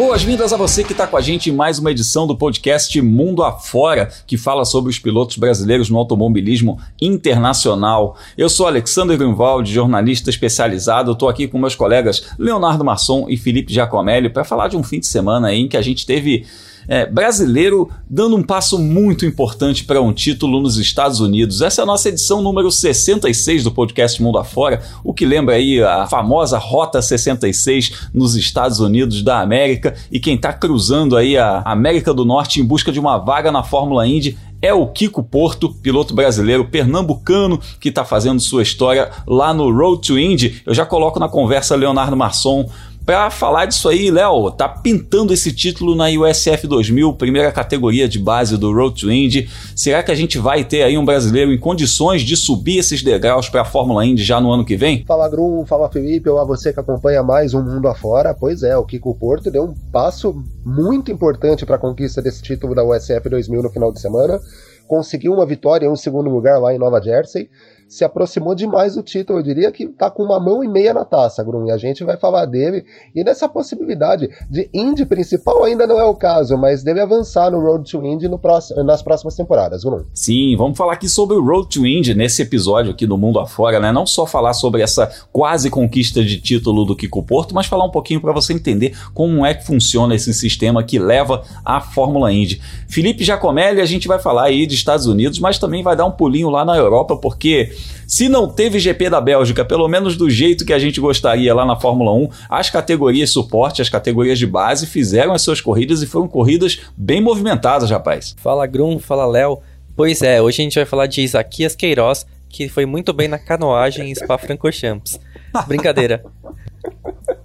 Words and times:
Boas-vindas 0.00 0.50
a 0.50 0.56
você 0.56 0.82
que 0.82 0.92
está 0.92 1.06
com 1.06 1.18
a 1.18 1.20
gente 1.20 1.50
em 1.50 1.52
mais 1.52 1.78
uma 1.78 1.90
edição 1.90 2.26
do 2.26 2.34
podcast 2.34 2.98
Mundo 3.02 3.42
Afora, 3.42 4.10
que 4.26 4.38
fala 4.38 4.64
sobre 4.64 4.88
os 4.88 4.98
pilotos 4.98 5.36
brasileiros 5.36 5.90
no 5.90 5.98
automobilismo 5.98 6.80
internacional. 6.98 8.16
Eu 8.34 8.48
sou 8.48 8.66
Alexandre 8.66 9.14
Grunwald, 9.18 9.70
jornalista 9.70 10.30
especializado. 10.30 11.12
Estou 11.12 11.28
aqui 11.28 11.46
com 11.46 11.58
meus 11.58 11.74
colegas 11.74 12.30
Leonardo 12.38 12.82
Masson 12.82 13.26
e 13.28 13.36
Felipe 13.36 13.74
Giacomelli 13.74 14.30
para 14.30 14.42
falar 14.42 14.68
de 14.68 14.76
um 14.78 14.82
fim 14.82 15.00
de 15.00 15.06
semana 15.06 15.52
em 15.52 15.68
que 15.68 15.76
a 15.76 15.82
gente 15.82 16.06
teve 16.06 16.46
é, 16.90 17.06
brasileiro 17.06 17.88
dando 18.10 18.34
um 18.34 18.42
passo 18.42 18.76
muito 18.76 19.24
importante 19.24 19.84
para 19.84 20.02
um 20.02 20.12
título 20.12 20.60
nos 20.60 20.76
Estados 20.76 21.20
Unidos. 21.20 21.62
Essa 21.62 21.82
é 21.82 21.84
a 21.84 21.86
nossa 21.86 22.08
edição 22.08 22.42
número 22.42 22.68
66 22.68 23.62
do 23.62 23.70
podcast 23.70 24.20
Mundo 24.20 24.38
Afora, 24.38 24.82
o 25.04 25.14
que 25.14 25.24
lembra 25.24 25.54
aí 25.54 25.80
a 25.80 26.08
famosa 26.08 26.58
Rota 26.58 27.00
66 27.00 28.08
nos 28.12 28.34
Estados 28.34 28.80
Unidos 28.80 29.22
da 29.22 29.40
América. 29.40 29.94
E 30.10 30.18
quem 30.18 30.34
está 30.34 30.52
cruzando 30.52 31.16
aí 31.16 31.38
a 31.38 31.62
América 31.64 32.12
do 32.12 32.24
Norte 32.24 32.60
em 32.60 32.64
busca 32.64 32.90
de 32.90 32.98
uma 32.98 33.18
vaga 33.18 33.52
na 33.52 33.62
Fórmula 33.62 34.04
Indy 34.04 34.36
é 34.60 34.74
o 34.74 34.86
Kiko 34.88 35.22
Porto, 35.22 35.72
piloto 35.72 36.12
brasileiro 36.12 36.66
pernambucano 36.66 37.58
que 37.78 37.88
está 37.88 38.04
fazendo 38.04 38.40
sua 38.40 38.62
história 38.62 39.10
lá 39.26 39.54
no 39.54 39.72
Road 39.72 40.06
to 40.06 40.18
Indy. 40.18 40.60
Eu 40.66 40.74
já 40.74 40.84
coloco 40.84 41.18
na 41.18 41.28
conversa 41.28 41.76
Leonardo 41.76 42.16
Marçom 42.16 42.68
para 43.04 43.30
falar 43.30 43.66
disso 43.66 43.88
aí, 43.88 44.10
Léo, 44.10 44.50
tá 44.50 44.68
pintando 44.68 45.32
esse 45.32 45.52
título 45.52 45.94
na 45.94 46.06
USF 46.06 46.66
2000, 46.66 47.12
primeira 47.14 47.50
categoria 47.50 48.08
de 48.08 48.18
base 48.18 48.56
do 48.56 48.72
Road 48.72 49.00
to 49.00 49.10
Indy. 49.10 49.48
Será 49.74 50.02
que 50.02 50.10
a 50.10 50.14
gente 50.14 50.38
vai 50.38 50.64
ter 50.64 50.82
aí 50.82 50.96
um 50.96 51.04
brasileiro 51.04 51.52
em 51.52 51.58
condições 51.58 52.22
de 52.22 52.36
subir 52.36 52.78
esses 52.78 53.02
degraus 53.02 53.48
para 53.48 53.62
a 53.62 53.64
Fórmula 53.64 54.04
Indy 54.04 54.22
já 54.22 54.40
no 54.40 54.52
ano 54.52 54.64
que 54.64 54.76
vem? 54.76 55.04
Fala 55.04 55.28
Grum, 55.28 55.64
fala 55.66 55.90
Felipe, 55.90 56.28
ou 56.28 56.38
a 56.38 56.44
você 56.44 56.72
que 56.72 56.80
acompanha 56.80 57.22
mais 57.22 57.54
um 57.54 57.62
mundo 57.62 57.88
afora. 57.88 58.34
Pois 58.34 58.62
é, 58.62 58.76
o 58.76 58.84
Kiko 58.84 59.14
Porto 59.14 59.50
deu 59.50 59.64
um 59.64 59.74
passo 59.90 60.42
muito 60.64 61.10
importante 61.10 61.66
para 61.66 61.76
a 61.76 61.78
conquista 61.78 62.22
desse 62.22 62.42
título 62.42 62.74
da 62.74 62.84
USF 62.84 63.28
2000 63.28 63.62
no 63.62 63.70
final 63.70 63.92
de 63.92 64.00
semana. 64.00 64.38
Conseguiu 64.86 65.32
uma 65.32 65.46
vitória 65.46 65.86
em 65.86 65.90
um 65.90 65.96
segundo 65.96 66.28
lugar 66.28 66.60
lá 66.60 66.74
em 66.74 66.78
Nova 66.78 67.00
Jersey 67.00 67.48
se 67.90 68.04
aproximou 68.04 68.54
demais 68.54 68.94
do 68.94 69.02
título. 69.02 69.40
Eu 69.40 69.42
diria 69.42 69.72
que 69.72 69.88
tá 69.88 70.08
com 70.08 70.22
uma 70.22 70.38
mão 70.38 70.62
e 70.62 70.68
meia 70.68 70.94
na 70.94 71.04
taça, 71.04 71.42
Grum, 71.42 71.66
e 71.66 71.72
a 71.72 71.76
gente 71.76 72.04
vai 72.04 72.16
falar 72.16 72.46
dele. 72.46 72.84
E 73.14 73.24
nessa 73.24 73.48
possibilidade 73.48 74.30
de 74.48 74.70
Indy 74.72 75.04
principal 75.04 75.64
ainda 75.64 75.88
não 75.88 76.00
é 76.00 76.04
o 76.04 76.14
caso, 76.14 76.56
mas 76.56 76.84
deve 76.84 77.00
avançar 77.00 77.50
no 77.50 77.60
Road 77.60 77.90
to 77.90 78.06
Indy 78.06 78.28
no 78.28 78.38
próximo, 78.38 78.84
nas 78.84 79.02
próximas 79.02 79.34
temporadas, 79.34 79.82
Grum. 79.82 80.04
Sim, 80.14 80.54
vamos 80.56 80.78
falar 80.78 80.92
aqui 80.92 81.08
sobre 81.08 81.36
o 81.36 81.44
Road 81.44 81.68
to 81.68 81.84
Indy 81.84 82.14
nesse 82.14 82.42
episódio 82.42 82.92
aqui 82.92 83.06
do 83.06 83.18
Mundo 83.18 83.40
Afora, 83.40 83.80
né? 83.80 83.90
Não 83.90 84.06
só 84.06 84.24
falar 84.24 84.52
sobre 84.52 84.82
essa 84.82 85.10
quase 85.32 85.68
conquista 85.68 86.22
de 86.22 86.40
título 86.40 86.84
do 86.84 86.94
Kiko 86.94 87.24
Porto, 87.24 87.56
mas 87.56 87.66
falar 87.66 87.84
um 87.84 87.90
pouquinho 87.90 88.20
para 88.20 88.32
você 88.32 88.52
entender 88.52 88.96
como 89.12 89.44
é 89.44 89.52
que 89.52 89.66
funciona 89.66 90.14
esse 90.14 90.32
sistema 90.32 90.84
que 90.84 90.96
leva 90.96 91.42
à 91.64 91.80
Fórmula 91.80 92.32
Indy. 92.32 92.62
Felipe 92.88 93.24
Giacomelli, 93.24 93.80
a 93.80 93.86
gente 93.86 94.06
vai 94.06 94.20
falar 94.20 94.44
aí 94.44 94.64
de 94.64 94.76
Estados 94.76 95.06
Unidos, 95.06 95.40
mas 95.40 95.58
também 95.58 95.82
vai 95.82 95.96
dar 95.96 96.04
um 96.04 96.12
pulinho 96.12 96.50
lá 96.50 96.64
na 96.64 96.76
Europa, 96.76 97.16
porque 97.16 97.79
se 98.06 98.28
não 98.28 98.48
teve 98.48 98.78
GP 98.78 99.08
da 99.08 99.20
Bélgica, 99.20 99.64
pelo 99.64 99.86
menos 99.86 100.16
do 100.16 100.28
jeito 100.28 100.64
que 100.64 100.72
a 100.72 100.78
gente 100.78 101.00
gostaria 101.00 101.54
lá 101.54 101.64
na 101.64 101.76
Fórmula 101.76 102.12
1, 102.12 102.28
as 102.48 102.68
categorias 102.68 103.30
suporte, 103.30 103.80
as 103.80 103.88
categorias 103.88 104.38
de 104.38 104.46
base 104.46 104.86
fizeram 104.86 105.32
as 105.32 105.42
suas 105.42 105.60
corridas 105.60 106.02
e 106.02 106.06
foram 106.06 106.26
corridas 106.26 106.80
bem 106.96 107.20
movimentadas, 107.20 107.90
rapaz. 107.90 108.34
Fala 108.38 108.66
Grum, 108.66 108.98
fala 108.98 109.26
Léo. 109.26 109.60
Pois 109.94 110.22
é, 110.22 110.40
hoje 110.42 110.62
a 110.62 110.64
gente 110.64 110.74
vai 110.74 110.86
falar 110.86 111.06
de 111.06 111.20
Isaquias 111.20 111.76
Queiroz, 111.76 112.26
que 112.48 112.68
foi 112.68 112.84
muito 112.84 113.12
bem 113.12 113.28
na 113.28 113.38
canoagem 113.38 114.10
em 114.10 114.14
Spa-Francorchamps. 114.14 115.20
Brincadeira. 115.68 116.24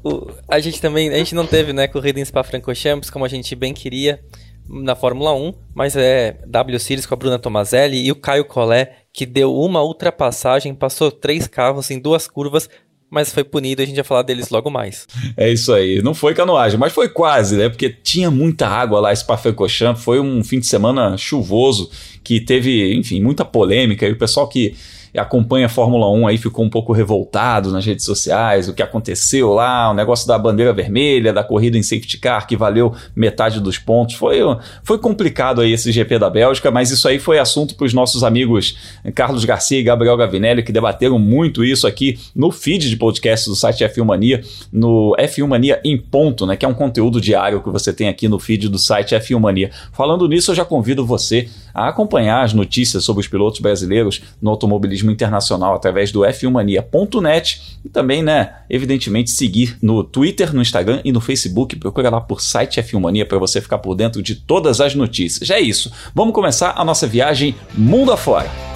O, 0.03 0.31
a 0.47 0.59
gente 0.59 0.81
também, 0.81 1.09
a 1.09 1.17
gente 1.17 1.35
não 1.35 1.45
teve, 1.45 1.73
né, 1.73 1.87
corrida 1.87 2.19
em 2.19 2.25
Spa-Francorchamps 2.25 3.09
como 3.09 3.25
a 3.25 3.27
gente 3.27 3.55
bem 3.55 3.73
queria 3.73 4.19
na 4.67 4.95
Fórmula 4.95 5.33
1, 5.33 5.53
mas 5.73 5.95
é 5.95 6.37
W 6.47 6.79
Series 6.79 7.05
com 7.05 7.13
a 7.13 7.17
Bruna 7.17 7.37
Tomazelli 7.37 8.03
e 8.03 8.11
o 8.11 8.15
Caio 8.15 8.45
Collet 8.45 8.89
que 9.15 9.25
deu 9.25 9.55
uma 9.55 9.81
ultrapassagem, 9.81 10.75
passou 10.75 11.09
três 11.09 11.47
carros 11.47 11.89
em 11.89 11.97
duas 11.97 12.27
curvas, 12.27 12.69
mas 13.09 13.33
foi 13.33 13.45
punido, 13.45 13.81
a 13.81 13.85
gente 13.85 13.95
vai 13.95 14.03
falar 14.03 14.23
deles 14.23 14.49
logo 14.49 14.69
mais. 14.69 15.07
É 15.37 15.49
isso 15.49 15.71
aí, 15.71 16.01
não 16.01 16.13
foi 16.13 16.33
canoagem, 16.33 16.77
mas 16.77 16.91
foi 16.91 17.07
quase, 17.07 17.55
né? 17.55 17.69
Porque 17.69 17.89
tinha 17.89 18.29
muita 18.29 18.67
água 18.67 18.99
lá, 18.99 19.15
Spa-Francorchamps, 19.15 20.03
foi 20.03 20.19
um 20.19 20.43
fim 20.43 20.59
de 20.59 20.67
semana 20.67 21.15
chuvoso 21.15 21.89
que 22.25 22.41
teve, 22.41 22.93
enfim, 22.93 23.21
muita 23.21 23.45
polêmica 23.45 24.05
e 24.05 24.11
o 24.11 24.17
pessoal 24.17 24.49
que 24.49 24.75
acompanha 25.17 25.65
a 25.65 25.69
Fórmula 25.69 26.09
1 26.09 26.27
aí 26.27 26.37
ficou 26.37 26.65
um 26.65 26.69
pouco 26.69 26.93
revoltado 26.93 27.71
nas 27.71 27.85
redes 27.85 28.05
sociais, 28.05 28.67
o 28.67 28.73
que 28.73 28.83
aconteceu 28.83 29.53
lá, 29.53 29.91
o 29.91 29.93
negócio 29.93 30.27
da 30.27 30.37
bandeira 30.37 30.73
vermelha, 30.73 31.33
da 31.33 31.43
corrida 31.43 31.77
em 31.77 31.83
safety 31.83 32.17
car 32.17 32.47
que 32.47 32.55
valeu 32.55 32.93
metade 33.15 33.59
dos 33.59 33.77
pontos. 33.77 34.15
Foi, 34.15 34.39
foi 34.83 34.97
complicado 34.97 35.61
aí 35.61 35.73
esse 35.73 35.91
GP 35.91 36.19
da 36.19 36.29
Bélgica, 36.29 36.71
mas 36.71 36.91
isso 36.91 37.07
aí 37.07 37.19
foi 37.19 37.39
assunto 37.39 37.75
para 37.75 37.85
os 37.85 37.93
nossos 37.93 38.23
amigos 38.23 38.77
Carlos 39.13 39.45
Garcia 39.45 39.79
e 39.79 39.83
Gabriel 39.83 40.17
Gavinelli, 40.17 40.63
que 40.63 40.71
debateram 40.71 41.17
muito 41.19 41.63
isso 41.63 41.87
aqui 41.87 42.19
no 42.35 42.51
feed 42.51 42.89
de 42.89 42.97
podcast 42.97 43.49
do 43.49 43.55
site 43.55 43.83
F1 43.83 44.03
Mania, 44.03 44.43
no 44.71 45.15
F1 45.19 45.47
Mania 45.47 45.81
em 45.83 45.97
ponto, 45.97 46.45
né, 46.45 46.55
que 46.55 46.65
é 46.65 46.67
um 46.67 46.73
conteúdo 46.73 47.21
diário 47.21 47.61
que 47.61 47.69
você 47.69 47.93
tem 47.93 48.07
aqui 48.07 48.27
no 48.27 48.39
feed 48.39 48.69
do 48.69 48.77
site 48.77 49.15
F1 49.15 49.39
Mania. 49.39 49.71
Falando 49.91 50.27
nisso, 50.27 50.51
eu 50.51 50.55
já 50.55 50.65
convido 50.65 51.05
você 51.05 51.47
a 51.73 51.89
acompanhar 51.89 52.43
as 52.43 52.53
notícias 52.53 53.03
sobre 53.03 53.21
os 53.21 53.27
pilotos 53.27 53.59
brasileiros 53.59 54.21
no 54.41 54.49
automobilismo 54.49 55.04
internacional 55.11 55.75
através 55.75 56.11
do 56.11 56.21
f1mania.net 56.21 57.79
e 57.83 57.89
também, 57.89 58.23
né, 58.23 58.55
evidentemente, 58.69 59.31
seguir 59.31 59.77
no 59.81 60.03
Twitter, 60.03 60.53
no 60.53 60.61
Instagram 60.61 61.01
e 61.03 61.11
no 61.11 61.21
Facebook. 61.21 61.75
Procura 61.75 62.09
lá 62.09 62.21
por 62.21 62.41
site 62.41 62.81
F1 62.81 62.99
Mania 62.99 63.25
para 63.25 63.37
você 63.37 63.61
ficar 63.61 63.77
por 63.77 63.95
dentro 63.95 64.21
de 64.21 64.35
todas 64.35 64.81
as 64.81 64.95
notícias. 64.95 65.47
Já 65.47 65.55
é 65.55 65.61
isso. 65.61 65.91
Vamos 66.13 66.33
começar 66.33 66.73
a 66.75 66.83
nossa 66.83 67.07
viagem 67.07 67.55
mundo 67.73 68.11
afora. 68.11 68.74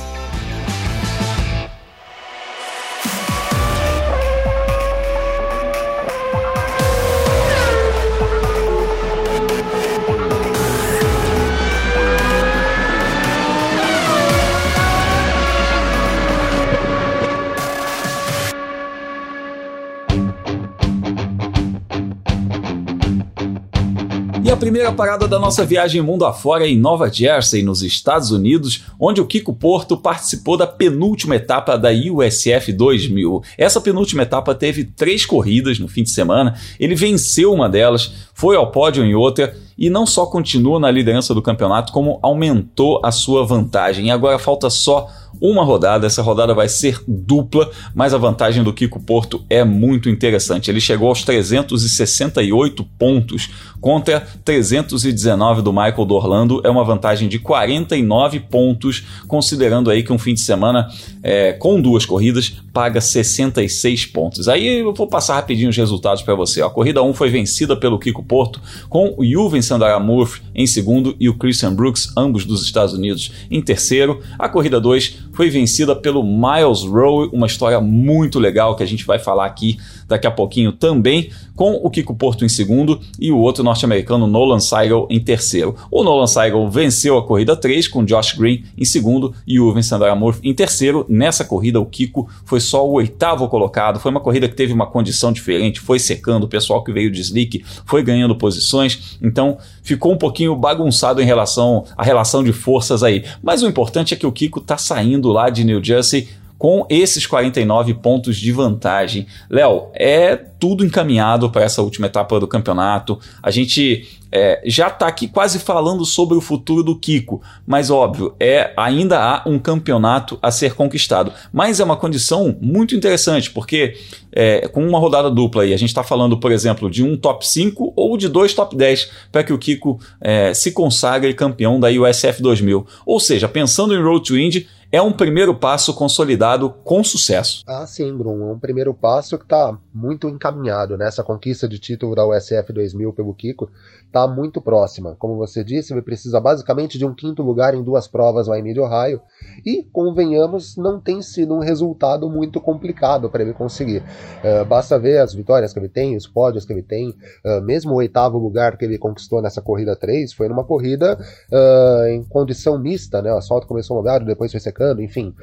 Primeira 24.60 24.92
parada 24.92 25.26
da 25.26 25.40
nossa 25.40 25.66
viagem 25.66 26.02
mundo 26.02 26.26
afora 26.26 26.68
é 26.68 26.70
em 26.70 26.78
Nova 26.78 27.10
Jersey, 27.12 27.64
nos 27.64 27.82
Estados 27.82 28.30
Unidos, 28.30 28.84
onde 29.00 29.22
o 29.22 29.26
Kiko 29.26 29.54
Porto 29.54 29.96
participou 29.96 30.58
da 30.58 30.68
penúltima 30.68 31.38
etapa 31.38 31.78
da 31.78 31.90
USF 31.90 32.74
2000. 32.74 33.42
Essa 33.58 33.80
penúltima 33.80 34.24
etapa 34.24 34.54
teve 34.54 34.84
três 34.84 35.26
corridas 35.26 35.80
no 35.80 35.88
fim 35.88 36.04
de 36.04 36.10
semana, 36.10 36.60
ele 36.78 36.94
venceu 36.94 37.54
uma 37.54 37.70
delas, 37.70 38.12
foi 38.34 38.58
ao 38.58 38.70
pódio 38.70 39.06
em 39.06 39.16
outra 39.16 39.56
e 39.78 39.90
não 39.90 40.06
só 40.06 40.26
continua 40.26 40.78
na 40.78 40.92
liderança 40.92 41.34
do 41.34 41.42
campeonato, 41.42 41.94
como 41.94 42.20
aumentou 42.22 43.00
a 43.02 43.14
sua 43.14 43.46
vantagem. 43.46 44.08
E 44.08 44.12
agora 44.12 44.38
falta 44.38 44.70
só 44.70 45.08
uma 45.42 45.64
rodada. 45.64 46.08
Essa 46.08 46.22
rodada 46.22 46.54
vai 46.54 46.70
ser 46.70 47.02
dupla, 47.08 47.70
mas 47.94 48.14
a 48.14 48.18
vantagem 48.18 48.64
do 48.64 48.74
Kiko 48.74 49.00
Porto 49.00 49.44
é 49.50 49.64
muito 49.64 50.10
interessante. 50.10 50.70
Ele 50.70 50.82
chegou 50.82 51.10
aos 51.10 51.24
368 51.24 52.84
pontos 52.98 53.50
contra 53.82 54.22
319 54.44 55.62
do 55.62 55.72
Michael 55.72 56.06
do 56.06 56.16
Orlando. 56.16 56.62
É 56.64 56.70
uma 56.70 56.84
vantagem 56.84 57.28
de 57.28 57.40
49 57.40 58.40
pontos, 58.42 59.06
considerando 59.28 59.90
aí 59.90 60.04
que 60.04 60.14
um 60.14 60.20
fim 60.20 60.34
de 60.34 60.42
semana 60.42 60.90
é, 61.24 61.54
com 61.54 61.82
duas 61.82 62.06
corridas 62.06 62.58
paga 62.74 63.02
66 63.02 64.06
pontos. 64.08 64.48
Aí 64.48 64.80
eu 64.80 64.94
vou 64.94 65.08
passar 65.08 65.36
rapidinho 65.36 65.70
os 65.70 65.78
resultados 65.78 66.22
para 66.22 66.36
você. 66.36 66.62
A 66.62 66.70
corrida 66.70 67.02
1 67.02 67.14
foi 67.14 67.30
vencida 67.30 67.76
pelo 67.76 68.00
Kiko 68.00 68.24
Porto, 68.24 68.62
com 68.90 69.16
o 69.18 69.26
Juven 69.26 69.62
Sandara 69.62 70.00
Murphy 70.00 70.42
em 70.54 70.68
segundo 70.68 71.16
e 71.20 71.30
o 71.30 71.34
Christian 71.34 71.74
Brooks, 71.74 72.12
ambos 72.18 72.46
dos 72.46 72.64
Estados 72.64 72.94
Unidos, 72.94 73.32
em 73.50 73.62
terceiro. 73.62 74.22
A 74.38 74.48
corrida 74.48 74.80
2 74.80 75.29
foi 75.34 75.50
vencida 75.50 75.96
pelo 75.96 76.24
Miles 76.24 76.84
Rowe, 76.84 77.30
uma 77.34 77.48
história 77.48 77.80
muito 77.80 78.40
legal 78.40 78.76
que 78.76 78.84
a 78.84 78.86
gente 78.86 79.06
vai 79.06 79.20
falar 79.20 79.46
aqui 79.46 79.78
daqui 80.08 80.26
a 80.26 80.32
pouquinho 80.32 80.72
também, 80.72 81.30
com 81.56 81.74
o 81.74 81.90
Kiko 81.90 82.16
Porto 82.16 82.46
em 82.46 82.50
segundo 82.50 83.00
e 83.20 83.32
o 83.32 83.38
outro 83.38 83.64
norte-americano 83.64 84.26
Nolan 84.26 84.60
Seigel 84.60 85.06
em 85.10 85.20
terceiro. 85.20 85.76
O 85.92 86.04
Nolan 86.04 86.26
Seigel 86.26 86.70
venceu 86.70 87.18
a 87.18 87.26
corrida 87.26 87.56
3 87.56 87.88
com 87.88 88.06
Josh 88.06 88.34
Green 88.34 88.64
em 88.78 88.86
segundo 88.86 89.34
e 89.46 89.60
o 89.60 89.74
Vincent 89.74 90.00
Murphy 90.18 90.50
em 90.50 90.54
terceiro. 90.54 91.06
Nessa 91.10 91.44
corrida 91.44 91.80
o 91.80 91.86
Kiko 91.86 92.30
foi 92.46 92.62
só 92.62 92.88
o 92.88 92.94
oitavo 92.94 93.48
colocado, 93.50 94.00
foi 94.00 94.10
uma 94.10 94.22
corrida 94.22 94.48
que 94.48 94.56
teve 94.56 94.72
uma 94.72 94.88
condição 94.88 95.34
diferente, 95.34 95.82
foi 95.82 96.00
secando, 96.00 96.46
o 96.46 96.48
pessoal 96.48 96.82
que 96.82 96.94
veio 96.94 97.12
de 97.12 97.20
slick 97.20 97.64
foi 97.86 98.02
ganhando 98.02 98.36
posições, 98.36 99.18
então 99.22 99.58
ficou 99.84 100.14
um 100.14 100.18
pouquinho 100.18 100.56
bagunçado 100.56 101.22
em 101.22 101.26
relação 101.26 101.84
à 101.98 102.04
relação 102.04 102.42
de 102.42 102.54
forças 102.54 103.04
aí. 103.04 103.26
Mas 103.44 103.62
o 103.62 103.68
importante 103.68 104.14
é 104.14 104.18
que 104.18 104.26
o 104.26 104.32
Kiko 104.32 104.60
está 104.60 104.78
saindo 104.78 105.19
lá 105.28 105.50
de 105.50 105.66
New 105.66 105.84
Jersey 105.84 106.30
com 106.60 106.86
esses 106.90 107.26
49 107.26 107.94
pontos 107.96 108.38
de 108.38 108.52
vantagem. 108.52 109.26
Léo, 109.50 109.88
é 109.94 110.36
tudo 110.36 110.86
encaminhado 110.86 111.50
para 111.50 111.64
essa 111.64 111.82
última 111.82 112.08
etapa 112.08 112.38
do 112.38 112.48
campeonato. 112.50 113.18
A 113.42 113.50
gente 113.50 114.06
é, 114.30 114.62
já 114.66 114.88
está 114.88 115.08
aqui 115.08 115.30
quase 115.30 115.58
falando 115.58 116.04
sobre 116.04 116.38
o 116.38 116.42
futuro 116.42 116.84
do 116.84 117.00
Kiko, 117.00 117.42
mas 117.66 117.90
óbvio, 117.90 118.36
é 118.38 118.74
ainda 118.76 119.20
há 119.20 119.44
um 119.48 119.58
campeonato 119.58 120.38
a 120.42 120.52
ser 120.52 120.76
conquistado. 120.76 121.32
Mas 121.54 121.80
é 121.80 121.84
uma 121.84 121.96
condição 121.96 122.54
muito 122.60 122.94
interessante, 122.94 123.50
porque 123.50 123.96
é, 124.34 124.68
com 124.68 124.86
uma 124.86 125.00
rodada 125.00 125.32
dupla 125.32 125.64
aí, 125.64 125.74
a 125.74 125.78
gente 125.78 125.90
está 125.90 126.04
falando, 126.04 126.38
por 126.38 126.52
exemplo, 126.52 126.90
de 126.90 127.02
um 127.06 127.16
top 127.16 127.48
5 127.48 127.94
ou 127.96 128.18
de 128.18 128.28
dois 128.28 128.54
top 128.54 128.76
10 128.76 129.10
para 129.32 129.46
que 129.46 129.54
o 129.54 129.58
Kiko 129.58 129.98
é, 130.20 130.54
se 130.54 130.74
consagre 130.74 131.34
campeão 131.34 131.80
da 131.80 131.88
USF 131.88 132.42
2000. 132.42 132.86
Ou 133.06 133.20
seja, 133.20 133.48
pensando 133.48 133.96
em 133.96 134.04
Road 134.04 134.26
to 134.26 134.38
Indy, 134.38 134.68
é 134.92 135.02
um 135.02 135.12
primeiro 135.12 135.54
passo 135.54 135.94
consolidado 135.94 136.70
com 136.84 137.04
sucesso. 137.04 137.64
Ah, 137.68 137.86
sim, 137.86 138.16
Bruno. 138.16 138.50
É 138.50 138.54
um 138.54 138.60
primeiro 138.60 138.94
passo 138.94 139.38
que 139.38 139.44
está 139.44 139.78
muito 139.94 140.28
encaminhado 140.28 140.98
nessa 140.98 141.24
conquista 141.24 141.68
de 141.68 141.78
título 141.78 142.16
da 142.16 142.26
USF 142.26 142.74
2000 142.74 143.14
pelo 143.14 143.34
Kiko. 143.34 143.70
Está 144.10 144.28
muito 144.28 144.60
próxima. 144.60 145.16
Como 145.20 145.38
você 145.38 145.64
disse, 145.64 145.94
ele 145.94 146.02
precisa 146.02 146.40
basicamente 146.42 146.98
de 146.98 147.06
um 147.06 147.14
quinto 147.14 147.44
lugar 147.44 147.76
em 147.76 147.84
duas 147.84 148.08
provas 148.08 148.48
lá 148.48 148.58
em 148.58 148.64
Mid-Ohio. 148.64 149.22
E, 149.64 149.84
convenhamos, 149.84 150.76
não 150.76 151.00
tem 151.00 151.22
sido 151.22 151.54
um 151.54 151.60
resultado 151.60 152.28
muito 152.28 152.60
complicado 152.60 153.30
para 153.30 153.44
ele 153.44 153.54
conseguir. 153.54 154.00
Uh, 154.44 154.66
basta 154.66 154.98
ver 154.98 155.20
as 155.20 155.32
vitórias 155.36 155.72
que 155.74 155.78
ele 155.78 155.90
tem, 155.90 156.18
os 156.18 156.26
pódios 156.26 156.66
que 156.66 156.74
ele 156.74 156.82
tem. 156.82 157.10
Uh, 157.46 157.62
mesmo 157.62 157.94
o 157.94 157.98
oitavo 157.98 158.40
lugar 158.40 158.78
que 158.78 158.86
ele 158.86 158.98
conquistou 158.98 159.44
nessa 159.44 159.62
corrida 159.62 159.96
3 159.96 160.34
foi 160.34 160.50
numa 160.50 160.64
corrida 160.64 161.16
uh, 161.52 162.08
em 162.08 162.24
condição 162.24 162.80
mista, 162.80 163.22
né? 163.22 163.32
O 163.32 163.38
asfalto 163.38 163.68
começou 163.68 163.96
molhado, 163.96 164.26
depois 164.26 164.52
foi 164.52 164.60
secando, 164.60 165.04
enfim. 165.04 165.36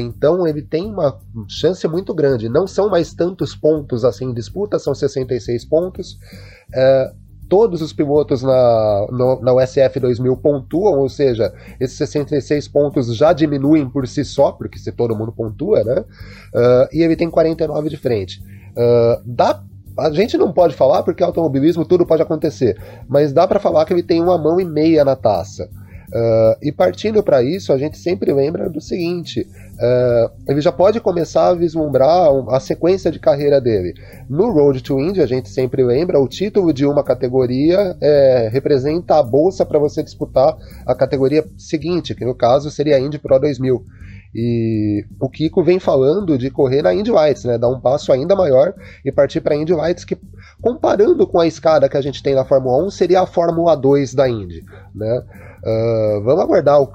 Então 0.00 0.46
ele 0.46 0.62
tem 0.62 0.86
uma 0.86 1.18
chance 1.48 1.86
muito 1.86 2.14
grande. 2.14 2.48
Não 2.48 2.66
são 2.66 2.88
mais 2.88 3.14
tantos 3.14 3.54
pontos 3.54 4.04
assim 4.04 4.26
em 4.26 4.34
disputa, 4.34 4.78
são 4.78 4.94
66 4.94 5.64
pontos. 5.64 6.18
Uh, 6.70 7.22
todos 7.48 7.82
os 7.82 7.92
pilotos 7.92 8.42
na, 8.42 9.06
no, 9.10 9.40
na 9.42 9.54
USF 9.54 10.00
2000 10.00 10.36
pontuam, 10.38 10.98
ou 10.98 11.08
seja, 11.08 11.52
esses 11.78 11.98
66 11.98 12.66
pontos 12.68 13.14
já 13.14 13.34
diminuem 13.34 13.86
por 13.90 14.08
si 14.08 14.24
só, 14.24 14.52
porque 14.52 14.78
se 14.78 14.90
todo 14.90 15.14
mundo 15.14 15.32
pontua, 15.32 15.84
né? 15.84 16.00
Uh, 16.00 16.88
e 16.90 17.02
ele 17.02 17.14
tem 17.14 17.28
49 17.30 17.90
de 17.90 17.96
frente. 17.98 18.42
Uh, 18.70 19.22
dá 19.26 19.62
a 19.98 20.10
gente 20.10 20.38
não 20.38 20.50
pode 20.52 20.74
falar 20.74 21.02
porque 21.02 21.22
automobilismo 21.22 21.84
tudo 21.84 22.06
pode 22.06 22.22
acontecer, 22.22 22.80
mas 23.06 23.32
dá 23.32 23.46
para 23.46 23.60
falar 23.60 23.84
que 23.84 23.92
ele 23.92 24.02
tem 24.02 24.22
uma 24.22 24.38
mão 24.38 24.58
e 24.58 24.64
meia 24.64 25.04
na 25.04 25.14
taça. 25.14 25.68
Uh, 26.12 26.58
e 26.60 26.70
partindo 26.70 27.22
para 27.22 27.42
isso, 27.42 27.72
a 27.72 27.78
gente 27.78 27.96
sempre 27.96 28.30
lembra 28.34 28.68
do 28.68 28.82
seguinte: 28.82 29.40
uh, 29.40 30.30
ele 30.46 30.60
já 30.60 30.70
pode 30.70 31.00
começar 31.00 31.48
a 31.48 31.54
vislumbrar 31.54 32.28
a 32.50 32.60
sequência 32.60 33.10
de 33.10 33.18
carreira 33.18 33.58
dele. 33.58 33.94
No 34.28 34.50
Road 34.50 34.82
to 34.82 35.00
Indy, 35.00 35.22
a 35.22 35.26
gente 35.26 35.48
sempre 35.48 35.82
lembra, 35.82 36.20
o 36.20 36.28
título 36.28 36.70
de 36.70 36.84
uma 36.84 37.02
categoria 37.02 37.96
é, 37.98 38.50
representa 38.52 39.18
a 39.18 39.22
bolsa 39.22 39.64
para 39.64 39.78
você 39.78 40.02
disputar 40.02 40.54
a 40.86 40.94
categoria 40.94 41.46
seguinte, 41.56 42.14
que 42.14 42.26
no 42.26 42.34
caso 42.34 42.70
seria 42.70 42.96
a 42.96 43.00
Indy 43.00 43.18
Pro 43.18 43.38
2000. 43.38 43.82
E 44.34 45.04
o 45.20 45.28
Kiko 45.28 45.62
vem 45.62 45.78
falando 45.78 46.38
de 46.38 46.50
correr 46.50 46.82
na 46.82 46.94
Indy 46.94 47.10
Lights, 47.10 47.44
né? 47.44 47.58
Dar 47.58 47.68
um 47.68 47.80
passo 47.80 48.12
ainda 48.12 48.34
maior 48.34 48.74
e 49.04 49.12
partir 49.12 49.40
para 49.40 49.54
a 49.54 49.56
Indy 49.56 49.72
Lights, 49.72 50.04
que 50.04 50.16
comparando 50.60 51.26
com 51.26 51.38
a 51.38 51.46
escada 51.46 51.88
que 51.88 51.96
a 51.96 52.00
gente 52.00 52.22
tem 52.22 52.34
na 52.34 52.44
Fórmula 52.44 52.82
1, 52.86 52.90
seria 52.90 53.20
a 53.20 53.26
Fórmula 53.26 53.74
2 53.74 54.14
da 54.14 54.28
Indy, 54.28 54.64
né? 54.94 55.22
Uh, 55.62 56.22
vamos 56.22 56.42
aguardar 56.42 56.80
o, 56.80 56.92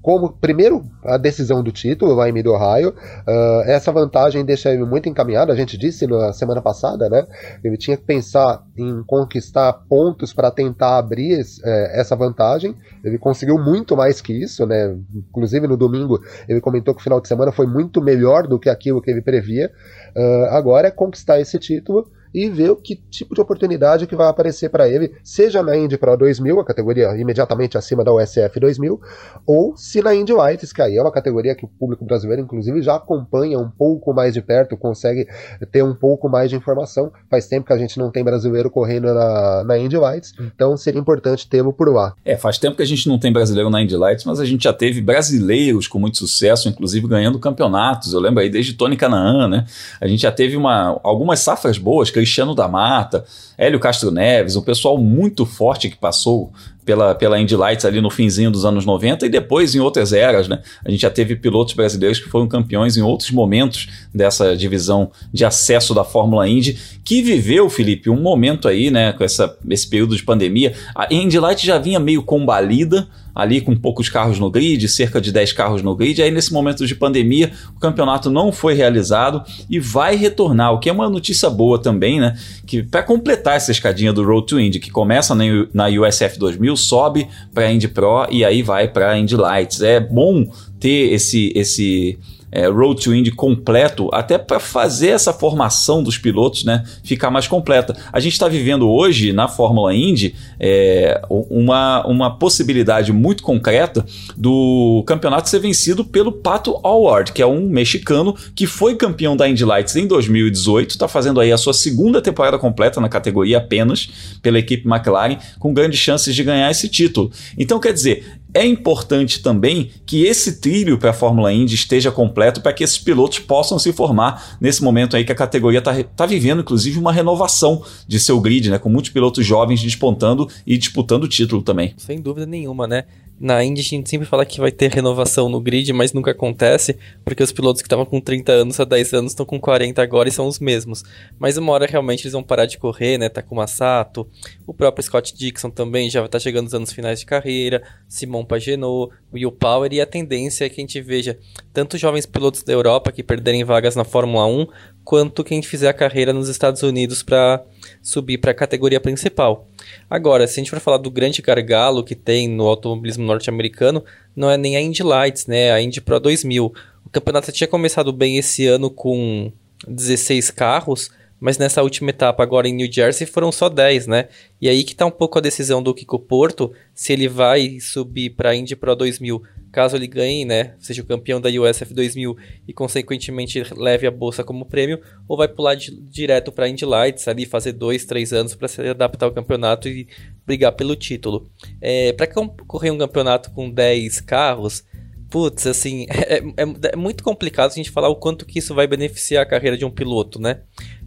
como 0.00 0.32
primeiro 0.32 0.84
a 1.04 1.18
decisão 1.18 1.62
do 1.62 1.70
título 1.70 2.14
lá 2.14 2.28
em 2.28 2.32
Mid 2.32 2.46
Ohio. 2.46 2.90
Uh, 2.90 3.62
essa 3.66 3.92
vantagem 3.92 4.44
deixa 4.44 4.72
ele 4.72 4.84
muito 4.84 5.08
encaminhado. 5.08 5.52
A 5.52 5.54
gente 5.54 5.76
disse 5.76 6.06
na 6.06 6.32
semana 6.32 6.62
passada, 6.62 7.08
né? 7.08 7.26
Ele 7.62 7.76
tinha 7.76 7.96
que 7.96 8.04
pensar 8.04 8.62
em 8.76 9.02
conquistar 9.06 9.72
pontos 9.88 10.32
para 10.32 10.50
tentar 10.50 10.98
abrir 10.98 11.40
é, 11.64 12.00
essa 12.00 12.16
vantagem. 12.16 12.74
Ele 13.04 13.18
conseguiu 13.18 13.58
muito 13.58 13.96
mais 13.96 14.20
que 14.20 14.32
isso, 14.32 14.64
né? 14.66 14.96
Inclusive 15.14 15.66
no 15.66 15.76
domingo 15.76 16.20
ele 16.48 16.60
comentou 16.60 16.94
que 16.94 17.00
o 17.00 17.04
final 17.04 17.20
de 17.20 17.28
semana 17.28 17.52
foi 17.52 17.66
muito 17.66 18.00
melhor 18.00 18.46
do 18.46 18.58
que 18.58 18.70
aquilo 18.70 19.02
que 19.02 19.10
ele 19.10 19.20
previa. 19.20 19.70
Uh, 20.16 20.44
agora 20.50 20.88
é 20.88 20.90
conquistar 20.90 21.38
esse 21.40 21.58
título 21.58 22.10
e 22.32 22.48
ver 22.48 22.70
o 22.70 22.76
que 22.76 22.96
tipo 23.10 23.34
de 23.34 23.40
oportunidade 23.40 24.06
que 24.06 24.16
vai 24.16 24.28
aparecer 24.28 24.70
para 24.70 24.88
ele, 24.88 25.14
seja 25.22 25.62
na 25.62 25.76
Indy 25.76 25.96
Pro 25.96 26.16
2000, 26.16 26.60
a 26.60 26.64
categoria 26.64 27.16
imediatamente 27.16 27.76
acima 27.76 28.04
da 28.04 28.12
USF 28.12 28.60
2000, 28.60 29.00
ou 29.46 29.76
se 29.76 30.02
na 30.02 30.14
Indy 30.14 30.32
Lights, 30.32 30.72
que 30.72 30.82
aí 30.82 30.96
é 30.96 31.02
uma 31.02 31.12
categoria 31.12 31.54
que 31.54 31.64
o 31.64 31.68
público 31.68 32.04
brasileiro, 32.04 32.42
inclusive, 32.42 32.82
já 32.82 32.96
acompanha 32.96 33.58
um 33.58 33.68
pouco 33.68 34.12
mais 34.12 34.34
de 34.34 34.42
perto, 34.42 34.76
consegue 34.76 35.26
ter 35.70 35.82
um 35.82 35.94
pouco 35.94 36.28
mais 36.28 36.50
de 36.50 36.56
informação. 36.56 37.12
Faz 37.30 37.46
tempo 37.46 37.66
que 37.66 37.72
a 37.72 37.78
gente 37.78 37.98
não 37.98 38.10
tem 38.10 38.22
brasileiro 38.24 38.70
correndo 38.70 39.12
na, 39.12 39.64
na 39.64 39.78
Indy 39.78 39.96
Lights, 39.96 40.34
então 40.38 40.76
seria 40.76 41.00
importante 41.00 41.48
tê-lo 41.48 41.72
por 41.72 41.92
lá. 41.92 42.14
É, 42.24 42.36
faz 42.36 42.58
tempo 42.58 42.76
que 42.76 42.82
a 42.82 42.86
gente 42.86 43.08
não 43.08 43.18
tem 43.18 43.32
brasileiro 43.32 43.70
na 43.70 43.82
Indy 43.82 43.96
Lights, 43.96 44.24
mas 44.24 44.40
a 44.40 44.44
gente 44.44 44.64
já 44.64 44.72
teve 44.72 45.00
brasileiros 45.00 45.86
com 45.86 45.98
muito 45.98 46.18
sucesso, 46.18 46.68
inclusive 46.68 47.06
ganhando 47.06 47.38
campeonatos. 47.38 48.12
Eu 48.12 48.20
lembro 48.20 48.40
aí 48.40 48.50
desde 48.50 48.74
Tony 48.74 48.96
Canaan, 48.96 49.48
né? 49.48 49.66
A 50.00 50.06
gente 50.06 50.22
já 50.22 50.32
teve 50.32 50.56
uma, 50.56 51.00
algumas 51.02 51.40
safras 51.40 51.78
boas, 51.78 52.10
Cristiano 52.18 52.54
da 52.54 52.68
Mata, 52.68 53.24
Hélio 53.56 53.80
Castro 53.80 54.10
Neves, 54.10 54.56
um 54.56 54.62
pessoal 54.62 54.98
muito 54.98 55.44
forte 55.44 55.88
que 55.88 55.96
passou 55.96 56.52
pela, 56.88 57.14
pela 57.14 57.38
Indy 57.38 57.54
Lights 57.54 57.84
ali 57.84 58.00
no 58.00 58.08
finzinho 58.08 58.50
dos 58.50 58.64
anos 58.64 58.86
90 58.86 59.26
e 59.26 59.28
depois 59.28 59.74
em 59.74 59.78
outras 59.78 60.12
eras, 60.12 60.48
né? 60.48 60.62
A 60.82 60.90
gente 60.90 61.02
já 61.02 61.10
teve 61.10 61.36
pilotos 61.36 61.74
brasileiros 61.74 62.18
que 62.18 62.30
foram 62.30 62.48
campeões 62.48 62.96
em 62.96 63.02
outros 63.02 63.30
momentos 63.30 63.88
dessa 64.14 64.56
divisão 64.56 65.10
de 65.30 65.44
acesso 65.44 65.92
da 65.92 66.02
Fórmula 66.02 66.48
Indy, 66.48 66.78
que 67.04 67.20
viveu, 67.20 67.68
Felipe, 67.68 68.08
um 68.08 68.20
momento 68.20 68.66
aí, 68.68 68.90
né, 68.90 69.12
com 69.12 69.22
essa, 69.22 69.54
esse 69.68 69.86
período 69.86 70.16
de 70.16 70.22
pandemia. 70.22 70.72
A 70.94 71.12
Indy 71.12 71.38
Lights 71.38 71.64
já 71.64 71.76
vinha 71.78 72.00
meio 72.00 72.22
combalida, 72.22 73.06
ali 73.38 73.60
com 73.60 73.76
poucos 73.76 74.08
carros 74.08 74.40
no 74.40 74.50
grid, 74.50 74.88
cerca 74.88 75.20
de 75.20 75.30
10 75.30 75.52
carros 75.52 75.80
no 75.80 75.94
grid. 75.94 76.20
Aí, 76.20 76.30
nesse 76.32 76.52
momento 76.52 76.84
de 76.84 76.92
pandemia, 76.92 77.52
o 77.76 77.78
campeonato 77.78 78.28
não 78.28 78.50
foi 78.50 78.74
realizado 78.74 79.44
e 79.70 79.78
vai 79.78 80.16
retornar, 80.16 80.72
o 80.72 80.80
que 80.80 80.90
é 80.90 80.92
uma 80.92 81.08
notícia 81.08 81.48
boa 81.48 81.78
também, 81.78 82.18
né? 82.18 82.36
Que 82.66 82.82
para 82.82 83.00
completar 83.00 83.54
essa 83.54 83.70
escadinha 83.70 84.12
do 84.12 84.24
Road 84.24 84.48
to 84.48 84.58
Indy, 84.58 84.80
que 84.80 84.90
começa 84.90 85.36
na 85.72 85.86
USF 85.86 86.36
2000, 86.36 86.76
sobe 86.76 87.28
para 87.54 87.70
Indy 87.70 87.86
Pro 87.86 88.26
e 88.28 88.44
aí 88.44 88.60
vai 88.60 88.88
para 88.88 89.16
Indy 89.16 89.36
Lights. 89.36 89.82
É 89.82 90.00
bom 90.00 90.44
ter 90.80 91.12
esse 91.12 91.52
esse 91.54 92.18
é, 92.50 92.66
Road 92.66 93.02
to 93.02 93.14
Indy 93.14 93.30
completo, 93.30 94.08
até 94.12 94.38
para 94.38 94.60
fazer 94.60 95.08
essa 95.08 95.32
formação 95.32 96.02
dos 96.02 96.18
pilotos 96.18 96.64
né, 96.64 96.84
ficar 97.02 97.30
mais 97.30 97.46
completa. 97.46 97.96
A 98.12 98.20
gente 98.20 98.32
está 98.32 98.48
vivendo 98.48 98.88
hoje 98.88 99.32
na 99.32 99.48
Fórmula 99.48 99.94
Indy 99.94 100.34
é, 100.58 101.20
uma, 101.28 102.06
uma 102.06 102.38
possibilidade 102.38 103.12
muito 103.12 103.42
concreta 103.42 104.04
do 104.36 105.02
campeonato 105.06 105.48
ser 105.48 105.58
vencido 105.58 106.04
pelo 106.04 106.32
Pato 106.32 106.78
Howard, 106.82 107.32
que 107.32 107.42
é 107.42 107.46
um 107.46 107.68
mexicano 107.68 108.34
que 108.54 108.66
foi 108.66 108.96
campeão 108.96 109.36
da 109.36 109.48
Indy 109.48 109.64
Lights 109.64 109.96
em 109.96 110.06
2018, 110.06 110.90
está 110.90 111.08
fazendo 111.08 111.40
aí 111.40 111.52
a 111.52 111.58
sua 111.58 111.74
segunda 111.74 112.20
temporada 112.20 112.58
completa 112.58 113.00
na 113.00 113.08
categoria 113.08 113.58
apenas 113.58 114.38
pela 114.42 114.58
equipe 114.58 114.88
McLaren, 114.88 115.38
com 115.58 115.72
grandes 115.72 115.98
chances 115.98 116.34
de 116.34 116.42
ganhar 116.42 116.70
esse 116.70 116.88
título. 116.88 117.30
Então, 117.56 117.78
quer 117.78 117.92
dizer, 117.92 118.38
é 118.58 118.66
importante 118.66 119.40
também 119.40 119.90
que 120.04 120.24
esse 120.24 120.60
trilho 120.60 120.98
para 120.98 121.10
a 121.10 121.12
Fórmula 121.12 121.52
Indy 121.52 121.76
esteja 121.76 122.10
completo 122.10 122.60
para 122.60 122.72
que 122.72 122.82
esses 122.82 122.98
pilotos 122.98 123.38
possam 123.38 123.78
se 123.78 123.92
formar 123.92 124.58
nesse 124.60 124.82
momento 124.82 125.16
aí 125.16 125.24
que 125.24 125.30
a 125.30 125.34
categoria 125.34 125.78
está 125.78 126.02
tá 126.02 126.26
vivendo, 126.26 126.60
inclusive, 126.60 126.98
uma 126.98 127.12
renovação 127.12 127.82
de 128.06 128.18
seu 128.18 128.40
grid, 128.40 128.68
né? 128.68 128.78
Com 128.78 128.88
muitos 128.88 129.12
pilotos 129.12 129.46
jovens 129.46 129.80
despontando 129.80 130.48
e 130.66 130.76
disputando 130.76 131.24
o 131.24 131.28
título 131.28 131.62
também. 131.62 131.94
Sem 131.96 132.20
dúvida 132.20 132.46
nenhuma, 132.46 132.86
né? 132.88 133.04
Na 133.40 133.62
Indy 133.62 133.80
a 133.80 133.84
gente 133.84 134.10
sempre 134.10 134.26
fala 134.26 134.44
que 134.44 134.60
vai 134.60 134.72
ter 134.72 134.90
renovação 134.90 135.48
no 135.48 135.60
grid, 135.60 135.92
mas 135.92 136.12
nunca 136.12 136.32
acontece, 136.32 136.98
porque 137.24 137.42
os 137.42 137.52
pilotos 137.52 137.80
que 137.80 137.86
estavam 137.86 138.04
com 138.04 138.20
30 138.20 138.50
anos 138.50 138.80
há 138.80 138.84
10 138.84 139.14
anos 139.14 139.32
estão 139.32 139.46
com 139.46 139.60
40 139.60 140.02
agora 140.02 140.28
e 140.28 140.32
são 140.32 140.48
os 140.48 140.58
mesmos. 140.58 141.04
Mas 141.38 141.56
uma 141.56 141.72
hora 141.72 141.86
realmente 141.86 142.24
eles 142.24 142.32
vão 142.32 142.42
parar 142.42 142.66
de 142.66 142.78
correr, 142.78 143.16
né? 143.16 143.28
Takuma 143.28 143.68
Sato, 143.68 144.28
o 144.66 144.74
próprio 144.74 145.04
Scott 145.04 145.32
Dixon 145.34 145.70
também 145.70 146.10
já 146.10 146.20
vai 146.20 146.26
estar 146.26 146.38
tá 146.38 146.42
chegando 146.42 146.64
nos 146.64 146.74
anos 146.74 146.92
finais 146.92 147.20
de 147.20 147.26
carreira, 147.26 147.82
Simon 148.08 148.44
Pagenaud, 148.44 149.14
Will 149.32 149.52
Power, 149.52 149.92
e 149.92 150.00
a 150.00 150.06
tendência 150.06 150.64
é 150.64 150.68
que 150.68 150.80
a 150.80 150.82
gente 150.82 151.00
veja 151.00 151.38
tanto 151.72 151.96
jovens 151.96 152.26
pilotos 152.26 152.64
da 152.64 152.72
Europa 152.72 153.12
que 153.12 153.22
perderem 153.22 153.62
vagas 153.62 153.94
na 153.94 154.04
Fórmula 154.04 154.46
1, 154.46 154.66
quanto 155.04 155.44
quem 155.44 155.62
fizer 155.62 155.88
a 155.88 155.94
carreira 155.94 156.32
nos 156.32 156.48
Estados 156.48 156.82
Unidos 156.82 157.22
para 157.22 157.64
subir 158.02 158.38
para 158.38 158.50
a 158.50 158.54
categoria 158.54 159.00
principal. 159.00 159.68
Agora, 160.10 160.46
se 160.46 160.54
a 160.54 160.62
gente 160.62 160.70
for 160.70 160.80
falar 160.80 160.98
do 160.98 161.10
grande 161.10 161.42
gargalo 161.42 162.02
que 162.02 162.14
tem 162.14 162.48
no 162.48 162.66
automobilismo 162.66 163.24
norte-americano, 163.24 164.04
não 164.34 164.50
é 164.50 164.56
nem 164.56 164.76
a 164.76 164.80
Indy 164.80 165.02
Lights, 165.02 165.46
né? 165.46 165.70
A 165.70 165.80
Indy 165.80 166.00
Pro 166.00 166.18
2000. 166.18 166.72
O 167.04 167.10
campeonato 167.10 167.52
tinha 167.52 167.68
começado 167.68 168.12
bem 168.12 168.38
esse 168.38 168.66
ano 168.66 168.90
com 168.90 169.52
16 169.86 170.50
carros, 170.50 171.10
mas 171.40 171.58
nessa 171.58 171.82
última 171.82 172.10
etapa 172.10 172.42
agora 172.42 172.68
em 172.68 172.74
New 172.74 172.90
Jersey 172.90 173.26
foram 173.26 173.52
só 173.52 173.68
10, 173.68 174.06
né? 174.06 174.28
E 174.60 174.68
aí 174.68 174.82
que 174.84 174.94
tá 174.94 175.06
um 175.06 175.10
pouco 175.10 175.38
a 175.38 175.42
decisão 175.42 175.82
do 175.82 175.94
Kiko 175.94 176.18
Porto, 176.18 176.72
se 176.94 177.12
ele 177.12 177.28
vai 177.28 177.78
subir 177.80 178.30
para 178.30 178.50
a 178.50 178.56
Indy 178.56 178.74
Pro 178.74 178.96
2000, 178.96 179.42
caso 179.70 179.96
ele 179.96 180.06
ganhe, 180.06 180.44
né, 180.44 180.74
seja 180.78 181.02
o 181.02 181.06
campeão 181.06 181.40
da 181.40 181.48
USF 181.48 181.92
2000 181.92 182.36
e 182.66 182.72
consequentemente 182.72 183.62
leve 183.76 184.06
a 184.06 184.10
bolsa 184.10 184.42
como 184.42 184.64
prêmio, 184.64 185.00
ou 185.28 185.36
vai 185.36 185.46
pular 185.46 185.74
de, 185.74 185.94
direto 186.00 186.50
para 186.50 186.68
Indy 186.68 186.84
Lights 186.84 187.28
ali 187.28 187.46
fazer 187.46 187.72
dois, 187.72 188.04
três 188.04 188.32
anos 188.32 188.54
para 188.54 188.66
se 188.66 188.80
adaptar 188.80 189.26
ao 189.26 189.32
campeonato 189.32 189.88
e 189.88 190.08
brigar 190.46 190.72
pelo 190.72 190.96
título. 190.96 191.48
É, 191.80 192.12
para 192.12 192.26
correr 192.66 192.90
um 192.90 192.98
campeonato 192.98 193.50
com 193.50 193.70
10 193.70 194.20
carros, 194.22 194.84
Putz, 195.30 195.66
assim, 195.66 196.06
é, 196.10 196.38
é, 196.38 196.92
é, 196.92 196.96
muito 196.96 197.22
complicado 197.22 197.70
a 197.70 197.74
gente 197.74 197.90
falar 197.90 198.08
o 198.08 198.16
quanto 198.16 198.46
que 198.46 198.58
isso 198.58 198.74
vai 198.74 198.86
beneficiar 198.86 199.42
a 199.42 199.48
carreira 199.48 199.76
de 199.76 199.84
um 199.84 199.90
piloto, 199.90 200.40
né? 200.40 200.60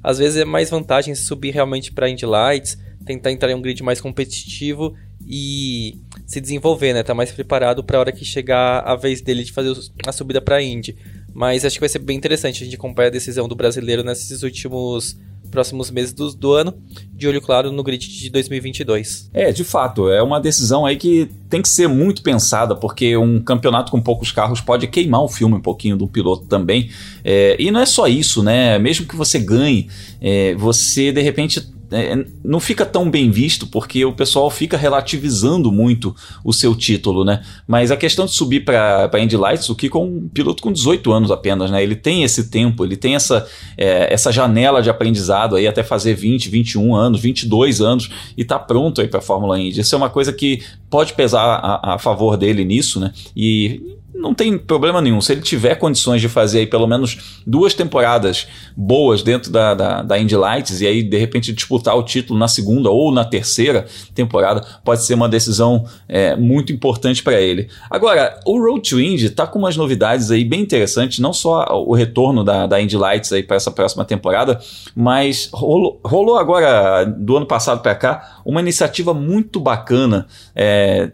Às 0.03 0.19
vezes 0.19 0.37
é 0.37 0.45
mais 0.45 0.69
vantagem 0.69 1.15
subir 1.15 1.51
realmente 1.51 1.91
para 1.91 2.09
Indy 2.09 2.25
Lights, 2.25 2.77
tentar 3.05 3.31
entrar 3.31 3.51
em 3.51 3.55
um 3.55 3.61
grid 3.61 3.81
mais 3.81 3.99
competitivo 3.99 4.95
e 5.27 5.99
se 6.25 6.39
desenvolver, 6.39 6.93
né? 6.93 7.03
Tá 7.03 7.13
mais 7.13 7.31
preparado 7.31 7.83
para 7.83 7.97
a 7.97 8.01
hora 8.01 8.11
que 8.11 8.25
chegar 8.25 8.79
a 8.79 8.95
vez 8.95 9.21
dele 9.21 9.43
de 9.43 9.51
fazer 9.51 9.75
a 10.05 10.11
subida 10.11 10.41
para 10.41 10.61
Indy. 10.61 10.97
Mas 11.33 11.65
acho 11.65 11.75
que 11.75 11.79
vai 11.79 11.89
ser 11.89 11.99
bem 11.99 12.17
interessante 12.17 12.61
a 12.61 12.65
gente 12.65 12.75
acompanhar 12.75 13.07
a 13.07 13.11
decisão 13.11 13.47
do 13.47 13.55
brasileiro 13.55 14.03
nesses 14.03 14.43
últimos 14.43 15.17
próximos 15.51 15.91
meses 15.91 16.13
do, 16.13 16.33
do 16.33 16.53
ano, 16.53 16.73
de 17.13 17.27
olho 17.27 17.41
claro 17.41 17.71
no 17.71 17.83
grid 17.83 18.07
de 18.07 18.29
2022. 18.29 19.29
É, 19.33 19.51
de 19.51 19.63
fato, 19.63 20.09
é 20.09 20.23
uma 20.23 20.39
decisão 20.39 20.85
aí 20.85 20.95
que 20.95 21.29
tem 21.49 21.61
que 21.61 21.69
ser 21.69 21.87
muito 21.87 22.23
pensada, 22.23 22.75
porque 22.75 23.15
um 23.17 23.39
campeonato 23.39 23.91
com 23.91 24.01
poucos 24.01 24.31
carros 24.31 24.61
pode 24.61 24.87
queimar 24.87 25.21
o 25.21 25.27
filme 25.27 25.55
um 25.55 25.61
pouquinho 25.61 25.97
do 25.97 26.07
piloto 26.07 26.45
também. 26.45 26.89
É, 27.23 27.55
e 27.59 27.69
não 27.69 27.81
é 27.81 27.85
só 27.85 28.07
isso, 28.07 28.41
né? 28.41 28.79
Mesmo 28.79 29.05
que 29.05 29.15
você 29.15 29.37
ganhe, 29.37 29.87
é, 30.19 30.55
você 30.55 31.11
de 31.11 31.21
repente 31.21 31.61
é, 31.91 32.25
não 32.43 32.59
fica 32.59 32.85
tão 32.85 33.09
bem 33.09 33.29
visto 33.29 33.67
porque 33.67 34.05
o 34.05 34.13
pessoal 34.13 34.49
fica 34.49 34.77
relativizando 34.77 35.71
muito 35.71 36.15
o 36.43 36.53
seu 36.53 36.73
título, 36.73 37.25
né? 37.25 37.41
Mas 37.67 37.91
a 37.91 37.97
questão 37.97 38.25
de 38.25 38.31
subir 38.31 38.61
para 38.61 39.19
Indy 39.19 39.35
Lights, 39.35 39.69
o 39.69 39.75
Kiko 39.75 39.97
é 39.97 40.01
um 40.01 40.29
piloto 40.33 40.63
com 40.63 40.71
18 40.71 41.11
anos 41.11 41.31
apenas, 41.31 41.69
né? 41.69 41.83
Ele 41.83 41.95
tem 41.95 42.23
esse 42.23 42.49
tempo, 42.49 42.85
ele 42.85 42.95
tem 42.95 43.15
essa, 43.15 43.45
é, 43.77 44.13
essa 44.13 44.31
janela 44.31 44.81
de 44.81 44.89
aprendizado 44.89 45.55
aí 45.55 45.67
até 45.67 45.83
fazer 45.83 46.13
20, 46.13 46.49
21 46.49 46.95
anos, 46.95 47.19
22 47.19 47.81
anos 47.81 48.09
e 48.37 48.45
tá 48.45 48.57
pronto 48.57 49.01
aí 49.01 49.07
para 49.07 49.19
Fórmula 49.19 49.59
Indy. 49.59 49.81
Isso 49.81 49.93
é 49.93 49.97
uma 49.97 50.09
coisa 50.09 50.31
que 50.31 50.63
pode 50.89 51.13
pesar 51.13 51.43
a, 51.43 51.95
a 51.95 51.99
favor 51.99 52.37
dele 52.37 52.63
nisso, 52.63 52.99
né? 52.99 53.11
E 53.35 53.97
não 54.21 54.33
tem 54.33 54.57
problema 54.57 55.01
nenhum. 55.01 55.19
Se 55.19 55.31
ele 55.33 55.41
tiver 55.41 55.75
condições 55.75 56.21
de 56.21 56.29
fazer 56.29 56.59
aí 56.59 56.67
pelo 56.67 56.85
menos 56.87 57.41
duas 57.45 57.73
temporadas 57.73 58.47
boas 58.77 59.23
dentro 59.23 59.51
da, 59.51 59.73
da, 59.73 60.01
da 60.01 60.19
Indy 60.19 60.35
Lights 60.35 60.79
e 60.79 60.87
aí 60.87 61.01
de 61.01 61.17
repente 61.17 61.51
disputar 61.51 61.95
o 61.97 62.03
título 62.03 62.39
na 62.39 62.47
segunda 62.47 62.89
ou 62.89 63.11
na 63.11 63.25
terceira 63.25 63.85
temporada, 64.13 64.65
pode 64.85 65.03
ser 65.03 65.15
uma 65.15 65.27
decisão 65.27 65.85
é, 66.07 66.35
muito 66.35 66.71
importante 66.71 67.23
para 67.23 67.41
ele. 67.41 67.67
Agora, 67.89 68.39
o 68.45 68.59
Road 68.59 68.87
to 68.87 68.99
Indy 68.99 69.29
tá 69.31 69.47
com 69.47 69.59
umas 69.59 69.75
novidades 69.75 70.29
aí 70.29 70.45
bem 70.45 70.61
interessantes, 70.61 71.19
não 71.19 71.33
só 71.33 71.65
o 71.85 71.93
retorno 71.93 72.43
da, 72.43 72.67
da 72.67 72.79
Indy 72.81 72.97
Lights 72.97 73.33
aí 73.33 73.43
para 73.43 73.55
essa 73.55 73.71
próxima 73.71 74.05
temporada, 74.05 74.59
mas 74.95 75.49
rolou, 75.51 75.99
rolou 76.03 76.37
agora 76.37 77.03
do 77.05 77.37
ano 77.37 77.45
passado 77.45 77.81
para 77.81 77.95
cá 77.95 78.41
uma 78.45 78.59
iniciativa 78.59 79.13
muito 79.13 79.59
bacana 79.59 80.27
é, 80.55 81.11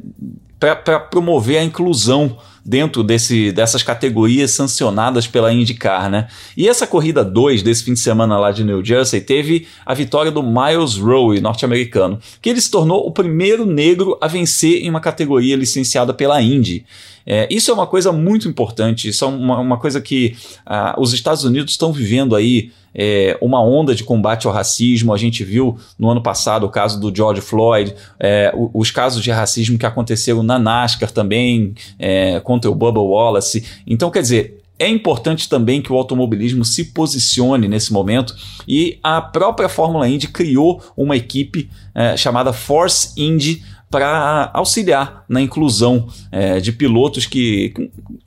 para 0.60 1.00
promover 1.00 1.60
a 1.60 1.64
inclusão 1.64 2.38
dentro 2.68 3.02
desse, 3.02 3.54
dessas 3.54 3.82
categorias 3.82 4.52
sancionadas 4.52 5.26
pela 5.26 5.54
IndyCar, 5.54 6.10
né? 6.10 6.28
E 6.56 6.68
essa 6.68 6.86
corrida 6.86 7.24
2 7.24 7.64
desse 7.64 7.86
fim 7.86 7.94
de 7.94 8.02
semana 8.02 8.38
lá 8.38 8.52
de 8.52 8.66
New 8.66 8.84
Jersey 8.84 9.22
teve 9.22 9.66
a 9.86 9.94
vitória 9.94 10.30
do 10.30 10.44
Miles 10.44 10.98
Rowe, 10.98 11.40
norte-americano, 11.40 12.20
que 12.42 12.50
ele 12.50 12.60
se 12.60 12.70
tornou 12.70 13.08
o 13.08 13.12
primeiro 13.12 13.66
negro 13.66 14.18
a 14.20 14.28
vencer 14.28 14.84
em 14.84 14.90
uma 14.90 15.00
categoria 15.00 15.56
licenciada 15.56 16.14
pela 16.14 16.42
Indy. 16.42 16.86
É, 17.30 17.46
isso 17.52 17.70
é 17.70 17.74
uma 17.74 17.86
coisa 17.86 18.14
muito 18.14 18.48
importante, 18.48 19.10
isso 19.10 19.26
é 19.26 19.28
uma, 19.28 19.60
uma 19.60 19.78
coisa 19.78 20.00
que 20.00 20.38
ah, 20.66 20.96
os 20.98 21.14
Estados 21.14 21.44
Unidos 21.44 21.74
estão 21.74 21.92
vivendo 21.92 22.34
aí 22.34 22.72
é, 22.96 23.38
uma 23.42 23.62
onda 23.62 23.94
de 23.94 24.06
combate 24.06 24.48
ao 24.48 24.54
racismo. 24.54 25.14
A 25.14 25.18
gente 25.18 25.44
viu 25.44 25.78
no 26.00 26.10
ano 26.10 26.24
passado 26.24 26.66
o 26.66 26.70
caso 26.70 27.00
do 27.00 27.14
George 27.14 27.42
Floyd, 27.42 27.94
é, 28.18 28.54
os 28.74 28.90
casos 28.90 29.22
de 29.22 29.30
racismo 29.30 29.78
que 29.78 29.86
aconteceram 29.86 30.42
na 30.42 30.58
NASCAR 30.58 31.12
também, 31.12 31.76
é, 32.00 32.40
contra 32.40 32.72
o 32.72 32.76
Bubba 32.76 33.02
Wallace. 33.02 33.64
Então, 33.86 34.10
quer 34.10 34.22
dizer, 34.22 34.64
é 34.80 34.88
importante 34.88 35.50
também 35.50 35.82
que 35.82 35.92
o 35.92 35.96
automobilismo 35.96 36.64
se 36.64 36.86
posicione 36.86 37.68
nesse 37.68 37.92
momento 37.92 38.36
e 38.68 39.00
a 39.02 39.20
própria 39.20 39.68
Fórmula 39.68 40.08
Indy 40.08 40.28
criou 40.28 40.82
uma 40.96 41.18
equipe 41.18 41.70
é, 41.96 42.16
chamada 42.16 42.54
Force 42.54 43.12
Indy 43.18 43.64
para 43.90 44.52
auxiliar 44.54 45.24
na 45.30 45.42
inclusão 45.42 46.08
é, 46.32 46.60
de 46.60 46.72
pilotos 46.72 47.26
que 47.26 47.74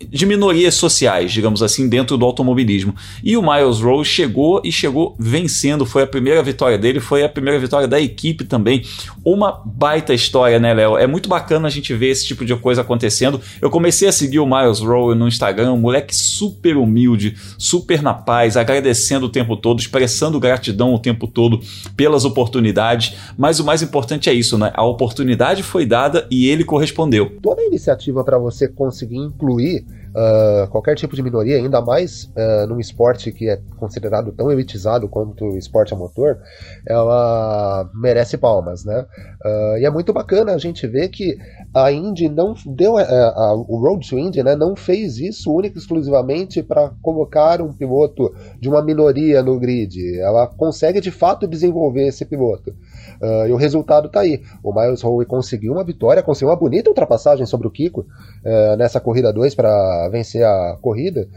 de 0.09 0.25
minorias 0.25 0.75
sociais, 0.75 1.31
digamos 1.31 1.63
assim, 1.63 1.89
dentro 1.89 2.17
do 2.17 2.25
automobilismo. 2.25 2.95
E 3.23 3.37
o 3.37 3.43
Miles 3.43 3.81
Rowe 3.81 4.05
chegou 4.05 4.61
e 4.65 4.73
chegou 4.73 5.15
vencendo, 5.19 5.85
foi 5.85 6.03
a 6.03 6.07
primeira 6.07 6.43
vitória 6.43 6.79
dele, 6.79 6.99
foi 6.99 7.23
a 7.23 7.29
primeira 7.29 7.59
vitória 7.59 7.87
da 7.87 8.01
equipe 8.01 8.45
também. 8.45 8.83
Uma 9.23 9.63
baita 9.65 10.15
história, 10.15 10.59
né, 10.59 10.73
Léo? 10.73 10.97
É 10.97 11.07
muito 11.07 11.29
bacana 11.29 11.69
a 11.69 11.71
gente 11.71 11.93
ver 11.95 12.09
esse 12.09 12.27
tipo 12.27 12.45
de 12.45 12.57
coisa 12.57 12.81
acontecendo. 12.81 13.41
Eu 13.61 13.71
comecei 13.71 14.09
a 14.09 14.13
seguir 14.13 14.41
o 14.41 14.47
Miles 14.47 14.81
Rowe 14.81 15.15
no 15.15 15.29
Instagram, 15.29 15.73
um 15.73 15.79
moleque 15.79 16.17
super 16.17 16.77
humilde, 16.77 17.37
super 17.59 18.03
na 18.03 18.15
paz, 18.15 18.57
agradecendo 18.57 19.27
o 19.27 19.31
tempo 19.31 19.57
todo, 19.57 19.79
expressando 19.79 20.41
gratidão 20.41 20.95
o 20.95 20.99
tempo 20.99 21.27
todo 21.27 21.61
pelas 21.97 22.25
oportunidades, 22.25 23.15
mas 23.37 23.61
o 23.61 23.65
mais 23.65 23.83
importante 23.83 24.31
é 24.31 24.33
isso, 24.33 24.57
né? 24.57 24.73
A 24.75 24.85
oportunidade 24.85 25.50
oportunidade 25.51 25.63
foi 25.63 25.87
dada 25.87 26.27
e 26.31 26.49
ele 26.49 26.65
correspondeu. 26.65 27.39
Toda 27.43 27.63
iniciativa 27.63 28.25
para 28.25 28.39
você 28.39 28.69
conseguir 28.69 29.17
incluir 29.17 29.85
uh, 30.11 30.69
qualquer 30.71 30.95
tipo 30.95 31.15
de 31.15 31.23
minoria, 31.23 31.57
ainda 31.57 31.81
mais 31.81 32.25
uh, 32.25 32.67
num 32.69 32.79
esporte 32.79 33.33
que 33.33 33.49
é 33.49 33.61
considerado 33.77 34.33
tão 34.33 34.51
elitizado 34.51 35.09
quanto 35.09 35.45
o 35.45 35.59
esporte 35.59 35.93
a 35.93 35.97
motor, 35.97 36.39
ela 36.87 37.89
merece 37.95 38.37
palmas, 38.37 38.85
né? 38.85 39.07
Uh, 39.45 39.79
e 39.79 39.85
é 39.85 39.91
muito 39.91 40.13
bacana 40.13 40.53
a 40.53 40.59
gente 40.59 40.87
ver 40.87 41.09
que 41.09 41.37
a 41.75 41.91
Indy 41.91 42.29
não 42.29 42.55
deu 42.67 42.97
a, 42.99 43.55
o 43.55 43.79
Road 43.79 44.09
to 44.09 44.19
Indy, 44.19 44.43
né, 44.43 44.57
não 44.57 44.77
fez 44.77 45.19
isso 45.19 45.53
única 45.53 45.79
e 45.79 45.81
exclusivamente 45.81 46.63
para 46.63 46.91
colocar 47.03 47.61
um 47.61 47.73
piloto 47.73 48.35
de 48.59 48.69
uma 48.69 48.83
minoria 48.83 49.43
no 49.43 49.59
grid. 49.59 50.19
Ela 50.19 50.47
consegue 50.47 51.01
de 51.01 51.11
fato 51.11 51.47
desenvolver 51.47 52.07
esse 52.09 52.25
piloto. 52.25 52.75
Uh, 53.21 53.47
e 53.49 53.53
o 53.53 53.57
resultado 53.57 54.07
está 54.07 54.21
aí. 54.21 54.43
O 54.63 54.73
Miles 54.73 55.05
Howe 55.05 55.25
conseguiu 55.27 55.73
uma 55.73 55.85
vitória, 55.85 56.23
conseguiu 56.23 56.49
uma 56.49 56.57
bonita 56.57 56.89
ultrapassagem 56.89 57.45
sobre 57.45 57.69
o 57.69 57.71
Kiko 57.71 58.01
uh, 58.01 58.77
nessa 58.77 58.99
corrida 58.99 59.33
2 59.33 59.55
para 59.55 60.09
vencer 60.09 60.43
a 60.45 60.79
corrida 60.81 61.29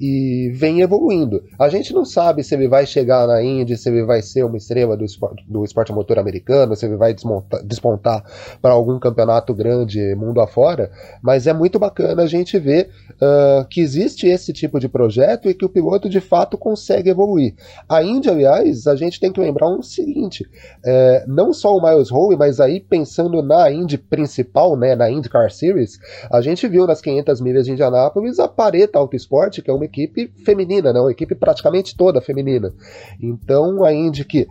e 0.00 0.50
vem 0.54 0.80
evoluindo. 0.80 1.44
A 1.58 1.68
gente 1.68 1.92
não 1.92 2.06
sabe 2.06 2.42
se 2.42 2.54
ele 2.54 2.66
vai 2.66 2.86
chegar 2.86 3.26
na 3.26 3.42
Indy, 3.42 3.76
se 3.76 3.90
ele 3.90 4.02
vai 4.02 4.22
ser 4.22 4.44
uma 4.44 4.56
estrela 4.56 4.96
do 4.96 5.04
esporte, 5.04 5.44
do 5.46 5.62
esporte 5.62 5.92
motor 5.92 6.18
americano, 6.18 6.74
se 6.74 6.86
ele 6.86 6.96
vai 6.96 7.12
desmontar, 7.12 7.62
despontar 7.62 8.24
para 8.62 8.72
algum 8.72 8.98
campeonato 8.98 9.52
grande 9.52 10.14
mundo 10.14 10.40
afora, 10.40 10.90
mas 11.22 11.46
é 11.46 11.52
muito 11.52 11.78
bacana 11.78 12.22
a 12.22 12.26
gente 12.26 12.58
ver 12.58 12.88
uh, 13.12 13.66
que 13.68 13.82
existe 13.82 14.26
esse 14.26 14.54
tipo 14.54 14.80
de 14.80 14.88
projeto 14.88 15.50
e 15.50 15.54
que 15.54 15.66
o 15.66 15.68
piloto 15.68 16.08
de 16.08 16.20
fato 16.20 16.56
consegue 16.56 17.10
evoluir. 17.10 17.54
A 17.86 18.02
Indy, 18.02 18.30
aliás, 18.30 18.86
a 18.86 18.96
gente 18.96 19.20
tem 19.20 19.30
que 19.30 19.40
lembrar 19.40 19.68
um 19.68 19.82
seguinte: 19.82 20.48
é, 20.84 21.24
não 21.26 21.52
só 21.52 21.76
o 21.76 21.82
Miles 21.82 22.10
Howe, 22.10 22.36
mas 22.36 22.58
aí 22.58 22.80
pensando 22.80 23.42
na 23.42 23.70
Indy 23.70 23.98
principal, 23.98 24.76
né, 24.76 24.96
na 24.96 25.10
IndyCar 25.10 25.50
Series, 25.50 25.98
a 26.30 26.40
gente 26.40 26.66
viu 26.66 26.86
nas 26.86 27.02
500 27.02 27.40
milhas 27.40 27.66
de 27.66 27.72
Indianápolis 27.72 28.38
a 28.38 28.48
Pareta 28.48 28.98
Autosport, 28.98 29.60
que 29.60 29.70
é 29.70 29.74
uma 29.74 29.89
equipe 29.90 30.32
feminina, 30.44 30.92
né? 30.92 31.00
uma 31.00 31.10
equipe 31.10 31.34
praticamente 31.34 31.96
toda 31.96 32.20
feminina. 32.20 32.72
Então 33.20 33.84
a 33.84 33.92
Indy 33.92 34.24
que 34.24 34.46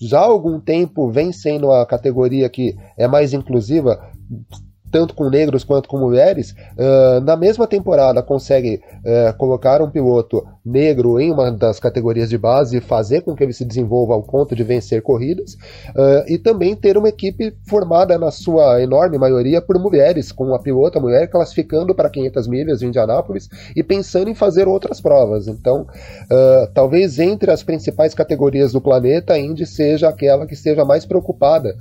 já 0.00 0.20
há 0.20 0.24
algum 0.24 0.60
tempo 0.60 1.10
vem 1.10 1.32
sendo 1.32 1.72
a 1.72 1.84
categoria 1.84 2.48
que 2.48 2.76
é 2.96 3.08
mais 3.08 3.32
inclusiva, 3.32 4.12
tanto 4.90 5.14
com 5.14 5.28
negros 5.28 5.64
quanto 5.64 5.88
com 5.88 5.98
mulheres, 5.98 6.54
uh, 6.76 7.20
na 7.20 7.36
mesma 7.36 7.66
temporada 7.66 8.22
consegue 8.22 8.80
uh, 9.04 9.36
colocar 9.36 9.82
um 9.82 9.90
piloto 9.90 10.46
negro 10.64 11.20
em 11.20 11.30
uma 11.30 11.50
das 11.50 11.78
categorias 11.78 12.28
de 12.28 12.38
base 12.38 12.76
e 12.76 12.80
fazer 12.80 13.22
com 13.22 13.34
que 13.34 13.42
ele 13.42 13.52
se 13.52 13.64
desenvolva 13.64 14.14
ao 14.14 14.22
ponto 14.22 14.54
de 14.54 14.62
vencer 14.62 15.02
corridas, 15.02 15.54
uh, 15.54 16.24
e 16.26 16.38
também 16.38 16.74
ter 16.74 16.96
uma 16.96 17.08
equipe 17.08 17.54
formada 17.68 18.18
na 18.18 18.30
sua 18.30 18.80
enorme 18.82 19.18
maioria 19.18 19.60
por 19.60 19.78
mulheres, 19.78 20.32
com 20.32 20.44
uma 20.44 20.60
pilota 20.60 21.00
mulher 21.00 21.28
classificando 21.28 21.94
para 21.94 22.10
500 22.10 22.46
milhas 22.46 22.82
em 22.82 22.86
Indianápolis 22.86 23.48
e 23.74 23.82
pensando 23.82 24.30
em 24.30 24.34
fazer 24.34 24.68
outras 24.68 25.00
provas. 25.00 25.46
Então, 25.46 25.86
talvez 26.74 27.18
entre 27.18 27.50
as 27.50 27.62
principais 27.62 28.14
categorias 28.14 28.72
do 28.72 28.80
planeta, 28.80 29.34
a 29.34 29.38
Indy 29.38 29.66
seja 29.66 30.08
aquela 30.08 30.46
que 30.46 30.54
esteja 30.54 30.84
mais 30.84 31.04
preocupada 31.04 31.76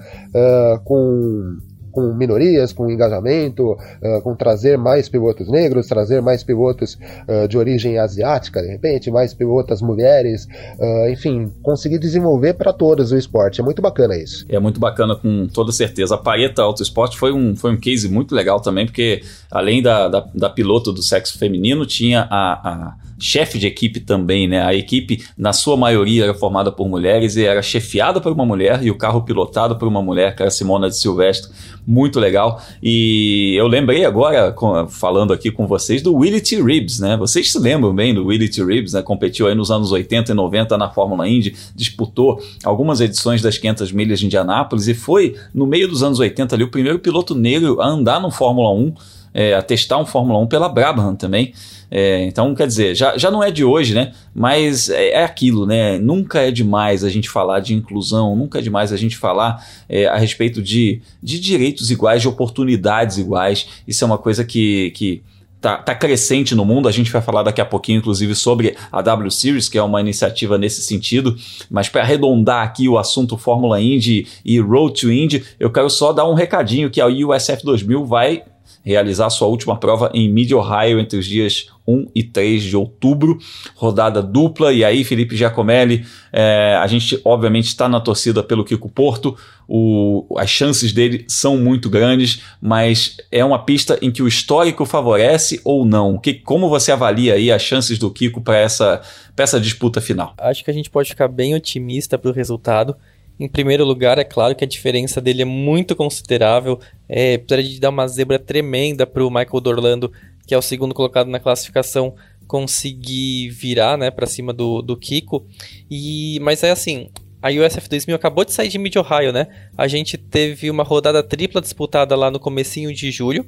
com 0.84 1.58
com 1.96 2.14
minorias, 2.14 2.74
com 2.74 2.92
engajamento, 2.92 3.72
uh, 3.72 4.22
com 4.22 4.36
trazer 4.36 4.78
mais 4.78 5.08
pilotos 5.08 5.50
negros, 5.50 5.88
trazer 5.88 6.22
mais 6.22 6.44
pilotos 6.44 7.00
uh, 7.28 7.48
de 7.48 7.58
origem 7.58 7.98
asiática, 7.98 8.62
de 8.62 8.68
repente, 8.68 9.10
mais 9.10 9.34
pilotas 9.34 9.82
mulheres, 9.82 10.46
uh, 10.78 11.10
enfim, 11.10 11.50
conseguir 11.64 11.98
desenvolver 11.98 12.56
para 12.56 12.74
todos 12.74 13.14
o 13.14 13.18
esporte. 13.18 13.62
É 13.62 13.64
muito 13.64 13.82
bacana 13.82 14.18
isso. 14.18 14.46
É 14.50 14.60
muito 14.60 14.78
bacana, 14.78 15.16
com 15.16 15.48
toda 15.48 15.72
certeza. 15.72 16.16
A 16.16 16.18
Pareta 16.18 16.62
Auto 16.62 16.84
Esporte 16.84 17.18
foi 17.18 17.32
um, 17.32 17.56
foi 17.56 17.72
um 17.72 17.78
case 17.78 18.10
muito 18.10 18.36
legal 18.36 18.60
também, 18.60 18.86
porque 18.86 19.22
além 19.50 19.82
da, 19.82 20.10
da, 20.10 20.28
da 20.36 20.50
piloto 20.50 20.92
do 20.92 21.02
sexo 21.02 21.40
feminino, 21.40 21.86
tinha 21.86 22.28
a, 22.30 22.70
a 22.70 22.96
chefe 23.18 23.58
de 23.58 23.68
equipe 23.68 24.00
também, 24.00 24.48
né? 24.48 24.62
A 24.64 24.74
equipe, 24.74 25.24
na 25.38 25.54
sua 25.54 25.78
maioria, 25.78 26.25
era 26.25 26.34
formada 26.34 26.72
por 26.72 26.90
mulheres 26.90 27.36
e 27.38 27.46
era 27.46 27.62
chefiada 27.62 28.20
por 28.20 28.32
uma 28.32 28.46
mulher 28.46 28.84
e 28.84 28.92
o 28.92 28.98
carro 28.98 29.22
pilotado 29.24 29.78
por 29.78 29.88
uma 29.88 30.02
mulher, 30.02 30.36
que 30.36 30.42
era 30.42 30.52
Simona 30.52 30.90
de 30.90 30.98
Silvestre. 30.98 31.52
Muito 31.88 32.20
legal. 32.20 32.62
E 32.82 33.54
eu 33.56 33.68
lembrei 33.68 34.06
agora, 34.06 34.56
falando 34.89 35.32
aqui 35.32 35.51
com 35.51 35.68
vocês, 35.68 36.01
do 36.01 36.15
Willie 36.15 36.42
T. 36.42 36.62
Reeves, 36.62 37.00
né? 37.00 37.15
Vocês 37.15 37.51
se 37.51 37.60
lembram 37.60 37.94
bem 37.94 38.13
do 38.13 38.25
Willie 38.25 38.50
T. 38.50 38.63
Reeves, 38.63 38.94
né? 38.94 39.04
Competiu 39.04 39.48
aí 39.48 39.54
nos 39.54 39.70
anos 39.70 39.92
80 39.92 40.32
e 40.32 40.36
90 40.36 40.77
na 40.77 40.89
Fórmula 40.89 41.27
Indy, 41.27 41.56
disputou 41.75 42.42
algumas 42.63 43.01
edições 43.01 43.42
das 43.42 43.58
500 43.58 43.92
milhas 43.92 44.20
de 44.20 44.25
Indianápolis 44.25 44.88
e 44.88 44.96
foi, 44.96 45.36
no 45.54 45.68
meio 45.68 45.88
dos 45.88 46.01
anos 46.01 46.20
80 46.20 46.56
ali, 46.56 46.63
o 46.63 46.72
primeiro 46.72 46.98
piloto 46.98 47.36
negro 47.36 47.80
a 47.80 47.88
andar 47.88 48.20
no 48.20 48.32
Fórmula 48.32 48.72
1 48.72 48.94
é, 49.36 49.54
a 49.54 49.62
testar 49.62 49.98
um 49.98 50.06
Fórmula 50.06 50.39
1 50.39 50.48
pela 50.48 50.70
Brabham 50.70 51.13
também. 51.13 51.54
É, 51.92 52.24
então, 52.24 52.56
quer 52.56 52.65
dizer, 52.65 52.96
já, 52.96 53.18
já 53.18 53.30
não 53.30 53.44
é 53.44 53.51
de 53.51 53.65
hoje, 53.65 53.94
né? 53.94 54.13
Mas 54.34 54.89
é, 54.89 55.10
é, 55.10 55.24
aquilo, 55.25 55.65
né? 55.65 56.00
Nunca 56.00 56.39
é 56.39 56.50
demais 56.50 57.04
a 57.04 57.10
gente 57.10 57.30
falar 57.30 57.60
de 57.60 57.74
inclusão, 57.74 58.34
nunca 58.34 58.60
é 58.60 58.62
demais 58.62 58.94
a 58.94 58.98
gente 58.98 59.18
falar 59.18 59.63
é, 59.89 60.08
a 60.08 60.15
respeito 60.18 60.62
de, 60.62 61.01
de 61.22 61.38
direitos 61.38 61.92
iguais, 61.92 62.22
de 62.22 62.30
oportunidades 62.30 63.18
iguais. 63.18 63.68
Isso 63.86 64.04
é 64.04 64.08
uma 64.08 64.18
coisa 64.18 64.46
que. 64.46 64.92
que 64.92 65.22
Tá, 65.62 65.77
tá, 65.77 65.96
crescente 65.96 66.54
no 66.54 66.63
mundo. 66.63 66.88
A 66.88 66.92
gente 66.92 67.12
vai 67.12 67.24
falar 67.24 67.42
daqui 67.42 67.60
a 67.60 67.65
pouquinho, 67.65 67.98
inclusive, 67.98 68.36
sobre 68.36 68.75
a 68.92 69.01
W 69.01 69.32
Series, 69.32 69.68
que 69.68 69.80
é 69.80 69.82
uma 69.82 70.00
iniciativa 70.00 70.60
nesse 70.60 70.84
sentido. 70.84 71.36
Mas 71.72 71.89
para 71.89 72.04
arredondar 72.04 72.63
aqui 72.63 72.88
o 72.88 73.00
assunto 73.00 73.36
Fórmula 73.36 73.82
Indy 73.82 74.27
e 74.46 74.60
Road 74.60 75.01
to 75.01 75.12
Indy, 75.12 75.44
eu 75.60 75.72
quero 75.72 75.89
só 75.89 76.13
dar 76.13 76.30
um 76.30 76.36
recadinho 76.36 76.92
que 76.92 77.01
a 77.01 77.08
USF 77.08 77.63
2000 77.63 78.06
vai 78.06 78.44
realizar 78.86 79.30
sua 79.32 79.48
última 79.48 79.77
prova 79.77 80.12
em 80.13 80.32
Mid 80.32 80.51
Ohio 80.51 81.00
entre 81.00 81.18
os 81.18 81.25
dias 81.25 81.68
1 81.88 82.08
e 82.13 82.24
3 82.24 82.63
de 82.63 82.77
outubro, 82.77 83.38
rodada 83.75 84.22
dupla. 84.22 84.72
E 84.72 84.84
aí, 84.86 85.04
Felipe 85.04 85.36
Giacomelli, 85.36 86.06
é, 86.32 86.77
a 86.80 86.86
gente 86.88 87.20
obviamente 87.25 87.65
está 87.65 87.89
na 87.89 88.00
torcida 88.00 88.44
pelo 88.44 88.63
Kiko 88.63 88.89
Porto, 88.89 89.36
o, 89.68 90.27
as 90.38 90.50
chances 90.50 90.94
dele 90.94 91.25
são 91.27 91.58
muito 91.58 91.89
grandes, 91.89 92.44
mas 92.62 93.18
é 93.32 93.44
uma 93.44 93.63
pista 93.63 93.98
em 94.01 94.12
que 94.12 94.22
o 94.22 94.27
histórico 94.27 94.86
favorece 94.86 95.60
ou 95.63 95.86
não? 95.86 96.18
Que, 96.20 96.36
como 96.36 96.70
você 96.70 96.92
avalia 96.92 97.34
aí 97.34 97.51
as 97.51 97.62
chances 97.62 97.98
do 97.98 98.12
Kiko 98.12 98.42
para 98.42 98.58
essa, 98.58 99.01
essa 99.36 99.60
disputa 99.60 100.00
final? 100.00 100.36
Acho 100.38 100.63
que 100.63 100.70
a 100.70 100.74
gente 100.74 100.89
pode 100.89 101.10
ficar 101.10 101.27
bem 101.27 101.56
otimista 101.56 102.18
para 102.18 102.30
o 102.30 102.34
resultado. 102.34 102.96
Em 103.39 103.48
primeiro 103.50 103.84
lugar, 103.84 104.18
é 104.18 104.24
claro 104.24 104.56
que 104.56 104.63
a 104.63 104.68
diferença 104.68 105.20
dele 105.20 105.42
é 105.42 105.46
muito 105.46 105.96
considerável. 105.96 106.80
É, 107.08 107.38
precisaria 107.38 107.72
de 107.72 107.80
dar 107.80 107.89
uma 107.89 108.08
zebra 108.08 108.39
tremenda 108.39 109.06
para 109.06 109.25
o 109.25 109.30
Michael 109.30 109.62
Dorlando, 109.62 110.12
que 110.48 110.54
é 110.54 110.58
o 110.58 110.62
segundo 110.62 110.94
colocado 110.94 111.30
na 111.30 111.39
classificação, 111.39 112.15
conseguir 112.48 113.50
virar 113.50 113.98
né, 113.98 114.10
para 114.10 114.25
cima 114.25 114.54
do, 114.54 114.82
do 114.82 114.96
Kiko. 114.96 115.46
E, 115.92 116.39
mas 116.42 116.63
é 116.63 116.72
assim, 116.72 117.10
a 117.42 117.50
USF 117.50 117.89
2000 117.89 118.15
acabou 118.15 118.46
de 118.46 118.54
sair 118.54 118.70
de 118.70 118.77
Mid-Ohio, 118.77 119.32
né? 119.32 119.48
A 119.77 119.88
gente 119.88 120.18
teve 120.18 120.72
uma 120.72 120.84
rodada 120.84 121.22
tripla 121.22 121.62
disputada 121.62 122.15
lá 122.15 122.32
no 122.32 122.39
comecinho 122.39 122.94
de 122.94 123.12
julho. 123.12 123.46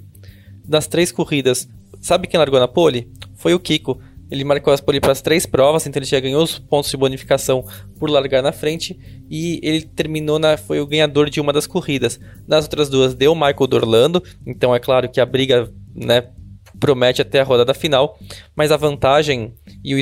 Das 0.63 0.85
três 0.85 1.11
corridas, 1.13 1.67
sabe 2.01 2.27
quem 2.27 2.37
largou 2.37 2.59
na 2.59 2.67
pole? 2.67 3.09
Foi 3.35 3.53
o 3.53 3.59
Kiko. 3.59 3.99
Ele 4.29 4.43
marcou 4.43 4.73
as 4.73 4.81
pole 4.81 4.99
para 4.99 5.11
as 5.11 5.21
três 5.21 5.45
provas, 5.45 5.85
então 5.85 5.99
ele 5.99 6.05
já 6.05 6.19
ganhou 6.19 6.43
os 6.43 6.59
pontos 6.59 6.91
de 6.91 6.97
bonificação 6.97 7.65
por 7.99 8.09
largar 8.09 8.43
na 8.43 8.51
frente 8.51 8.99
e 9.29 9.59
ele 9.63 9.81
terminou 9.81 10.37
na 10.37 10.57
foi 10.57 10.79
o 10.79 10.87
ganhador 10.87 11.29
de 11.29 11.39
uma 11.39 11.53
das 11.53 11.67
corridas. 11.67 12.19
Nas 12.47 12.65
outras 12.65 12.89
duas 12.89 13.13
deu 13.13 13.33
Michael 13.33 13.67
Dorlando, 13.67 14.23
então 14.45 14.75
é 14.75 14.79
claro 14.79 15.09
que 15.09 15.21
a 15.21 15.25
briga, 15.25 15.71
né, 15.95 16.29
promete 16.79 17.21
até 17.21 17.39
a 17.39 17.43
rodada 17.43 17.73
final, 17.73 18.17
mas 18.55 18.71
a 18.71 18.77
vantagem 18.77 19.53
e 19.83 19.95
o 19.95 19.97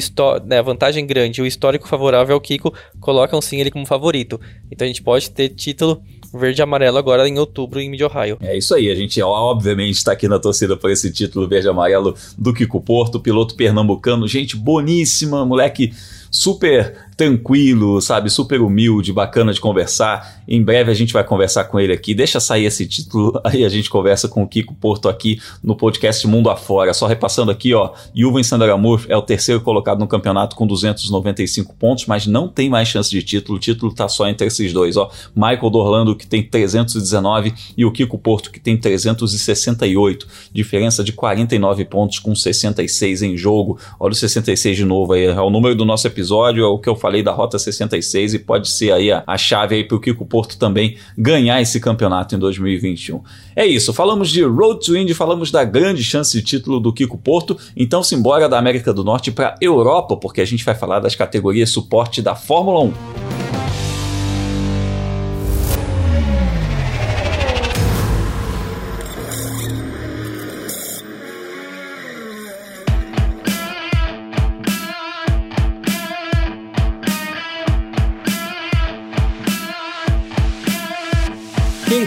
né, 0.46 0.60
a 0.60 0.62
vantagem 0.62 1.06
grande 1.06 1.40
e 1.40 1.44
o 1.44 1.46
histórico 1.46 1.88
favorável 1.88 2.36
ao 2.36 2.42
Kiko 2.42 2.74
colocam 3.00 3.42
sim 3.42 3.60
ele 3.60 3.72
como 3.72 3.86
favorito. 3.86 4.40
Então 4.72 4.86
a 4.86 4.88
gente 4.88 5.02
pode 5.02 5.30
ter 5.32 5.50
título 5.50 6.02
verde 6.38 6.62
e 6.62 6.64
amarelo 6.64 6.98
agora 6.98 7.28
em 7.28 7.40
outubro 7.40 7.80
em 7.80 7.90
Mid-Ohio. 7.90 8.38
É 8.42 8.58
isso 8.58 8.74
aí, 8.76 8.90
a 8.90 8.96
gente 8.96 9.22
obviamente 9.22 9.96
está 9.96 10.12
aqui 10.12 10.28
na 10.28 10.40
torcida 10.40 10.76
por 10.76 10.90
esse 10.90 11.12
título 11.12 11.48
verde 11.48 11.68
e 11.68 11.70
amarelo 11.70 12.16
do 12.38 12.54
Kiko 12.54 12.82
Porto, 12.82 13.20
piloto 13.20 13.56
pernambucano, 13.56 14.28
gente 14.28 14.56
boníssima, 14.56 15.46
moleque 15.46 15.94
super 16.30 17.06
tranquilo, 17.18 18.02
sabe? 18.02 18.30
Super 18.30 18.62
humilde, 18.62 19.14
bacana 19.14 19.54
de 19.54 19.60
conversar. 19.60 20.44
Em 20.48 20.62
breve 20.62 20.92
a 20.92 20.94
gente 20.94 21.14
vai 21.14 21.24
conversar 21.24 21.66
com 21.66 21.80
ele 21.80 21.94
aqui. 21.94 22.14
Deixa 22.14 22.40
sair 22.40 22.66
esse 22.66 22.86
título, 22.86 23.40
aí 23.44 23.64
a 23.64 23.70
gente 23.70 23.90
conversa 23.90 24.28
com 24.28 24.44
o 24.44 24.48
Kiko 24.48 24.74
Porto 24.76 25.08
aqui 25.08 25.40
no 25.64 25.76
podcast 25.76 26.28
Mundo 26.28 26.50
Afora. 26.50 26.94
Só 26.94 27.08
repassando 27.08 27.52
aqui, 27.52 27.74
ó, 27.74 27.92
Yuvan 28.16 28.44
Sandaramur 28.44 29.06
é 29.08 29.16
o 29.16 29.22
terceiro 29.22 29.62
colocado 29.62 30.00
no 30.00 30.08
campeonato 30.08 30.56
com 30.56 30.68
295 30.68 31.76
pontos, 31.76 32.06
mas 32.06 32.28
não 32.28 32.48
tem 32.48 32.70
mais 32.70 32.88
chance 32.88 33.10
de 33.10 33.24
título. 33.24 33.58
O 33.58 33.62
título 33.62 33.94
tá 33.94 34.08
só 34.10 34.28
entre 34.28 34.48
esses 34.48 34.74
dois, 34.74 34.98
ó. 34.98 35.10
Michael 35.36 35.70
Dorlando 35.70 36.16
que 36.16 36.28
tem 36.28 36.44
319 36.44 37.54
e 37.78 37.86
o 37.86 37.92
Kiko 37.92 38.18
Porto 38.18 38.52
que 38.52 38.60
tem 38.60 38.78
368. 38.78 40.28
Diferença 40.52 41.04
de 41.04 41.14
49 41.14 41.86
pontos 41.86 42.20
com 42.20 42.36
66 42.36 43.22
em 43.22 43.38
jogo. 43.38 43.80
Olha 44.00 44.12
o 44.12 44.16
66 44.16 44.76
de 44.76 44.86
novo 44.86 45.14
aí, 45.14 45.26
é 45.26 45.42
o 45.42 45.50
número 45.50 45.76
do 45.76 45.86
nosso 45.86 46.06
episódio, 46.08 46.64
é 46.64 46.68
o 46.68 46.78
que 46.78 46.90
eu 46.90 46.96
falei 47.06 47.22
da 47.22 47.32
Rota 47.32 47.60
66 47.60 48.34
e 48.34 48.40
pode 48.40 48.68
ser 48.68 48.92
aí 48.92 49.12
a, 49.12 49.24
a 49.28 49.38
chave 49.38 49.84
para 49.84 49.96
o 49.96 50.00
Kiko 50.00 50.26
Porto 50.26 50.58
também 50.58 50.98
ganhar 51.16 51.62
esse 51.62 51.80
campeonato 51.80 52.34
em 52.34 52.40
2021. 52.40 53.22
É 53.56 53.64
isso, 53.64 53.94
falamos 53.94 54.32
de 54.32 54.42
Road 54.42 54.84
to 54.84 54.98
Indy, 54.98 55.14
falamos 55.14 55.52
da 55.52 55.64
grande 55.64 56.04
chance 56.04 56.36
de 56.36 56.44
título 56.44 56.80
do 56.80 56.92
Kiko 56.92 57.16
Porto, 57.20 57.56
então 57.78 58.02
simbora 58.02 58.50
da 58.50 58.58
América 58.58 58.92
do 58.92 59.04
Norte 59.04 59.32
para 59.32 59.56
Europa, 59.62 60.18
porque 60.18 60.42
a 60.42 60.46
gente 60.46 60.66
vai 60.66 60.74
falar 60.74 61.00
das 61.00 61.14
categorias 61.14 61.70
suporte 61.70 62.24
da 62.24 62.34
Fórmula 62.34 62.82
1. 63.22 63.25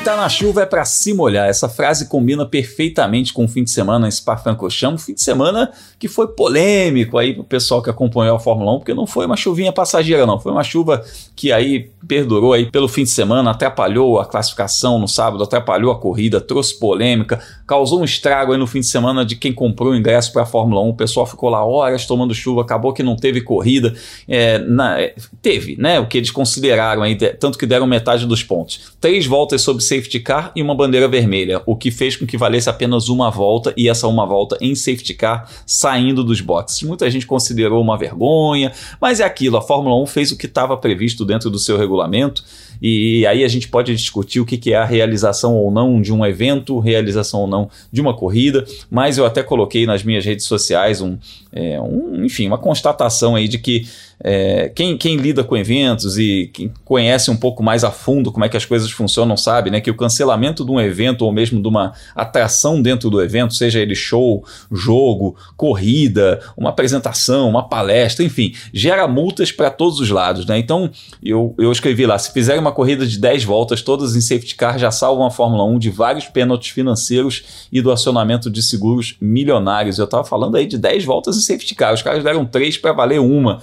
Tá 0.09 0.17
na 0.17 0.29
chuva 0.29 0.63
é 0.63 0.67
para 0.67 0.87
se 0.87 1.13
molhar. 1.13 1.49
Essa 1.49 1.69
frase 1.69 2.09
combina 2.09 2.47
perfeitamente 2.47 3.31
com 3.33 3.45
o 3.45 3.49
fim 3.49 3.63
de 3.63 3.71
semana 3.71 4.09
em 4.09 4.11
Spa-Francorchamps, 4.11 5.05
fim 5.05 5.13
de 5.13 5.23
semana 5.23 5.71
que 5.99 6.09
foi 6.09 6.29
polêmico 6.29 7.19
aí 7.19 7.35
pro 7.35 7.45
pessoal 7.45 7.83
que 7.83 7.91
acompanhou 7.91 8.37
a 8.37 8.41
Fórmula 8.41 8.73
1, 8.75 8.79
porque 8.79 8.95
não 8.95 9.07
foi 9.07 9.27
uma 9.27 9.37
chuvinha 9.37 9.73
passageira 9.73 10.25
não, 10.25 10.41
foi 10.41 10.53
uma 10.53 10.63
chuva 10.63 11.05
que 11.37 11.53
aí 11.53 11.91
perdurou 12.07 12.53
aí 12.53 12.71
pelo 12.71 12.89
fim 12.89 13.03
de 13.03 13.11
semana, 13.11 13.51
atrapalhou 13.51 14.19
a 14.19 14.25
classificação 14.25 14.99
no 14.99 15.07
sábado, 15.07 15.43
atrapalhou 15.43 15.93
a 15.93 15.99
corrida, 15.99 16.41
trouxe 16.41 16.79
polêmica, 16.79 17.41
causou 17.67 18.01
um 18.01 18.05
estrago 18.05 18.53
aí 18.53 18.59
no 18.59 18.67
fim 18.67 18.81
de 18.81 18.87
semana 18.87 19.25
de 19.25 19.37
quem 19.37 19.53
comprou 19.53 19.93
o 19.93 19.97
ingresso 19.97 20.33
para 20.33 20.43
a 20.43 20.47
Fórmula 20.47 20.81
1. 20.83 20.89
O 20.89 20.95
pessoal 20.95 21.27
ficou 21.27 21.51
lá 21.51 21.65
horas 21.65 22.07
tomando 22.07 22.35
chuva, 22.35 22.63
acabou 22.63 22.95
que 22.95 23.03
não 23.03 23.15
teve 23.15 23.43
corrida. 23.43 23.95
É, 24.27 24.59
na, 24.59 25.01
é, 25.01 25.15
teve, 25.43 25.77
né? 25.77 26.01
O 26.01 26.07
que 26.07 26.17
eles 26.17 26.31
consideraram 26.31 27.03
aí, 27.03 27.15
tanto 27.15 27.59
que 27.59 27.67
deram 27.67 27.87
metade 27.87 28.27
dos 28.27 28.43
pontos. 28.43 28.93
Três 29.01 29.27
voltas 29.27 29.61
sob 29.61 29.83
safety 29.99 30.21
car 30.21 30.53
e 30.55 30.63
uma 30.63 30.75
bandeira 30.75 31.09
vermelha, 31.09 31.63
o 31.67 31.77
que 31.77 31.91
fez 31.91 32.17
com 32.17 32.27
que 32.27 32.37
valesse 32.37 32.71
apenas 32.71 33.09
uma 33.09 33.31
volta 33.31 33.73
e 33.77 33.89
essa 33.89 34.07
uma 34.07 34.25
volta 34.25 34.57
em 34.61 34.75
safety 34.75 35.15
car 35.15 35.51
saindo 35.67 36.23
dos 36.23 36.41
boxes. 36.41 36.83
Muita 36.83 37.11
gente 37.11 37.27
considerou 37.27 37.83
uma 37.83 37.99
vergonha, 37.99 38.73
mas 39.01 39.21
é 39.21 39.25
aquilo, 39.25 39.57
a 39.57 39.63
Fórmula 39.63 40.01
1 40.03 40.07
fez 40.07 40.33
o 40.33 40.39
que 40.39 40.47
estava 40.47 40.77
previsto 40.77 41.25
dentro 41.25 41.51
do 41.51 41.59
seu 41.59 41.77
regulamento. 41.77 42.45
E 42.81 43.27
aí 43.27 43.43
a 43.43 43.49
gente 43.49 43.69
pode 43.69 43.95
discutir 43.95 44.39
o 44.41 44.47
que, 44.47 44.57
que 44.57 44.73
é 44.73 44.77
a 44.77 44.85
realização 44.85 45.57
ou 45.57 45.71
não 45.71 46.01
de 46.01 46.13
um 46.13 46.25
evento, 46.25 46.79
realização 46.79 47.41
ou 47.41 47.47
não 47.47 47.69
de 47.91 48.01
uma 48.01 48.15
corrida, 48.15 48.65
mas 48.89 49.19
eu 49.19 49.27
até 49.27 49.43
coloquei 49.43 49.85
nas 49.85 50.05
minhas 50.05 50.25
redes 50.25 50.47
sociais 50.47 51.01
um, 51.01 51.19
é, 51.53 51.81
um 51.81 52.25
enfim, 52.25 52.47
uma 52.47 52.59
constatação 52.59 53.35
aí 53.35 53.49
de 53.49 53.59
que 53.59 53.87
é, 54.21 54.69
quem, 54.75 54.97
quem 54.97 55.17
lida 55.17 55.45
com 55.45 55.57
eventos 55.57 56.19
e 56.19 56.51
quem 56.53 56.73
conhece 56.85 57.31
um 57.31 57.37
pouco 57.37 57.63
mais 57.63 57.85
a 57.85 57.91
fundo 57.91 58.33
como 58.33 58.45
é 58.45 58.49
que 58.49 58.57
as 58.57 58.65
coisas 58.65 58.91
funcionam 58.91 59.37
sabe, 59.37 59.71
né, 59.71 59.81
que 59.81 59.91
o 59.91 59.97
cancelamento 59.97 60.65
de 60.65 60.71
um 60.71 60.81
evento 60.81 61.25
ou 61.25 61.33
mesmo 61.33 61.63
de 61.63 61.69
uma 61.69 61.93
atração 62.15 62.83
dentro 62.83 63.11
do 63.11 63.23
evento, 63.23 63.55
seja 63.55 63.79
ele 63.79 63.95
show, 63.95 64.45
jogo, 64.73 65.37
corrida, 65.57 66.41
uma 66.57 66.71
apresentação, 66.71 67.49
uma 67.49 67.69
palestra, 67.69 68.25
enfim, 68.25 68.55
gera 68.73 69.07
multas 69.07 69.53
para 69.53 69.71
todos 69.71 70.01
os 70.01 70.11
lados, 70.11 70.47
né? 70.47 70.59
Então 70.59 70.91
eu, 71.23 71.55
eu 71.59 71.71
escrevi 71.71 72.07
lá, 72.07 72.19
se 72.19 72.33
fizerem 72.33 72.61
uma 72.61 72.73
corrida 72.73 73.07
de 73.07 73.19
10 73.19 73.45
voltas, 73.45 73.83
todas 73.83 74.17
em 74.17 74.21
safety 74.21 74.55
car, 74.55 74.79
já 74.79 74.91
salvam 74.91 75.27
a 75.27 75.31
Fórmula 75.31 75.65
1 75.65 75.79
de 75.79 75.91
vários 75.91 76.27
pênaltis 76.27 76.71
financeiros 76.71 77.69
e 77.71 77.81
do 77.81 77.93
acionamento 77.93 78.51
de 78.51 78.63
seguros 78.63 79.17
milionários. 79.21 79.99
Eu 79.99 80.05
estava 80.05 80.25
falando 80.25 80.57
aí 80.57 80.67
de 80.67 80.79
10 80.79 81.05
voltas 81.05 81.37
em 81.37 81.41
safety 81.41 81.75
car, 81.75 81.95
os 81.95 82.03
caras 82.03 82.25
deram 82.25 82.45
3 82.45 82.79
para 82.79 82.93
valer 82.93 83.21
uma. 83.21 83.61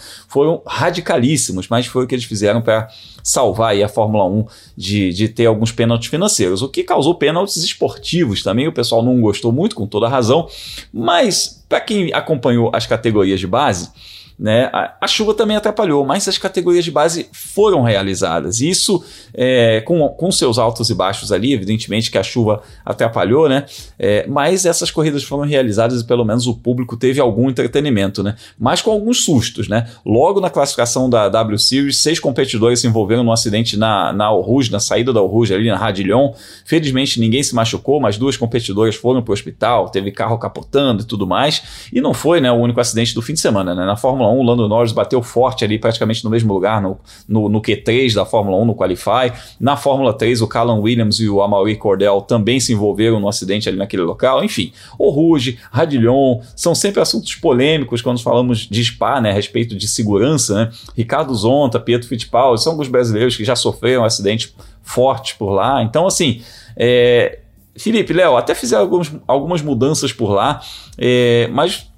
Radicalíssimos, 0.65 1.67
mas 1.67 1.85
foi 1.85 2.03
o 2.03 2.07
que 2.07 2.15
eles 2.15 2.25
fizeram 2.25 2.61
para 2.61 2.87
salvar 3.23 3.75
a 3.81 3.87
Fórmula 3.87 4.25
1 4.25 4.45
de, 4.77 5.13
de 5.13 5.29
ter 5.29 5.45
alguns 5.45 5.71
pênaltis 5.71 6.09
financeiros, 6.09 6.61
o 6.61 6.69
que 6.69 6.83
causou 6.83 7.15
pênaltis 7.15 7.57
esportivos 7.57 8.43
também. 8.43 8.67
O 8.67 8.73
pessoal 8.73 9.03
não 9.03 9.19
gostou 9.19 9.51
muito, 9.51 9.75
com 9.75 9.87
toda 9.87 10.07
razão, 10.07 10.47
mas 10.93 11.63
para 11.67 11.81
quem 11.81 12.13
acompanhou 12.13 12.69
as 12.73 12.85
categorias 12.85 13.39
de 13.39 13.47
base, 13.47 13.89
né? 14.37 14.69
A, 14.73 14.95
a, 15.01 15.07
chuva 15.07 15.33
também 15.33 15.55
atrapalhou, 15.55 16.05
mas 16.05 16.27
as 16.27 16.37
categorias 16.37 16.83
de 16.83 16.91
base 16.91 17.29
foram 17.31 17.83
realizadas. 17.83 18.59
Isso 18.59 19.03
é, 19.33 19.81
com, 19.81 20.07
com 20.09 20.31
seus 20.31 20.57
altos 20.57 20.89
e 20.89 20.93
baixos 20.93 21.31
ali, 21.31 21.53
evidentemente 21.53 22.11
que 22.11 22.17
a 22.17 22.23
chuva 22.23 22.61
atrapalhou, 22.85 23.47
né? 23.47 23.65
É, 23.97 24.27
mas 24.27 24.65
essas 24.65 24.91
corridas 24.91 25.23
foram 25.23 25.43
realizadas 25.43 26.01
e 26.01 26.05
pelo 26.05 26.25
menos 26.25 26.47
o 26.47 26.53
público 26.53 26.97
teve 26.97 27.19
algum 27.21 27.49
entretenimento, 27.49 28.21
né? 28.21 28.35
Mas 28.59 28.81
com 28.81 28.91
alguns 28.91 29.23
sustos, 29.23 29.69
né? 29.69 29.87
Logo 30.05 30.41
na 30.41 30.49
classificação 30.49 31.09
da 31.09 31.29
W 31.29 31.57
Series, 31.57 31.99
seis 31.99 32.19
competidores 32.19 32.81
se 32.81 32.87
envolveram 32.87 33.23
num 33.23 33.31
acidente 33.31 33.77
na, 33.77 34.11
na 34.11 34.27
Rouge, 34.27 34.69
na 34.69 34.81
saída 34.81 35.13
da 35.13 35.21
Rouge 35.21 35.53
ali 35.53 35.69
na 35.69 35.77
Radilhon. 35.77 36.33
Felizmente 36.65 37.21
ninguém 37.21 37.41
se 37.41 37.55
machucou, 37.55 38.01
mas 38.01 38.17
duas 38.17 38.35
competidoras 38.35 38.95
foram 38.95 39.21
para 39.21 39.31
o 39.31 39.33
hospital, 39.33 39.89
teve 39.89 40.11
carro 40.11 40.37
capotando 40.37 41.03
e 41.03 41.05
tudo 41.05 41.25
mais. 41.25 41.87
E 41.93 42.01
não 42.01 42.13
foi 42.13 42.41
né, 42.41 42.51
o 42.51 42.55
único 42.55 42.81
acidente 42.81 43.13
do 43.13 43.21
fim 43.21 43.33
de 43.33 43.39
semana, 43.39 43.73
né? 43.73 43.85
Na 43.85 43.95
Fórmula 43.95 44.24
Fórmula 44.25 44.31
1, 44.31 44.39
o 44.39 44.43
Lando 44.43 44.67
Norris 44.67 44.91
bateu 44.91 45.21
forte 45.21 45.63
ali, 45.63 45.77
praticamente 45.77 46.23
no 46.23 46.29
mesmo 46.29 46.53
lugar, 46.53 46.81
no, 46.81 46.97
no, 47.27 47.49
no 47.49 47.61
Q3 47.61 48.13
da 48.13 48.25
Fórmula 48.25 48.57
1, 48.57 48.65
no 48.65 48.75
Qualify. 48.75 49.31
Na 49.59 49.77
Fórmula 49.77 50.13
3, 50.13 50.41
o 50.41 50.47
Callum 50.47 50.81
Williams 50.81 51.19
e 51.19 51.29
o 51.29 51.41
Amaury 51.41 51.75
Cordell 51.75 52.21
também 52.21 52.59
se 52.59 52.73
envolveram 52.73 53.19
no 53.19 53.27
acidente 53.27 53.69
ali 53.69 53.77
naquele 53.77 54.03
local. 54.03 54.43
Enfim, 54.43 54.71
o 54.97 55.09
Rouge, 55.09 55.59
Radilhon, 55.71 56.41
são 56.55 56.73
sempre 56.73 57.01
assuntos 57.01 57.35
polêmicos 57.35 58.01
quando 58.01 58.21
falamos 58.21 58.59
de 58.59 58.83
Spa, 58.83 59.21
né, 59.21 59.31
a 59.31 59.33
respeito 59.33 59.75
de 59.75 59.87
segurança. 59.87 60.55
Né? 60.55 60.71
Ricardo 60.95 61.33
Zonta, 61.33 61.79
Pietro 61.79 62.07
Fittipaldi, 62.07 62.63
são 62.63 62.73
alguns 62.73 62.87
brasileiros 62.87 63.35
que 63.35 63.43
já 63.43 63.55
sofreram 63.55 64.03
acidentes 64.03 64.53
fortes 64.81 65.33
por 65.33 65.51
lá. 65.51 65.83
Então, 65.83 66.07
assim, 66.07 66.41
é, 66.75 67.39
Felipe, 67.77 68.13
Léo, 68.13 68.37
até 68.37 68.55
fizeram 68.55 68.83
alguns, 68.83 69.11
algumas 69.27 69.61
mudanças 69.61 70.13
por 70.13 70.31
lá, 70.31 70.61
é, 70.97 71.49
mas 71.51 71.89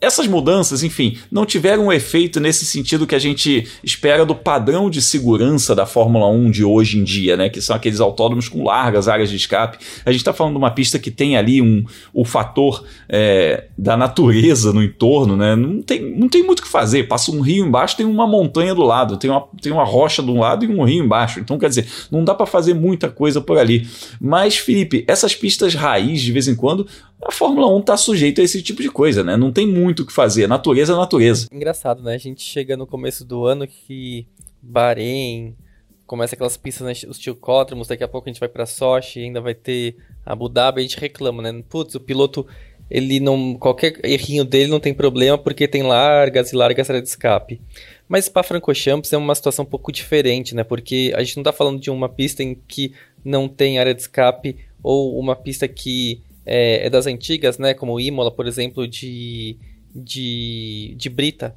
essas 0.00 0.28
mudanças, 0.28 0.84
enfim, 0.84 1.18
não 1.30 1.44
tiveram 1.44 1.86
um 1.86 1.92
efeito 1.92 2.38
nesse 2.38 2.64
sentido 2.64 3.06
que 3.06 3.16
a 3.16 3.18
gente 3.18 3.66
espera 3.82 4.24
do 4.24 4.34
padrão 4.34 4.88
de 4.88 5.02
segurança 5.02 5.74
da 5.74 5.86
Fórmula 5.86 6.28
1 6.28 6.50
de 6.52 6.64
hoje 6.64 6.98
em 6.98 7.04
dia, 7.04 7.36
né? 7.36 7.48
Que 7.48 7.60
são 7.60 7.74
aqueles 7.74 7.98
autódromos 7.98 8.48
com 8.48 8.62
largas 8.62 9.08
áreas 9.08 9.28
de 9.28 9.34
escape. 9.34 9.78
A 10.04 10.12
gente 10.12 10.20
está 10.20 10.32
falando 10.32 10.52
de 10.52 10.58
uma 10.58 10.70
pista 10.70 11.00
que 11.00 11.10
tem 11.10 11.36
ali 11.36 11.60
um, 11.60 11.84
o 12.14 12.24
fator 12.24 12.84
é, 13.08 13.64
da 13.76 13.96
natureza 13.96 14.72
no 14.72 14.82
entorno, 14.82 15.36
né? 15.36 15.56
Não 15.56 15.82
tem, 15.82 16.16
não 16.16 16.28
tem 16.28 16.44
muito 16.44 16.60
o 16.60 16.62
que 16.62 16.68
fazer. 16.68 17.08
Passa 17.08 17.32
um 17.32 17.40
rio 17.40 17.66
embaixo, 17.66 17.96
tem 17.96 18.06
uma 18.06 18.26
montanha 18.26 18.76
do 18.76 18.82
lado, 18.82 19.16
tem 19.16 19.28
uma, 19.28 19.48
tem 19.60 19.72
uma 19.72 19.84
rocha 19.84 20.22
de 20.22 20.30
um 20.30 20.38
lado 20.38 20.64
e 20.64 20.68
um 20.68 20.84
rio 20.84 21.04
embaixo. 21.04 21.40
Então, 21.40 21.58
quer 21.58 21.70
dizer, 21.70 21.88
não 22.08 22.22
dá 22.22 22.34
para 22.34 22.46
fazer 22.46 22.72
muita 22.72 23.08
coisa 23.08 23.40
por 23.40 23.58
ali. 23.58 23.88
Mas, 24.20 24.56
Felipe, 24.56 25.04
essas 25.08 25.34
pistas 25.34 25.74
raiz, 25.74 26.20
de 26.20 26.30
vez 26.30 26.46
em 26.46 26.54
quando, 26.54 26.86
a 27.22 27.32
Fórmula 27.32 27.66
1 27.74 27.80
está 27.80 27.96
sujeita 27.96 28.40
a 28.40 28.44
esse 28.44 28.62
tipo 28.62 28.80
de 28.80 28.90
coisa, 28.90 29.24
né? 29.24 29.36
Não 29.36 29.52
tem 29.52 29.66
muito 29.66 30.02
o 30.02 30.06
que 30.06 30.12
fazer. 30.12 30.46
Natureza 30.46 30.92
é 30.92 30.96
natureza. 30.96 31.48
Engraçado, 31.52 32.02
né? 32.02 32.14
A 32.14 32.18
gente 32.18 32.42
chega 32.42 32.76
no 32.76 32.86
começo 32.86 33.24
do 33.24 33.44
ano 33.44 33.66
que 33.66 34.26
Bahrein 34.62 35.56
começa 36.06 36.34
aquelas 36.34 36.56
pistas, 36.56 36.86
né? 36.86 37.10
os 37.10 37.18
tilcódromos, 37.18 37.88
daqui 37.88 38.02
a 38.02 38.08
pouco 38.08 38.28
a 38.28 38.32
gente 38.32 38.40
vai 38.40 38.48
para 38.48 38.64
Sochi, 38.64 39.20
ainda 39.20 39.42
vai 39.42 39.54
ter 39.54 39.96
Abu 40.24 40.48
Dhabi, 40.48 40.80
a 40.80 40.82
gente 40.82 40.98
reclama, 40.98 41.42
né? 41.42 41.62
Putz, 41.68 41.94
o 41.96 42.00
piloto, 42.00 42.46
ele 42.90 43.20
não. 43.20 43.54
qualquer 43.54 44.00
errinho 44.04 44.44
dele 44.44 44.70
não 44.70 44.80
tem 44.80 44.94
problema 44.94 45.36
porque 45.36 45.68
tem 45.68 45.82
largas 45.82 46.52
e 46.52 46.56
largas 46.56 46.88
áreas 46.88 47.02
de 47.02 47.10
escape. 47.10 47.60
Mas 48.08 48.28
para 48.28 48.42
Francorchamps 48.42 49.12
é 49.12 49.18
uma 49.18 49.34
situação 49.34 49.64
um 49.64 49.68
pouco 49.68 49.92
diferente, 49.92 50.54
né? 50.54 50.64
Porque 50.64 51.12
a 51.14 51.22
gente 51.22 51.36
não 51.36 51.42
está 51.42 51.52
falando 51.52 51.80
de 51.80 51.90
uma 51.90 52.08
pista 52.08 52.42
em 52.42 52.54
que 52.54 52.94
não 53.24 53.48
tem 53.48 53.78
área 53.78 53.94
de 53.94 54.00
escape 54.00 54.56
ou 54.82 55.18
uma 55.18 55.36
pista 55.36 55.68
que 55.68 56.22
é, 56.48 56.86
é 56.86 56.90
das 56.90 57.06
antigas, 57.06 57.58
né? 57.58 57.74
Como 57.74 58.00
Imola, 58.00 58.30
por 58.30 58.46
exemplo, 58.46 58.88
de, 58.88 59.56
de, 59.94 60.94
de 60.96 61.08
Brita. 61.08 61.54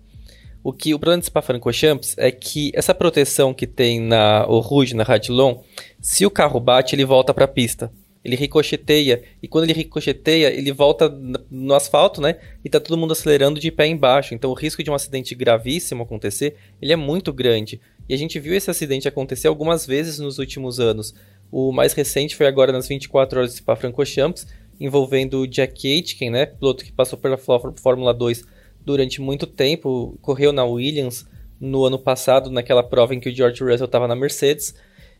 O 0.63 0.71
que 0.71 0.93
o 0.93 0.99
problema 0.99 1.19
de 1.19 1.25
Spa-Francorchamps 1.25 2.15
é 2.17 2.29
que 2.29 2.71
essa 2.75 2.93
proteção 2.93 3.53
que 3.53 3.65
tem 3.65 3.99
na 3.99 4.43
Rouge, 4.43 4.95
na 4.95 5.03
Radilon, 5.03 5.61
se 5.99 6.23
o 6.23 6.29
carro 6.29 6.59
bate, 6.59 6.95
ele 6.95 7.05
volta 7.05 7.33
para 7.33 7.45
a 7.45 7.47
pista. 7.47 7.91
Ele 8.23 8.35
ricocheteia, 8.35 9.23
e 9.41 9.47
quando 9.47 9.63
ele 9.63 9.73
ricocheteia, 9.73 10.53
ele 10.53 10.71
volta 10.71 11.09
no 11.49 11.73
asfalto, 11.73 12.21
né? 12.21 12.35
E 12.63 12.69
tá 12.69 12.79
todo 12.79 12.95
mundo 12.95 13.13
acelerando 13.13 13.59
de 13.59 13.71
pé 13.71 13.87
embaixo. 13.87 14.35
Então 14.35 14.51
o 14.51 14.53
risco 14.53 14.83
de 14.83 14.91
um 14.91 14.93
acidente 14.93 15.33
gravíssimo 15.33 16.03
acontecer, 16.03 16.55
ele 16.79 16.93
é 16.93 16.95
muito 16.95 17.33
grande. 17.33 17.81
E 18.07 18.13
a 18.13 18.17
gente 18.17 18.39
viu 18.39 18.53
esse 18.53 18.69
acidente 18.69 19.07
acontecer 19.07 19.47
algumas 19.47 19.87
vezes 19.87 20.19
nos 20.19 20.37
últimos 20.37 20.79
anos. 20.79 21.15
O 21.51 21.71
mais 21.71 21.93
recente 21.93 22.35
foi 22.35 22.45
agora 22.45 22.71
nas 22.71 22.87
24 22.87 23.39
horas 23.39 23.51
de 23.51 23.57
Spa-Francorchamps, 23.57 24.45
envolvendo 24.81 25.41
o 25.41 25.47
Jack 25.47 25.87
Aitken, 25.87 26.31
né, 26.31 26.47
piloto 26.47 26.83
que 26.83 26.91
passou 26.91 27.17
pela 27.17 27.37
Fórmula 27.37 28.11
2 28.11 28.43
durante 28.83 29.21
muito 29.21 29.45
tempo, 29.45 30.17
correu 30.23 30.51
na 30.51 30.65
Williams 30.65 31.27
no 31.59 31.85
ano 31.85 31.99
passado, 31.99 32.49
naquela 32.49 32.81
prova 32.81 33.13
em 33.13 33.19
que 33.19 33.29
o 33.29 33.31
George 33.31 33.63
Russell 33.63 33.85
estava 33.85 34.07
na 34.07 34.15
Mercedes, 34.15 34.73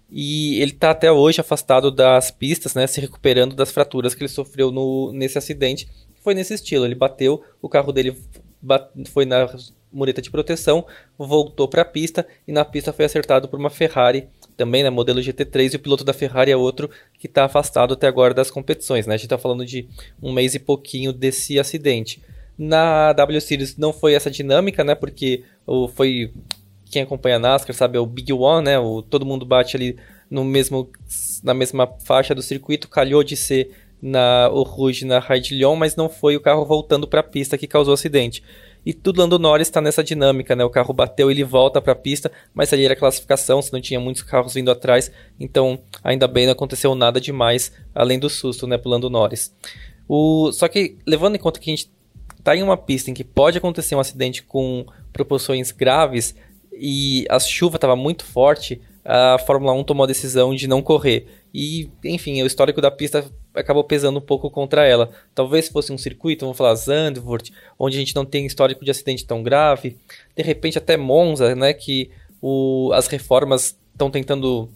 e 0.09 0.59
ele 0.59 0.71
está 0.71 0.89
até 0.89 1.11
hoje 1.11 1.39
afastado 1.39 1.91
das 1.91 2.31
pistas, 2.31 2.73
né, 2.73 2.87
se 2.87 2.99
recuperando 2.99 3.55
das 3.55 3.71
fraturas 3.71 4.15
que 4.15 4.23
ele 4.23 4.29
sofreu 4.29 4.71
no, 4.71 5.11
nesse 5.13 5.37
acidente. 5.37 5.87
Foi 6.23 6.33
nesse 6.33 6.55
estilo, 6.55 6.83
ele 6.83 6.95
bateu, 6.95 7.43
o 7.61 7.69
carro 7.69 7.91
dele 7.91 8.17
foi 9.11 9.25
na 9.25 9.47
mureta 9.93 10.21
de 10.21 10.31
proteção, 10.31 10.85
voltou 11.17 11.67
para 11.67 11.83
a 11.83 11.85
pista 11.85 12.25
e 12.47 12.51
na 12.51 12.65
pista 12.65 12.91
foi 12.91 13.05
acertado 13.05 13.47
por 13.47 13.59
uma 13.59 13.69
Ferrari 13.69 14.27
também, 14.57 14.83
né, 14.83 14.89
modelo 14.89 15.19
GT3, 15.19 15.73
e 15.73 15.75
o 15.75 15.79
piloto 15.79 16.03
da 16.03 16.13
Ferrari 16.13 16.51
é 16.51 16.57
outro 16.57 16.89
que 17.17 17.27
está 17.27 17.45
afastado 17.45 17.93
até 17.93 18.07
agora 18.07 18.33
das 18.33 18.51
competições. 18.51 19.07
Né? 19.07 19.13
A 19.13 19.17
gente 19.17 19.25
está 19.25 19.37
falando 19.37 19.65
de 19.65 19.87
um 20.21 20.31
mês 20.31 20.55
e 20.55 20.59
pouquinho 20.59 21.13
desse 21.13 21.59
acidente. 21.59 22.21
Na 22.57 23.13
W 23.13 23.41
Series 23.41 23.77
não 23.77 23.91
foi 23.91 24.13
essa 24.13 24.29
dinâmica, 24.29 24.83
né? 24.83 24.93
Porque 24.93 25.43
o, 25.65 25.87
foi 25.87 26.31
quem 26.91 27.01
acompanha 27.01 27.37
a 27.37 27.39
NASCAR 27.39 27.75
sabe 27.75 27.97
é 27.97 27.99
o 27.99 28.05
Big 28.05 28.31
One, 28.31 28.65
né? 28.65 28.77
O, 28.77 29.01
todo 29.01 29.25
mundo 29.25 29.45
bate 29.45 29.75
ali 29.75 29.97
no 30.29 30.43
mesmo 30.43 30.89
na 31.43 31.53
mesma 31.53 31.87
faixa 32.03 32.35
do 32.35 32.41
circuito, 32.41 32.87
calhou 32.87 33.23
de 33.23 33.35
ser 33.35 33.71
na 34.01 34.49
o 34.51 34.63
Rouge 34.63 35.05
na 35.05 35.19
Raidillon, 35.19 35.75
mas 35.75 35.95
não 35.95 36.09
foi 36.09 36.35
o 36.35 36.41
carro 36.41 36.65
voltando 36.65 37.07
para 37.07 37.19
a 37.21 37.23
pista 37.23 37.57
que 37.57 37.67
causou 37.67 37.91
o 37.91 37.95
acidente. 37.95 38.43
E 38.85 38.93
tudo 38.93 39.19
Lando 39.19 39.37
Norris 39.37 39.67
está 39.67 39.79
nessa 39.79 40.03
dinâmica, 40.03 40.55
né? 40.55 40.63
O 40.63 40.69
carro 40.69 40.93
bateu, 40.93 41.29
ele 41.29 41.43
volta 41.43 41.81
para 41.81 41.93
a 41.93 41.95
pista, 41.95 42.31
mas 42.53 42.73
ali 42.73 42.85
era 42.85 42.95
classificação, 42.95 43.61
se 43.61 43.71
não 43.71 43.79
tinha 43.79 43.99
muitos 43.99 44.23
carros 44.23 44.53
vindo 44.53 44.71
atrás, 44.71 45.11
então 45.39 45.79
ainda 46.03 46.27
bem 46.27 46.45
não 46.45 46.53
aconteceu 46.53 46.95
nada 46.95 47.21
demais 47.21 47.71
além 47.93 48.17
do 48.17 48.29
susto, 48.29 48.65
né, 48.65 48.77
pro 48.77 48.89
Lando 48.89 49.09
Norris. 49.09 49.53
O 50.07 50.51
só 50.51 50.67
que 50.67 50.97
levando 51.05 51.35
em 51.35 51.39
conta 51.39 51.59
que 51.59 51.69
a 51.69 51.75
gente 51.75 51.91
está 52.37 52.55
em 52.55 52.63
uma 52.63 52.75
pista 52.75 53.11
em 53.11 53.13
que 53.13 53.23
pode 53.23 53.57
acontecer 53.57 53.95
um 53.95 53.99
acidente 53.99 54.41
com 54.43 54.85
proporções 55.13 55.71
graves 55.71 56.35
e 56.73 57.25
a 57.29 57.39
chuva 57.39 57.77
estava 57.77 57.95
muito 57.95 58.25
forte, 58.25 58.81
a 59.05 59.37
Fórmula 59.45 59.73
1 59.73 59.83
tomou 59.83 60.03
a 60.03 60.07
decisão 60.07 60.53
de 60.55 60.67
não 60.67 60.81
correr. 60.81 61.27
E, 61.53 61.89
enfim, 62.03 62.41
o 62.41 62.45
histórico 62.45 62.81
da 62.81 62.89
pista 62.89 63.25
acabou 63.53 63.83
pesando 63.83 64.17
um 64.17 64.21
pouco 64.21 64.49
contra 64.49 64.85
ela. 64.85 65.09
Talvez 65.35 65.67
fosse 65.67 65.91
um 65.91 65.97
circuito, 65.97 66.45
vamos 66.45 66.57
falar 66.57 66.75
Zandvoort, 66.75 67.51
onde 67.77 67.97
a 67.97 67.99
gente 67.99 68.15
não 68.15 68.25
tem 68.25 68.45
histórico 68.45 68.83
de 68.85 68.91
acidente 68.91 69.25
tão 69.25 69.43
grave. 69.43 69.97
De 70.35 70.43
repente 70.43 70.77
até 70.77 70.97
Monza, 70.97 71.55
né, 71.55 71.73
que 71.73 72.09
o, 72.41 72.91
as 72.93 73.07
reformas 73.07 73.77
estão 73.91 74.09
tentando 74.09 74.69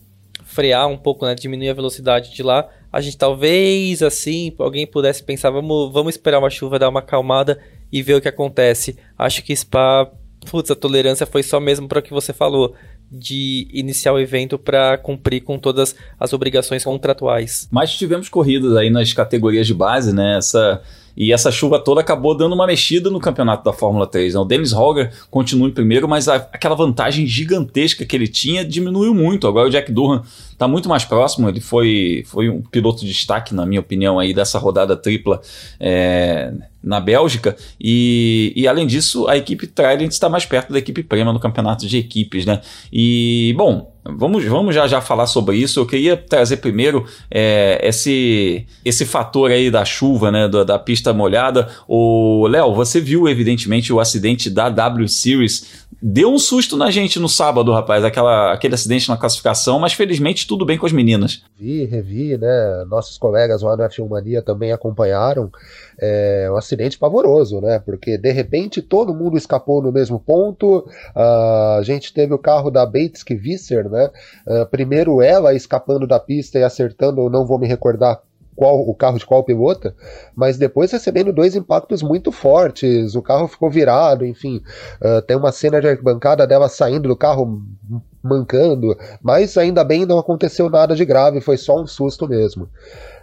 frear 0.44 0.88
um 0.88 0.98
pouco, 0.98 1.26
né, 1.26 1.34
diminuir 1.34 1.70
a 1.70 1.74
velocidade 1.74 2.34
de 2.34 2.44
lá. 2.44 2.70
A 2.92 3.02
gente 3.02 3.18
talvez 3.18 4.04
assim, 4.04 4.54
alguém 4.60 4.86
pudesse 4.86 5.24
pensar, 5.24 5.50
vamos, 5.50 5.92
vamos 5.92 6.16
esperar 6.16 6.40
uma 6.40 6.50
chuva 6.50 6.80
dar 6.80 6.90
uma 6.90 7.00
acalmada 7.00 7.60
e 7.92 8.02
ver 8.02 8.16
o 8.16 8.22
que 8.22 8.28
acontece. 8.28 8.98
Acho 9.18 9.44
que 9.44 9.56
Spa, 9.56 10.10
putz, 10.50 10.70
a 10.72 10.76
tolerância 10.76 11.26
foi 11.26 11.44
só 11.44 11.60
mesmo 11.60 11.88
para 11.88 12.00
o 12.00 12.02
que 12.02 12.14
você 12.14 12.34
falou 12.34 12.76
de 13.18 13.68
iniciar 13.74 14.14
o 14.14 14.20
evento 14.20 14.58
para 14.58 14.98
cumprir 14.98 15.42
com 15.42 15.58
todas 15.58 15.96
as 16.20 16.34
obrigações 16.34 16.84
contratuais. 16.84 17.68
Mas 17.72 17.96
tivemos 17.96 18.30
corridas 18.30 18.76
aí 18.76 18.90
nas 18.90 19.14
categorias 19.14 19.66
de 19.66 19.74
base, 19.74 20.14
né? 20.14 20.38
Essa 20.38 20.82
E 21.16 21.32
essa 21.32 21.52
chuva 21.52 21.80
toda 21.80 22.02
acabou 22.02 22.36
dando 22.36 22.54
uma 22.54 22.68
mexida 22.68 23.10
no 23.10 23.20
campeonato 23.20 23.64
da 23.64 23.72
Fórmula 23.72 24.06
3. 24.06 24.34
Né? 24.34 24.40
O 24.40 24.46
Dennis 24.46 24.74
Hogger 24.74 25.12
continua 25.32 25.68
em 25.68 25.72
primeiro, 25.72 26.08
mas 26.08 26.28
a, 26.28 26.36
aquela 26.36 26.76
vantagem 26.76 27.26
gigantesca 27.26 28.06
que 28.06 28.16
ele 28.16 28.28
tinha 28.28 28.66
diminuiu 28.66 29.14
muito. 29.14 29.48
Agora 29.48 29.68
o 29.68 29.72
Jack 29.72 29.92
Durham 29.92 30.24
está 30.52 30.68
muito 30.68 30.90
mais 30.90 31.06
próximo. 31.06 31.48
Ele 31.48 31.62
foi, 31.62 32.24
foi 32.28 32.50
um 32.50 32.62
piloto 32.62 33.02
de 33.02 33.08
destaque, 33.08 33.54
na 33.54 33.66
minha 33.66 33.80
opinião, 33.80 34.20
aí 34.20 34.34
dessa 34.34 34.60
rodada 34.60 34.96
tripla 34.96 35.42
é, 35.80 36.54
na 36.84 37.00
Bélgica. 37.00 37.56
E, 37.80 38.52
e, 38.56 38.68
além 38.68 38.86
disso, 38.86 39.28
a 39.28 39.38
equipe 39.38 39.68
Trident 39.68 40.12
está 40.12 40.28
mais 40.30 40.46
perto 40.46 40.74
da 40.74 40.80
equipe 40.80 41.04
Prema 41.04 41.32
no 41.32 41.40
campeonato 41.40 41.88
de 41.88 41.98
equipes, 41.98 42.46
né? 42.46 42.62
E, 42.92 43.54
bom, 43.58 43.95
Vamos, 44.08 44.46
vamos 44.46 44.76
já 44.76 44.86
já 44.88 45.02
falar 45.02 45.26
sobre 45.26 45.58
isso. 45.58 45.80
Eu 45.80 45.86
queria 45.86 46.16
trazer 46.16 46.58
primeiro 46.58 47.06
é, 47.30 47.80
esse, 47.82 48.66
esse 48.84 49.04
fator 49.04 49.50
aí 49.50 49.72
da 49.72 49.84
chuva, 49.84 50.32
né, 50.32 50.48
da, 50.48 50.64
da 50.64 50.78
pista 50.78 51.12
molhada. 51.12 51.68
O 51.88 52.46
Léo, 52.48 52.76
você 52.76 53.02
viu 53.02 53.28
evidentemente 53.28 53.92
o 53.92 54.00
acidente 54.00 54.50
da 54.50 54.70
W 54.70 55.08
Series 55.08 55.86
Deu 56.08 56.32
um 56.32 56.38
susto 56.38 56.78
na 56.78 56.92
gente 56.92 57.20
no 57.20 57.28
sábado, 57.28 57.72
rapaz, 57.72 58.04
aquela, 58.04 58.54
aquele 58.54 58.76
acidente 58.76 59.10
na 59.10 59.18
classificação, 59.18 59.80
mas 59.80 59.94
felizmente 59.94 60.46
tudo 60.46 60.66
bem 60.66 60.78
com 60.78 60.86
as 60.86 60.92
meninas. 60.92 61.42
Vi, 61.58 61.86
revi, 61.86 62.38
né? 62.38 62.86
Nossos 62.88 63.18
colegas 63.18 63.62
lá 63.62 63.76
no 63.76 63.84
F1 63.84 64.08
Mania 64.08 64.42
também 64.42 64.72
acompanharam. 64.72 65.50
É 66.00 66.50
um 66.52 66.58
acidente 66.58 66.98
pavoroso, 66.98 67.62
né? 67.62 67.80
Porque 67.80 68.18
de 68.18 68.32
repente 68.32 68.82
todo 68.82 69.14
mundo 69.14 69.38
escapou 69.38 69.82
no 69.82 69.92
mesmo 69.92 70.20
ponto. 70.20 70.80
Uh, 71.16 71.80
a 71.80 71.82
gente 71.84 72.14
teve 72.14 72.34
o 72.34 72.40
carro 72.40 72.70
da 72.70 72.86
Bates 72.86 73.24
Visser, 73.28 73.90
né? 73.90 74.10
Uh, 74.48 74.66
primeiro 74.66 75.22
ela 75.22 75.54
escapando 75.54 76.06
da 76.06 76.20
pista 76.20 76.60
e 76.60 76.64
acertando, 76.64 77.30
não 77.30 77.46
vou 77.46 77.60
me 77.60 77.68
recordar 77.68 78.22
qual 78.56 78.88
o 78.88 78.96
carro 78.96 79.18
de 79.18 79.26
qual 79.26 79.44
piloto, 79.44 79.94
mas 80.36 80.58
depois 80.58 80.92
recebendo 80.92 81.34
dois 81.34 81.56
impactos 81.56 82.02
muito 82.02 82.32
fortes, 82.32 83.16
o 83.16 83.22
carro 83.22 83.48
ficou 83.48 83.70
virado, 83.70 84.26
enfim, 84.26 84.62
uh, 85.02 85.22
tem 85.22 85.36
uma 85.36 85.52
cena 85.52 85.82
de 85.82 85.88
arquibancada 85.88 86.48
dela 86.48 86.70
saindo 86.70 87.10
do 87.10 87.16
carro 87.16 87.62
mancando, 88.24 88.98
mas 89.22 89.56
ainda 89.58 89.84
bem 89.84 90.06
não 90.06 90.18
aconteceu 90.18 90.70
nada 90.70 90.96
de 90.96 91.06
grave, 91.06 91.42
foi 91.42 91.58
só 91.58 91.80
um 91.80 91.86
susto 91.86 92.28
mesmo. 92.28 92.70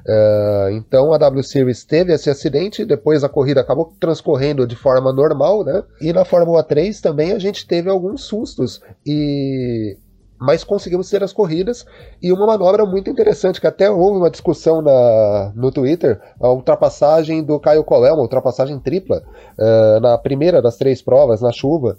Uh, 0.04 0.70
então 0.72 1.12
a 1.12 1.18
W 1.18 1.42
Series 1.44 1.84
teve 1.84 2.12
esse 2.12 2.28
acidente, 2.28 2.84
depois 2.84 3.22
a 3.22 3.28
corrida 3.28 3.60
acabou 3.60 3.94
transcorrendo 4.00 4.66
de 4.66 4.76
forma 4.76 5.12
normal, 5.12 5.64
né? 5.64 5.82
E 6.00 6.12
na 6.12 6.24
Fórmula 6.24 6.62
3 6.62 7.00
também 7.00 7.32
a 7.32 7.38
gente 7.38 7.66
teve 7.66 7.88
alguns 7.88 8.24
sustos. 8.24 8.80
E 9.06 9.96
mas 10.42 10.64
conseguimos 10.64 11.08
ter 11.08 11.22
as 11.22 11.32
corridas 11.32 11.86
e 12.20 12.32
uma 12.32 12.46
manobra 12.46 12.84
muito 12.84 13.08
interessante, 13.08 13.60
que 13.60 13.66
até 13.66 13.88
houve 13.88 14.18
uma 14.18 14.28
discussão 14.28 14.82
na, 14.82 15.52
no 15.54 15.70
Twitter, 15.70 16.20
a 16.40 16.50
ultrapassagem 16.50 17.44
do 17.44 17.60
Caio 17.60 17.84
Collet, 17.84 18.12
uma 18.12 18.22
ultrapassagem 18.22 18.76
tripla, 18.80 19.22
uh, 19.56 20.00
na 20.00 20.18
primeira 20.18 20.60
das 20.60 20.76
três 20.76 21.00
provas, 21.00 21.40
na 21.40 21.52
chuva, 21.52 21.96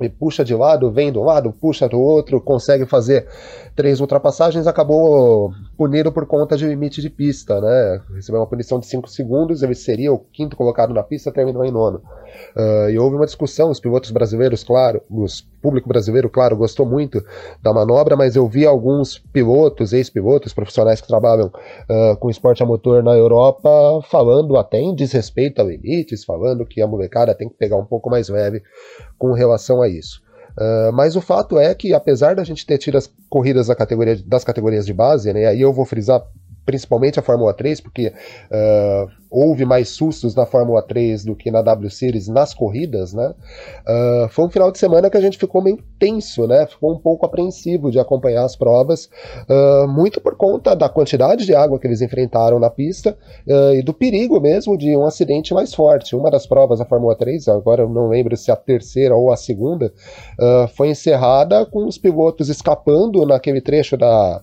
e 0.00 0.08
puxa 0.08 0.44
de 0.44 0.54
lado, 0.54 0.92
vem 0.92 1.10
do 1.10 1.22
lado, 1.22 1.52
puxa 1.52 1.88
do 1.88 1.98
outro, 1.98 2.40
consegue 2.40 2.86
fazer 2.86 3.26
três 3.74 4.00
ultrapassagens, 4.00 4.66
acabou 4.66 5.50
punido 5.76 6.12
por 6.12 6.26
conta 6.26 6.56
de 6.56 6.66
limite 6.66 7.00
de 7.00 7.10
pista, 7.10 7.60
né? 7.60 8.00
Recebeu 8.14 8.40
uma 8.40 8.46
punição 8.46 8.78
de 8.78 8.86
5 8.86 9.08
segundos, 9.08 9.62
ele 9.62 9.74
seria 9.74 10.12
o 10.12 10.18
quinto 10.18 10.56
colocado 10.56 10.94
na 10.94 11.02
pista, 11.02 11.32
terminou 11.32 11.64
em 11.64 11.70
nono. 11.70 12.02
Uh, 12.56 12.90
e 12.90 12.98
houve 12.98 13.16
uma 13.16 13.26
discussão, 13.26 13.70
os 13.70 13.80
pilotos 13.80 14.10
brasileiros, 14.10 14.64
claro, 14.64 15.02
o 15.10 15.26
público 15.60 15.88
brasileiro, 15.88 16.28
claro, 16.28 16.56
gostou 16.56 16.86
muito 16.86 17.22
da 17.62 17.72
manobra, 17.72 18.16
mas 18.16 18.36
eu 18.36 18.46
vi 18.46 18.66
alguns 18.66 19.18
pilotos, 19.18 19.92
ex-pilotos, 19.92 20.52
profissionais 20.52 21.00
que 21.00 21.06
trabalham 21.06 21.46
uh, 21.48 22.16
com 22.18 22.30
esporte 22.30 22.62
a 22.62 22.66
motor 22.66 23.02
na 23.02 23.16
Europa, 23.16 23.68
falando 24.08 24.56
até 24.56 24.78
em 24.78 24.94
desrespeito 24.94 25.60
a 25.60 25.64
limites, 25.64 26.24
falando 26.24 26.64
que 26.66 26.80
a 26.80 26.86
molecada 26.86 27.34
tem 27.34 27.48
que 27.48 27.56
pegar 27.56 27.76
um 27.76 27.84
pouco 27.84 28.08
mais 28.10 28.28
leve 28.28 28.62
com 29.18 29.32
relação 29.32 29.82
a 29.82 29.88
isso. 29.88 30.22
Uh, 30.56 30.90
mas 30.92 31.16
o 31.16 31.20
fato 31.20 31.58
é 31.58 31.74
que, 31.74 31.92
apesar 31.92 32.34
da 32.34 32.44
gente 32.44 32.64
ter 32.64 32.78
tido 32.78 32.96
as 32.96 33.12
corridas 33.28 33.66
da 33.66 33.74
categoria, 33.74 34.16
das 34.24 34.42
categorias 34.42 34.86
de 34.86 34.94
base, 34.94 35.30
né, 35.32 35.46
aí 35.46 35.60
eu 35.60 35.72
vou 35.72 35.84
frisar 35.84 36.22
principalmente 36.66 37.18
a 37.18 37.22
Fórmula 37.22 37.54
3, 37.54 37.80
porque 37.80 38.08
uh, 38.08 39.08
houve 39.30 39.64
mais 39.64 39.88
sustos 39.90 40.34
na 40.34 40.44
Fórmula 40.44 40.82
3 40.82 41.24
do 41.24 41.36
que 41.36 41.48
na 41.48 41.62
W 41.62 41.88
Series 41.88 42.26
nas 42.26 42.52
corridas, 42.52 43.14
né? 43.14 43.32
Uh, 43.86 44.28
foi 44.28 44.44
um 44.44 44.50
final 44.50 44.72
de 44.72 44.78
semana 44.78 45.08
que 45.08 45.16
a 45.16 45.20
gente 45.20 45.38
ficou 45.38 45.62
meio 45.62 45.78
tenso, 45.98 46.46
né? 46.46 46.66
Ficou 46.66 46.92
um 46.92 46.98
pouco 46.98 47.24
apreensivo 47.24 47.90
de 47.90 48.00
acompanhar 48.00 48.44
as 48.44 48.56
provas, 48.56 49.08
uh, 49.48 49.86
muito 49.86 50.20
por 50.20 50.36
conta 50.36 50.74
da 50.74 50.88
quantidade 50.88 51.46
de 51.46 51.54
água 51.54 51.78
que 51.78 51.86
eles 51.86 52.02
enfrentaram 52.02 52.58
na 52.58 52.68
pista 52.68 53.16
e 53.46 53.82
do 53.82 53.94
perigo 53.94 54.40
mesmo 54.40 54.76
de 54.76 54.96
um 54.96 55.04
acidente 55.04 55.54
mais 55.54 55.72
forte. 55.72 56.16
Uma 56.16 56.30
das 56.30 56.46
provas 56.46 56.80
da 56.80 56.84
Fórmula 56.84 57.14
3, 57.14 57.46
agora 57.46 57.82
eu 57.82 57.88
não 57.88 58.08
lembro 58.08 58.36
se 58.36 58.50
a 58.50 58.56
terceira 58.56 59.14
ou 59.14 59.32
a 59.32 59.36
segunda, 59.36 59.92
foi 60.74 60.88
encerrada 60.88 61.64
com 61.64 61.86
os 61.86 61.96
pilotos 61.96 62.48
escapando 62.48 63.24
naquele 63.24 63.60
trecho 63.60 63.96
da 63.96 64.42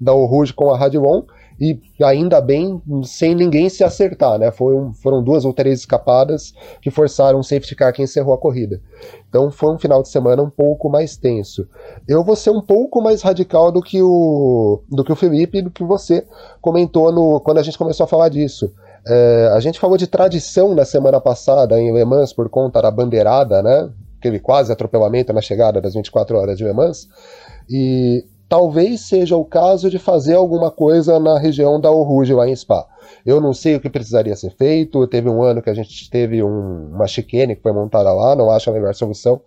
da 0.00 0.12
Rouge 0.12 0.52
com 0.54 0.72
a 0.72 0.78
Radilon 0.78 1.22
e 1.60 1.78
ainda 2.02 2.40
bem 2.40 2.80
sem 3.04 3.34
ninguém 3.34 3.68
se 3.68 3.84
acertar, 3.84 4.38
né? 4.38 4.50
Foi 4.50 4.74
um, 4.74 4.94
foram 4.94 5.22
duas 5.22 5.44
ou 5.44 5.52
três 5.52 5.80
escapadas 5.80 6.54
que 6.80 6.90
forçaram 6.90 7.38
o 7.38 7.44
safety 7.44 7.76
car 7.76 7.92
que 7.92 8.02
encerrou 8.02 8.32
a 8.32 8.38
corrida. 8.38 8.80
Então 9.28 9.50
foi 9.50 9.74
um 9.74 9.78
final 9.78 10.02
de 10.02 10.08
semana 10.08 10.42
um 10.42 10.48
pouco 10.48 10.88
mais 10.88 11.18
tenso. 11.18 11.68
Eu 12.08 12.24
vou 12.24 12.34
ser 12.34 12.48
um 12.50 12.62
pouco 12.62 13.02
mais 13.02 13.20
radical 13.20 13.70
do 13.70 13.82
que 13.82 14.00
o 14.00 14.80
do 14.88 15.04
que 15.04 15.12
o 15.12 15.16
Felipe 15.16 15.58
e 15.58 15.62
do 15.62 15.70
que 15.70 15.84
você 15.84 16.26
comentou 16.62 17.12
no, 17.12 17.40
quando 17.40 17.58
a 17.58 17.62
gente 17.62 17.76
começou 17.76 18.04
a 18.04 18.08
falar 18.08 18.30
disso. 18.30 18.72
É, 19.06 19.50
a 19.54 19.60
gente 19.60 19.78
falou 19.78 19.98
de 19.98 20.06
tradição 20.06 20.74
na 20.74 20.86
semana 20.86 21.20
passada 21.20 21.78
em 21.78 21.92
Le 21.92 22.04
Mans 22.06 22.32
por 22.32 22.48
conta 22.48 22.80
da 22.80 22.90
bandeirada, 22.90 23.62
né? 23.62 23.90
Aquele 24.18 24.38
quase 24.38 24.72
atropelamento 24.72 25.32
na 25.32 25.42
chegada 25.42 25.80
das 25.80 25.92
24 25.92 26.38
horas 26.38 26.56
de 26.56 26.64
Le 26.64 26.72
Mans. 26.72 27.06
E 27.68 28.24
talvez 28.50 29.02
seja 29.02 29.36
o 29.36 29.44
caso 29.44 29.88
de 29.88 29.96
fazer 29.96 30.34
alguma 30.34 30.72
coisa 30.72 31.20
na 31.20 31.38
região 31.38 31.80
da 31.80 31.88
Oruge, 31.88 32.34
lá 32.34 32.48
em 32.48 32.56
Spa. 32.56 32.84
Eu 33.24 33.40
não 33.40 33.54
sei 33.54 33.76
o 33.76 33.80
que 33.80 33.88
precisaria 33.88 34.34
ser 34.34 34.50
feito. 34.50 35.06
Teve 35.06 35.30
um 35.30 35.40
ano 35.40 35.62
que 35.62 35.70
a 35.70 35.74
gente 35.74 36.10
teve 36.10 36.42
um, 36.42 36.90
uma 36.92 37.06
chicane 37.06 37.54
que 37.54 37.62
foi 37.62 37.72
montada 37.72 38.12
lá, 38.12 38.34
não 38.34 38.50
acho 38.50 38.68
a 38.68 38.72
melhor 38.72 38.92
solução, 38.92 39.40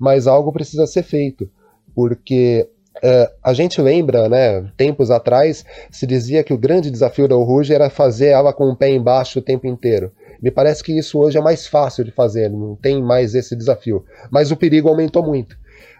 mas 0.00 0.26
algo 0.26 0.50
precisa 0.50 0.86
ser 0.86 1.02
feito, 1.02 1.46
porque 1.94 2.66
é, 3.02 3.30
a 3.44 3.52
gente 3.52 3.82
lembra, 3.82 4.30
né, 4.30 4.66
tempos 4.78 5.10
atrás, 5.10 5.62
se 5.90 6.06
dizia 6.06 6.42
que 6.42 6.54
o 6.54 6.58
grande 6.58 6.90
desafio 6.90 7.28
da 7.28 7.36
Oruge 7.36 7.74
era 7.74 7.90
fazer 7.90 8.28
ela 8.28 8.54
com 8.54 8.70
o 8.70 8.76
pé 8.76 8.88
embaixo 8.88 9.40
o 9.40 9.42
tempo 9.42 9.66
inteiro. 9.66 10.10
Me 10.40 10.50
parece 10.50 10.82
que 10.82 10.98
isso 10.98 11.18
hoje 11.18 11.36
é 11.36 11.40
mais 11.42 11.66
fácil 11.66 12.02
de 12.02 12.12
fazer, 12.12 12.48
não 12.48 12.74
tem 12.76 13.02
mais 13.02 13.34
esse 13.34 13.54
desafio. 13.54 14.06
Mas 14.30 14.50
o 14.50 14.56
perigo 14.56 14.88
aumentou 14.88 15.22
muito. 15.22 15.54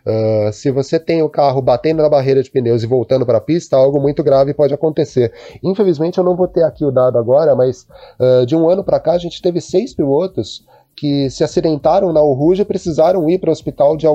Uh, 0.09 0.51
se 0.53 0.71
você 0.71 0.99
tem 0.99 1.23
o 1.23 1.29
carro 1.29 1.61
batendo 1.61 2.03
na 2.03 2.09
barreira 2.09 2.43
de 2.43 2.51
pneus 2.51 2.83
e 2.83 2.87
voltando 2.87 3.27
para 3.27 3.37
a 3.37 3.43
pista, 3.43 3.77
algo 3.77 4.01
muito 4.01 4.23
grave 4.23 4.55
pode 4.55 4.73
acontecer. 4.73 5.33
Infelizmente, 5.63 6.17
eu 6.17 6.25
não 6.25 6.35
vou 6.35 6.49
ter 6.49 6.63
aqui 6.63 6.83
o 6.83 6.91
dado 6.91 7.19
agora, 7.19 7.55
mas 7.55 7.87
uh, 8.19 8.47
de 8.47 8.57
um 8.57 8.71
ano 8.71 8.83
para 8.83 8.99
cá 8.99 9.13
a 9.13 9.19
gente 9.19 9.43
teve 9.43 9.61
seis 9.61 9.93
pilotos 9.93 10.65
que 10.97 11.29
se 11.29 11.45
acidentaram 11.45 12.11
na 12.13 12.23
Uruja 12.23 12.63
e 12.63 12.65
precisaram 12.65 13.29
ir 13.29 13.39
para 13.39 13.51
o 13.51 13.53
hospital 13.53 13.97
de 13.97 14.07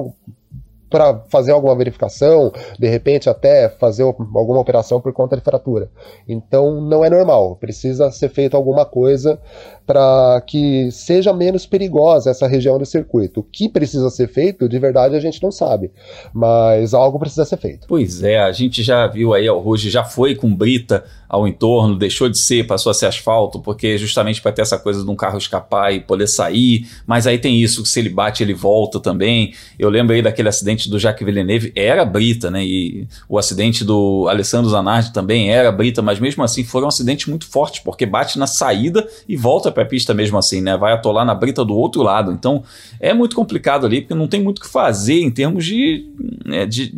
para 0.90 1.24
fazer 1.28 1.52
alguma 1.52 1.76
verificação, 1.76 2.52
de 2.78 2.88
repente 2.88 3.28
até 3.28 3.68
fazer 3.68 4.04
alguma 4.04 4.60
operação 4.60 5.02
por 5.02 5.12
conta 5.12 5.36
de 5.36 5.42
fratura. 5.42 5.90
Então 6.28 6.80
não 6.82 7.04
é 7.04 7.10
normal, 7.10 7.56
precisa 7.56 8.12
ser 8.12 8.30
feito 8.30 8.56
alguma 8.56 8.86
coisa 8.86 9.40
para 9.86 10.41
que 10.48 10.89
seja 10.91 11.34
menos 11.34 11.65
perigosa 11.65 12.30
essa 12.30 12.48
região 12.48 12.78
do 12.78 12.86
circuito. 12.86 13.41
O 13.41 13.43
que 13.43 13.67
precisa 13.67 14.10
ser 14.10 14.28
feito, 14.28 14.69
de 14.69 14.80
verdade, 14.80 15.15
a 15.15 15.19
gente 15.19 15.41
não 15.41 15.52
sabe, 15.52 15.91
mas 16.34 16.93
algo 16.93 17.19
precisa 17.19 17.46
ser 17.46 17.58
feito. 17.58 17.88
Pois 17.88 18.24
é, 18.24 18.39
a 18.39 18.52
gente 18.52 18.82
já 18.82 19.08
viu 19.08 19.34
aí, 19.34 19.50
o 19.50 19.60
Ruge 19.60 19.89
já 19.89 20.04
foi 20.04 20.36
com 20.36 20.54
brita 20.54 21.04
ao 21.34 21.48
entorno, 21.48 21.98
deixou 21.98 22.30
de 22.30 22.38
ser, 22.38 22.67
passou 22.67 22.91
a 22.91 22.93
ser 22.93 23.08
asfalto, 23.08 23.60
porque 23.60 23.98
justamente 23.98 24.39
para 24.39 24.52
ter 24.52 24.62
essa 24.62 24.78
coisa 24.78 25.04
de 25.04 25.10
um 25.10 25.15
carro 25.15 25.38
escapar 25.38 25.91
e 25.91 26.00
poder 26.00 26.28
sair, 26.28 26.88
mas 27.08 27.26
aí 27.26 27.39
tem 27.39 27.60
isso, 27.60 27.82
que 27.82 27.89
se 27.89 28.00
ele 28.00 28.10
bate, 28.10 28.43
ele 28.43 28.54
volta 28.54 29.00
também. 29.00 29.52
Eu 29.80 29.89
lembro 29.89 30.13
aí 30.13 30.22
daquele 30.22 30.48
acidente 30.48 30.88
do 30.88 31.00
Jacques 31.00 31.26
Villeneuve, 31.26 31.74
era 31.76 32.06
brita, 32.06 32.52
né? 32.52 32.63
E 32.63 33.08
o 33.28 33.39
acidente 33.39 33.84
do 33.84 34.28
Alessandro 34.30 34.69
Zanardi 34.69 35.12
também 35.12 35.52
era 35.52 35.72
brita, 35.72 36.04
mas 36.04 36.19
mesmo 36.19 36.43
assim 36.43 36.63
foram 36.63 36.86
um 36.86 36.89
acidentes 36.89 37.26
muito 37.26 37.48
fortes, 37.48 37.82
porque 37.84 38.06
bate 38.06 38.38
na 38.38 38.46
saída 38.46 39.08
e 39.28 39.36
volta 39.36 39.72
para 39.74 39.86
pista 39.86 40.14
mesmo 40.14 40.38
assim, 40.38 40.62
né? 40.62 40.78
Vai 40.78 40.94
atolar 40.94 41.26
na 41.26 41.34
brita 41.34 41.66
do 41.66 41.76
outro 41.76 42.02
lado. 42.02 42.32
Então 42.32 42.64
é 43.00 43.14
muito 43.14 43.36
complicado 43.36 43.86
ali, 43.86 44.02
porque 44.02 44.14
não 44.14 44.28
tem 44.28 44.42
muito 44.42 44.60
o 44.60 44.62
que 44.62 44.70
fazer 44.70 45.20
em 45.20 45.32
termos 45.32 45.66
de, 45.66 46.06
né, 46.46 46.66
de, 46.66 46.94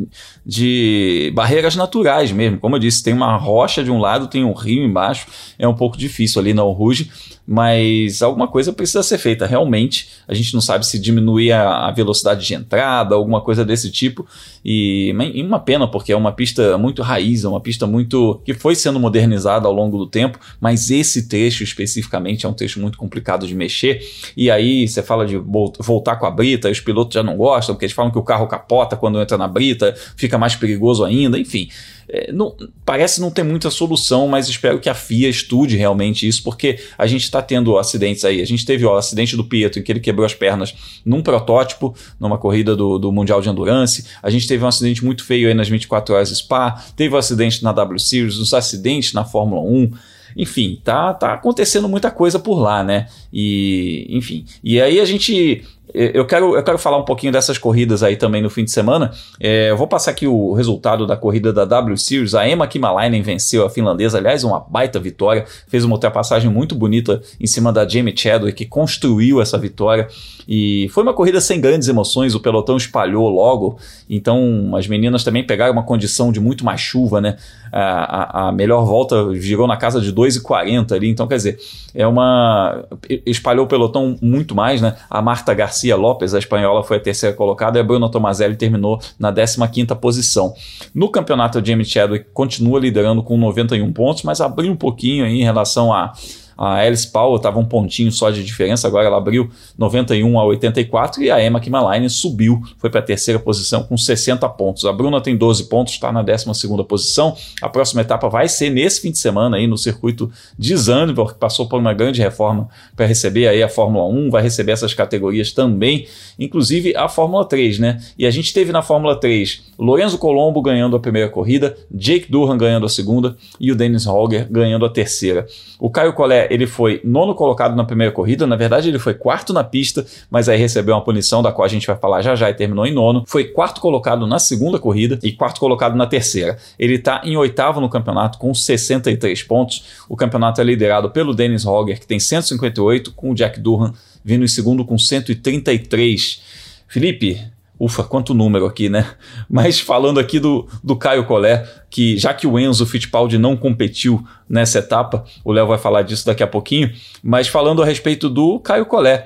de 0.45 1.31
barreiras 1.33 1.75
naturais 1.75 2.31
mesmo. 2.31 2.59
Como 2.59 2.75
eu 2.75 2.79
disse, 2.79 3.03
tem 3.03 3.13
uma 3.13 3.37
rocha 3.37 3.83
de 3.83 3.91
um 3.91 3.99
lado 3.99 4.25
lado, 4.25 4.27
tem 4.27 4.43
um 4.43 4.53
rio 4.53 4.83
embaixo, 4.83 5.27
é 5.57 5.67
um 5.67 5.73
pouco 5.73 5.97
difícil 5.97 6.41
ali 6.41 6.53
na 6.53 6.61
Ruge, 6.61 7.11
mas 7.47 8.21
alguma 8.21 8.47
coisa 8.47 8.73
precisa 8.73 9.03
ser 9.03 9.17
feita. 9.17 9.45
Realmente, 9.45 10.09
a 10.27 10.33
gente 10.33 10.53
não 10.53 10.61
sabe 10.61 10.85
se 10.85 10.97
diminuir 10.97 11.51
a, 11.51 11.87
a 11.87 11.91
velocidade 11.91 12.45
de 12.45 12.53
entrada, 12.53 13.13
alguma 13.13 13.41
coisa 13.41 13.63
desse 13.63 13.91
tipo. 13.91 14.25
E, 14.63 15.13
e 15.33 15.43
uma 15.43 15.59
pena, 15.59 15.87
porque 15.87 16.11
é 16.11 16.15
uma 16.15 16.31
pista 16.31 16.77
muito 16.77 17.03
raiz, 17.03 17.43
é 17.43 17.47
uma 17.47 17.61
pista 17.61 17.85
muito. 17.85 18.41
que 18.43 18.53
foi 18.53 18.73
sendo 18.73 18.99
modernizada 18.99 19.67
ao 19.67 19.73
longo 19.73 19.97
do 19.97 20.07
tempo, 20.07 20.39
mas 20.59 20.89
esse 20.89 21.27
trecho 21.27 21.63
especificamente 21.63 22.45
é 22.45 22.49
um 22.49 22.53
trecho 22.53 22.79
muito 22.79 22.97
complicado 22.97 23.47
de 23.47 23.53
mexer. 23.53 24.01
E 24.35 24.49
aí 24.49 24.87
você 24.87 25.03
fala 25.03 25.25
de 25.25 25.37
voltar 25.37 26.15
com 26.15 26.25
a 26.25 26.31
brita, 26.31 26.69
os 26.69 26.79
pilotos 26.79 27.13
já 27.13 27.21
não 27.21 27.37
gostam, 27.37 27.75
porque 27.75 27.85
eles 27.85 27.95
falam 27.95 28.11
que 28.11 28.17
o 28.17 28.23
carro 28.23 28.47
capota 28.47 28.95
quando 28.95 29.21
entra 29.21 29.37
na 29.37 29.47
brita, 29.47 29.93
fica 30.17 30.37
mais 30.37 30.55
perigoso 30.55 31.03
ainda, 31.03 31.37
enfim. 31.37 31.69
É, 32.07 32.31
não, 32.31 32.55
parece 32.85 33.19
não 33.19 33.31
ter 33.31 33.43
muita 33.43 33.69
solução, 33.69 34.27
mas 34.27 34.47
espero 34.47 34.79
que 34.79 34.89
a 34.89 34.93
FIA 34.93 35.29
estude 35.29 35.75
realmente 35.75 36.27
isso, 36.27 36.43
porque 36.43 36.79
a 36.97 37.07
gente 37.07 37.23
está 37.23 37.41
tendo 37.41 37.77
acidentes 37.77 38.23
aí. 38.23 38.41
A 38.41 38.45
gente 38.45 38.65
teve 38.65 38.85
o 38.85 38.95
acidente 38.95 39.35
do 39.35 39.43
Pietro, 39.43 39.79
em 39.79 39.83
que 39.83 39.91
ele 39.91 39.99
quebrou 39.99 40.25
as 40.25 40.33
pernas 40.33 40.73
num 41.03 41.21
protótipo, 41.21 41.95
numa 42.19 42.37
corrida 42.37 42.75
do, 42.75 42.97
do 42.97 43.11
Mundial 43.11 43.41
de 43.41 43.49
Endurance. 43.49 44.05
A 44.21 44.29
gente 44.29 44.47
teve 44.47 44.63
um 44.63 44.67
acidente 44.67 45.03
muito 45.03 45.23
feio 45.23 45.47
aí 45.47 45.53
nas 45.53 45.67
24 45.67 46.15
horas 46.15 46.29
Spa, 46.29 46.71
teve 46.95 47.15
um 47.15 47.17
acidente 47.17 47.63
na 47.63 47.71
W 47.71 47.99
Series, 47.99 48.37
os 48.37 48.53
acidentes 48.53 49.13
na 49.13 49.25
Fórmula 49.25 49.61
1 49.61 49.91
enfim, 50.35 50.81
tá, 50.83 51.13
tá 51.13 51.33
acontecendo 51.33 51.87
muita 51.87 52.11
coisa 52.11 52.37
por 52.37 52.59
lá, 52.59 52.83
né? 52.83 53.07
E, 53.31 54.05
enfim, 54.09 54.45
e 54.61 54.81
aí 54.81 54.99
a 54.99 55.05
gente 55.05 55.63
eu 55.95 56.25
quero, 56.25 56.55
eu 56.55 56.63
quero 56.63 56.77
falar 56.77 56.97
um 56.97 57.05
pouquinho 57.05 57.31
dessas 57.31 57.57
corridas 57.57 58.03
aí 58.03 58.17
também 58.17 58.41
no 58.41 58.49
fim 58.49 58.63
de 58.63 58.71
semana. 58.71 59.11
É, 59.39 59.69
eu 59.69 59.77
vou 59.77 59.87
passar 59.87 60.11
aqui 60.11 60.27
o 60.27 60.53
resultado 60.53 61.07
da 61.07 61.15
corrida 61.15 61.53
da 61.53 61.63
W 61.63 61.97
Series. 61.97 62.35
A 62.35 62.47
Emma 62.47 62.67
Kimalainen 62.67 63.21
venceu 63.21 63.65
a 63.65 63.69
finlandesa, 63.69 64.17
aliás, 64.17 64.43
uma 64.43 64.59
baita 64.59 64.99
vitória. 64.99 65.45
Fez 65.67 65.85
uma 65.85 65.95
ultrapassagem 65.95 66.49
muito 66.51 66.75
bonita 66.75 67.21
em 67.39 67.47
cima 67.47 67.71
da 67.71 67.87
Jamie 67.87 68.15
Chadwick, 68.15 68.57
que 68.57 68.65
construiu 68.65 69.41
essa 69.41 69.57
vitória. 69.57 70.07
E 70.47 70.89
foi 70.91 71.03
uma 71.03 71.13
corrida 71.13 71.41
sem 71.41 71.59
grandes 71.59 71.87
emoções, 71.87 72.35
o 72.35 72.39
pelotão 72.39 72.77
espalhou 72.77 73.27
logo, 73.29 73.79
então 74.07 74.75
as 74.75 74.87
meninas 74.87 75.23
também 75.23 75.43
pegaram 75.43 75.73
uma 75.73 75.83
condição 75.83 76.31
de 76.31 76.39
muito 76.39 76.63
mais 76.63 76.79
chuva, 76.79 77.19
né? 77.19 77.37
A, 77.71 78.43
a, 78.43 78.47
a 78.47 78.51
melhor 78.51 78.85
volta 78.85 79.33
girou 79.33 79.67
na 79.67 79.75
casa 79.75 79.99
de 79.99 80.13
2,40 80.13 80.91
ali, 80.93 81.09
então 81.09 81.27
quer 81.27 81.37
dizer, 81.37 81.59
é 81.93 82.05
uma. 82.05 82.85
espalhou 83.25 83.65
o 83.65 83.67
pelotão 83.67 84.15
muito 84.21 84.53
mais, 84.53 84.81
né? 84.81 84.95
A 85.09 85.21
Marta 85.21 85.53
Garcia 85.53 85.84
Lopes, 85.93 86.33
a 86.33 86.39
espanhola, 86.39 86.83
foi 86.83 86.97
a 86.97 86.99
terceira 86.99 87.35
colocada 87.35 87.77
e 87.77 87.81
a 87.81 87.83
Bruna 87.83 88.09
Tomazelli 88.09 88.55
terminou 88.55 88.99
na 89.19 89.31
15 89.31 89.87
posição. 89.99 90.53
No 90.93 91.09
campeonato, 91.09 91.59
a 91.59 91.63
Jamie 91.63 91.85
Chadwick 91.85 92.27
continua 92.33 92.79
liderando 92.79 93.21
com 93.21 93.37
91 93.37 93.91
pontos, 93.93 94.23
mas 94.23 94.41
abriu 94.41 94.71
um 94.71 94.75
pouquinho 94.75 95.25
em 95.25 95.43
relação 95.43 95.93
a 95.93 96.13
a 96.57 96.75
Alice 96.75 97.07
Powell 97.11 97.35
estava 97.35 97.59
um 97.59 97.65
pontinho 97.65 98.11
só 98.11 98.29
de 98.29 98.43
diferença, 98.43 98.87
agora 98.87 99.07
ela 99.07 99.17
abriu 99.17 99.49
91 99.77 100.39
a 100.39 100.45
84 100.45 101.23
e 101.23 101.31
a 101.31 101.43
Emma 101.43 101.59
Kimalainen 101.59 102.09
subiu, 102.09 102.61
foi 102.77 102.89
para 102.89 102.99
a 102.99 103.03
terceira 103.03 103.39
posição 103.39 103.83
com 103.83 103.97
60 103.97 104.47
pontos. 104.49 104.85
A 104.85 104.93
Bruna 104.93 105.21
tem 105.21 105.35
12 105.35 105.65
pontos, 105.65 105.93
está 105.93 106.11
na 106.11 106.21
12 106.21 106.45
posição. 106.87 107.35
A 107.61 107.69
próxima 107.69 108.01
etapa 108.01 108.29
vai 108.29 108.47
ser 108.47 108.69
nesse 108.69 109.01
fim 109.01 109.11
de 109.11 109.17
semana 109.17 109.57
aí 109.57 109.67
no 109.67 109.77
circuito 109.77 110.31
de 110.57 110.75
Zandvoort, 110.75 111.33
que 111.33 111.39
passou 111.39 111.67
por 111.67 111.79
uma 111.79 111.93
grande 111.93 112.21
reforma 112.21 112.69
para 112.95 113.05
receber 113.05 113.47
aí 113.47 113.61
a 113.61 113.69
Fórmula 113.69 114.05
1, 114.07 114.29
vai 114.29 114.41
receber 114.41 114.71
essas 114.71 114.93
categorias 114.93 115.51
também, 115.51 116.07
inclusive 116.39 116.95
a 116.95 117.07
Fórmula 117.07 117.45
3, 117.45 117.79
né? 117.79 118.01
E 118.17 118.25
a 118.25 118.31
gente 118.31 118.53
teve 118.53 118.71
na 118.71 118.81
Fórmula 118.81 119.15
3 119.19 119.73
Lorenzo 119.77 120.17
Colombo 120.17 120.61
ganhando 120.61 120.95
a 120.95 120.99
primeira 120.99 121.29
corrida, 121.29 121.75
Jake 121.91 122.31
Durham 122.31 122.57
ganhando 122.57 122.85
a 122.85 122.89
segunda 122.89 123.35
e 123.59 123.71
o 123.71 123.75
Dennis 123.75 124.05
Holger 124.05 124.47
ganhando 124.49 124.85
a 124.85 124.89
terceira. 124.89 125.45
O 125.79 125.89
Caio 125.89 126.13
Collet 126.13 126.44
ele 126.49 126.67
foi 126.67 127.01
nono 127.03 127.33
colocado 127.35 127.75
na 127.75 127.83
primeira 127.83 128.11
corrida, 128.11 128.47
na 128.47 128.55
verdade 128.55 128.89
ele 128.89 128.99
foi 128.99 129.13
quarto 129.13 129.53
na 129.53 129.63
pista, 129.63 130.05
mas 130.29 130.49
aí 130.49 130.57
recebeu 130.57 130.95
uma 130.95 131.03
punição 131.03 131.41
da 131.41 131.51
qual 131.51 131.65
a 131.65 131.69
gente 131.69 131.87
vai 131.87 131.95
falar 131.95 132.21
já 132.21 132.35
já 132.35 132.49
e 132.49 132.53
terminou 132.53 132.85
em 132.85 132.93
nono. 132.93 133.23
Foi 133.27 133.45
quarto 133.45 133.81
colocado 133.81 134.25
na 134.27 134.39
segunda 134.39 134.79
corrida 134.79 135.19
e 135.23 135.31
quarto 135.31 135.59
colocado 135.59 135.95
na 135.95 136.05
terceira. 136.05 136.57
Ele 136.77 136.95
está 136.95 137.21
em 137.23 137.37
oitavo 137.37 137.79
no 137.81 137.89
campeonato 137.89 138.37
com 138.37 138.53
63 138.53 139.43
pontos. 139.43 139.83
O 140.09 140.15
campeonato 140.15 140.61
é 140.61 140.63
liderado 140.63 141.09
pelo 141.09 141.33
Dennis 141.33 141.65
Hogger, 141.65 141.99
que 141.99 142.07
tem 142.07 142.19
158, 142.19 143.13
com 143.13 143.31
o 143.31 143.35
Jack 143.35 143.59
Durham 143.59 143.93
vindo 144.25 144.43
em 144.43 144.47
segundo 144.47 144.83
com 144.83 144.97
133. 144.97 146.41
Felipe, 146.87 147.39
Ufa, 147.79 148.03
quanto 148.03 148.33
número 148.33 148.65
aqui, 148.65 148.87
né? 148.87 149.05
Mas 149.49 149.79
falando 149.79 150.19
aqui 150.19 150.39
do, 150.39 150.67
do 150.83 150.95
Caio 150.95 151.25
Collet, 151.25 151.67
que 151.89 152.17
já 152.17 152.33
que 152.33 152.47
o 152.47 152.57
Enzo 152.57 152.85
Fittipaldi 152.85 153.37
não 153.37 153.57
competiu 153.57 154.25
nessa 154.47 154.79
etapa, 154.79 155.25
o 155.43 155.51
Léo 155.51 155.67
vai 155.67 155.77
falar 155.77 156.01
disso 156.01 156.25
daqui 156.25 156.41
a 156.41 156.47
pouquinho, 156.47 156.91
mas 157.21 157.47
falando 157.47 157.83
a 157.83 157.85
respeito 157.85 158.29
do 158.29 158.59
Caio 158.59 158.85
Collet. 158.85 159.25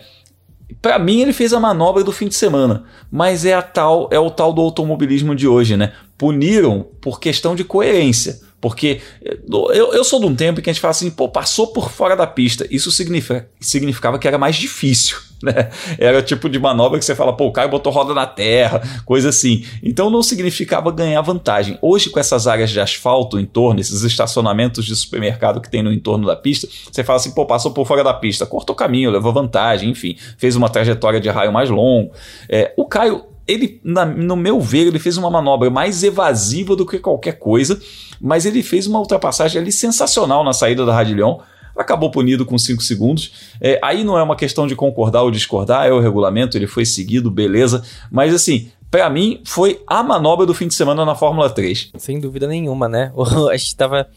Para 0.82 0.98
mim 0.98 1.22
ele 1.22 1.34
fez 1.34 1.54
a 1.54 1.60
manobra 1.60 2.04
do 2.04 2.12
fim 2.12 2.28
de 2.28 2.36
semana, 2.36 2.84
mas 3.12 3.46
é 3.46 3.54
a 3.54 3.62
tal 3.62 4.08
é 4.12 4.20
o 4.20 4.30
tal 4.30 4.54
do 4.54 4.62
automobilismo 4.62 5.36
de 5.36 5.48
hoje, 5.48 5.76
né? 5.76 5.94
Puniram 6.18 6.88
por 7.02 7.20
questão 7.20 7.56
de 7.56 7.64
coerência. 7.64 8.40
Porque 8.62 9.02
eu, 9.50 9.94
eu 9.94 10.04
sou 10.04 10.20
de 10.20 10.26
um 10.26 10.36
tempo 10.36 10.60
em 10.60 10.64
que 10.64 10.70
a 10.70 10.74
gente 10.74 10.82
fala 10.82 10.92
assim, 10.92 11.10
pô, 11.10 11.30
passou 11.30 11.68
por 11.68 11.90
fora 11.90 12.16
da 12.16 12.28
pista. 12.28 12.68
Isso 12.70 12.92
significa, 12.92 13.50
significava 13.60 14.20
que 14.20 14.28
era 14.28 14.38
mais 14.38 14.58
difícil, 14.58 15.18
né? 15.42 15.70
Era 15.98 16.22
tipo 16.22 16.50
de 16.50 16.60
manobra 16.60 17.00
que 17.00 17.06
você 17.06 17.16
fala, 17.16 17.32
pô, 17.32 17.48
o 17.48 17.52
cara 17.54 17.70
botou 17.70 17.92
roda 17.92 18.14
na 18.14 18.28
terra, 18.28 18.82
coisa 19.06 19.30
assim. 19.30 19.66
Então 19.82 20.10
não 20.10 20.22
significava 20.22 20.92
ganhar 20.92 21.22
vantagem. 21.22 21.78
Hoje, 21.82 22.10
com 22.10 22.20
essas 22.20 22.48
áreas 22.48 22.70
de 22.70 22.82
asfalto 22.82 23.40
em 23.40 23.46
torno, 23.46 23.80
esses 23.80 24.04
estacionamentos 24.04 24.86
de 24.86 24.96
supermercado 24.96 25.62
que 25.62 25.70
tem 25.70 25.82
no 25.82 25.94
entorno 25.94 26.28
da 26.28 26.36
pista, 26.36 26.68
você 26.92 27.02
fala 27.02 27.18
assim, 27.18 27.32
pô, 27.32 27.46
passou 27.46 27.72
por 27.72 27.88
fora 27.88 28.04
da 28.04 28.14
pista, 28.14 28.46
cortou 28.46 28.74
o 28.74 28.78
caminho, 28.78 29.10
levou 29.10 29.32
vantagem, 29.32 29.90
enfim, 29.90 30.18
fez 30.38 30.58
uma 30.58 30.70
trajetória 30.70 31.22
de 31.22 31.30
raio 31.30 31.54
mais 31.54 31.70
longo. 31.70 32.12
É, 32.50 32.74
o 32.76 32.86
Caio 32.86 33.30
ele, 33.50 33.82
na, 33.84 34.06
no 34.06 34.36
meu 34.36 34.62
ver, 34.62 34.88
ele 34.88 35.00
fez 35.00 35.18
uma 35.18 35.30
manobra 35.30 35.70
mais 35.72 36.04
evasiva 36.04 36.76
do 36.76 36.86
que 36.86 37.00
qualquer 37.00 37.40
coisa, 37.40 37.82
mas 38.22 38.46
ele 38.46 38.62
fez 38.62 38.86
uma 38.86 39.00
ultrapassagem 39.00 39.60
ali 39.60 39.72
sensacional 39.72 40.44
na 40.44 40.54
saída 40.54 40.86
da 40.86 40.94
Radilhão. 40.94 41.42
Acabou 41.76 42.12
punido 42.12 42.46
com 42.46 42.58
5 42.58 42.84
segundos. 42.84 43.32
É, 43.60 43.80
aí 43.82 44.04
não 44.04 44.18
é 44.18 44.22
uma 44.22 44.36
questão 44.36 44.68
de 44.68 44.76
concordar 44.76 45.24
ou 45.24 45.32
discordar, 45.32 45.88
é 45.88 45.92
o 45.92 46.00
regulamento, 46.00 46.58
ele 46.58 46.68
foi 46.68 46.86
seguido, 46.86 47.32
beleza. 47.32 47.84
Mas 48.12 48.34
assim, 48.34 48.70
para 48.92 49.10
mim, 49.10 49.42
foi 49.46 49.82
a 49.88 50.04
manobra 50.04 50.46
do 50.46 50.54
fim 50.54 50.68
de 50.68 50.76
semana 50.76 51.04
na 51.04 51.16
Fórmula 51.16 51.50
3. 51.50 51.94
Sem 51.98 52.20
dúvida 52.20 52.48
nenhuma, 52.48 52.88
né? 52.88 53.12
a 53.52 53.58
gente 53.58 53.76
tava. 53.76 54.08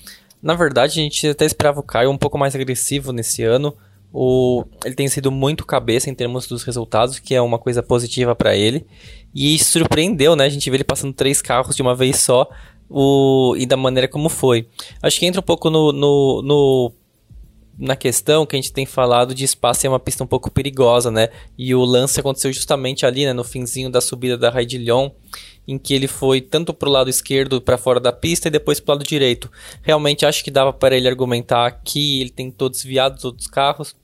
Na 0.43 0.55
verdade, 0.55 1.01
a 1.01 1.03
gente 1.03 1.29
até 1.29 1.47
esperava 1.47 1.81
o 1.81 1.85
Caio 1.85 2.11
um 2.11 2.19
pouco 2.19 2.37
mais 2.37 2.55
agressivo 2.55 3.13
nesse 3.13 3.45
ano. 3.45 3.75
O, 4.13 4.65
ele 4.85 4.95
tem 4.95 5.09
sido 5.09 5.31
muito 5.31 5.65
cabeça 5.65 6.11
em 6.11 6.15
termos 6.15 6.47
dos 6.47 6.65
resultados, 6.65 7.19
que 7.19 7.35
é 7.35 7.41
uma 7.41 7.59
coisa 7.59 7.83
positiva 7.83 8.35
para 8.35 8.55
ele. 8.55 8.85
E 9.35 9.59
surpreendeu, 9.59 10.37
né? 10.37 10.45
A 10.45 10.49
gente 10.49 10.69
vê 10.69 10.77
ele 10.77 10.85
passando 10.85 11.13
três 11.13 11.41
carros 11.41 11.75
de 11.75 11.83
uma 11.83 11.95
vez 11.95 12.19
só 12.19 12.49
o, 12.89 13.55
e 13.57 13.65
da 13.65 13.77
maneira 13.77 14.07
como 14.07 14.29
foi. 14.29 14.69
Acho 15.03 15.19
que 15.19 15.27
entra 15.27 15.41
um 15.41 15.45
pouco 15.45 15.71
no, 15.71 15.93
no, 15.93 16.43
no 16.43 16.93
na 17.79 17.97
questão 17.97 18.45
que 18.45 18.55
a 18.55 18.61
gente 18.61 18.73
tem 18.73 18.85
falado 18.85 19.35
de 19.35 19.45
espaço 19.45 19.87
é 19.87 19.89
uma 19.89 19.99
pista 19.99 20.23
um 20.23 20.27
pouco 20.27 20.51
perigosa, 20.51 21.11
né? 21.11 21.29
E 21.57 21.75
o 21.75 21.85
lance 21.85 22.21
aconteceu 22.21 22.53
justamente 22.53 23.07
ali, 23.07 23.25
né, 23.25 23.33
no 23.33 23.45
finzinho 23.45 23.91
da 23.91 24.01
subida 24.01 24.37
da 24.37 24.51
Raid 24.51 24.77
Lyon, 24.77 25.11
em 25.67 25.79
que 25.79 25.95
ele 25.95 26.07
foi 26.07 26.41
tanto 26.41 26.75
para 26.75 26.89
o 26.89 26.93
lado 26.93 27.09
esquerdo 27.09 27.61
para 27.61 27.79
fora 27.79 27.99
da 27.99 28.13
pista 28.13 28.49
e 28.49 28.51
depois 28.51 28.79
para 28.79 28.93
o 28.93 28.99
lado 28.99 29.07
direito. 29.07 29.51
Realmente 29.83 30.27
acho 30.27 30.45
que 30.45 30.51
dava 30.51 30.73
para 30.73 30.97
ele 30.97 31.09
argumentar 31.09 31.71
que 31.83 32.21
ele 32.21 32.31
tentou 32.31 32.69
desviar 32.69 33.11
dos 33.11 33.25
outros 33.25 33.47
carros, 33.47 33.97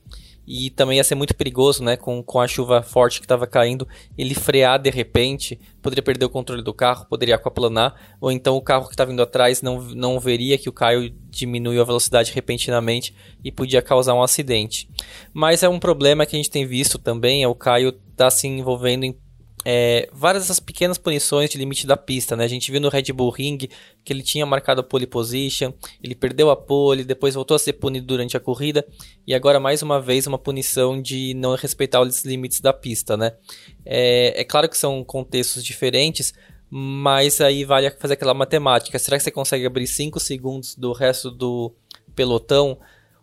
e 0.48 0.70
também 0.70 0.96
ia 0.96 1.04
ser 1.04 1.14
muito 1.14 1.34
perigoso, 1.34 1.84
né? 1.84 1.94
Com, 1.94 2.22
com 2.22 2.40
a 2.40 2.48
chuva 2.48 2.82
forte 2.82 3.20
que 3.20 3.26
estava 3.26 3.46
caindo, 3.46 3.86
ele 4.16 4.34
frear 4.34 4.78
de 4.78 4.88
repente, 4.88 5.60
poderia 5.82 6.02
perder 6.02 6.24
o 6.24 6.30
controle 6.30 6.62
do 6.62 6.72
carro, 6.72 7.04
poderia 7.04 7.34
aquaplanar, 7.34 7.94
ou 8.18 8.32
então 8.32 8.56
o 8.56 8.62
carro 8.62 8.86
que 8.86 8.94
está 8.94 9.04
vindo 9.04 9.20
atrás 9.20 9.60
não, 9.60 9.82
não 9.82 10.18
veria 10.18 10.56
que 10.56 10.68
o 10.68 10.72
Caio 10.72 11.14
diminuiu 11.28 11.82
a 11.82 11.84
velocidade 11.84 12.32
repentinamente 12.32 13.14
e 13.44 13.52
podia 13.52 13.82
causar 13.82 14.14
um 14.14 14.22
acidente. 14.22 14.88
Mas 15.34 15.62
é 15.62 15.68
um 15.68 15.78
problema 15.78 16.24
que 16.24 16.34
a 16.34 16.38
gente 16.38 16.50
tem 16.50 16.64
visto 16.64 16.98
também, 16.98 17.42
é 17.42 17.48
o 17.48 17.54
Caio 17.54 17.92
tá 18.16 18.30
se 18.30 18.48
envolvendo 18.48 19.04
em 19.04 19.14
é, 19.70 20.08
várias 20.10 20.44
dessas 20.44 20.58
pequenas 20.58 20.96
punições 20.96 21.50
de 21.50 21.58
limite 21.58 21.86
da 21.86 21.94
pista, 21.94 22.34
né? 22.34 22.42
A 22.42 22.48
gente 22.48 22.72
viu 22.72 22.80
no 22.80 22.88
Red 22.88 23.12
Bull 23.12 23.28
Ring 23.28 23.58
que 24.02 24.10
ele 24.10 24.22
tinha 24.22 24.46
marcado 24.46 24.80
a 24.80 24.82
pole 24.82 25.06
position, 25.06 25.74
ele 26.02 26.14
perdeu 26.14 26.48
a 26.48 26.56
pole, 26.56 27.04
depois 27.04 27.34
voltou 27.34 27.54
a 27.54 27.58
ser 27.58 27.74
punido 27.74 28.06
durante 28.06 28.34
a 28.34 28.40
corrida 28.40 28.82
e 29.26 29.34
agora 29.34 29.60
mais 29.60 29.82
uma 29.82 30.00
vez 30.00 30.26
uma 30.26 30.38
punição 30.38 31.02
de 31.02 31.34
não 31.34 31.54
respeitar 31.54 32.00
os 32.00 32.24
limites 32.24 32.62
da 32.62 32.72
pista, 32.72 33.14
né? 33.14 33.34
É, 33.84 34.40
é 34.40 34.42
claro 34.42 34.70
que 34.70 34.78
são 34.78 35.04
contextos 35.04 35.62
diferentes, 35.62 36.32
mas 36.70 37.38
aí 37.38 37.62
vale 37.62 37.90
fazer 37.90 38.14
aquela 38.14 38.32
matemática. 38.32 38.98
Será 38.98 39.18
que 39.18 39.22
você 39.22 39.30
consegue 39.30 39.66
abrir 39.66 39.86
5 39.86 40.18
segundos 40.18 40.74
do 40.76 40.94
resto 40.94 41.30
do 41.30 41.74
pelotão? 42.16 42.78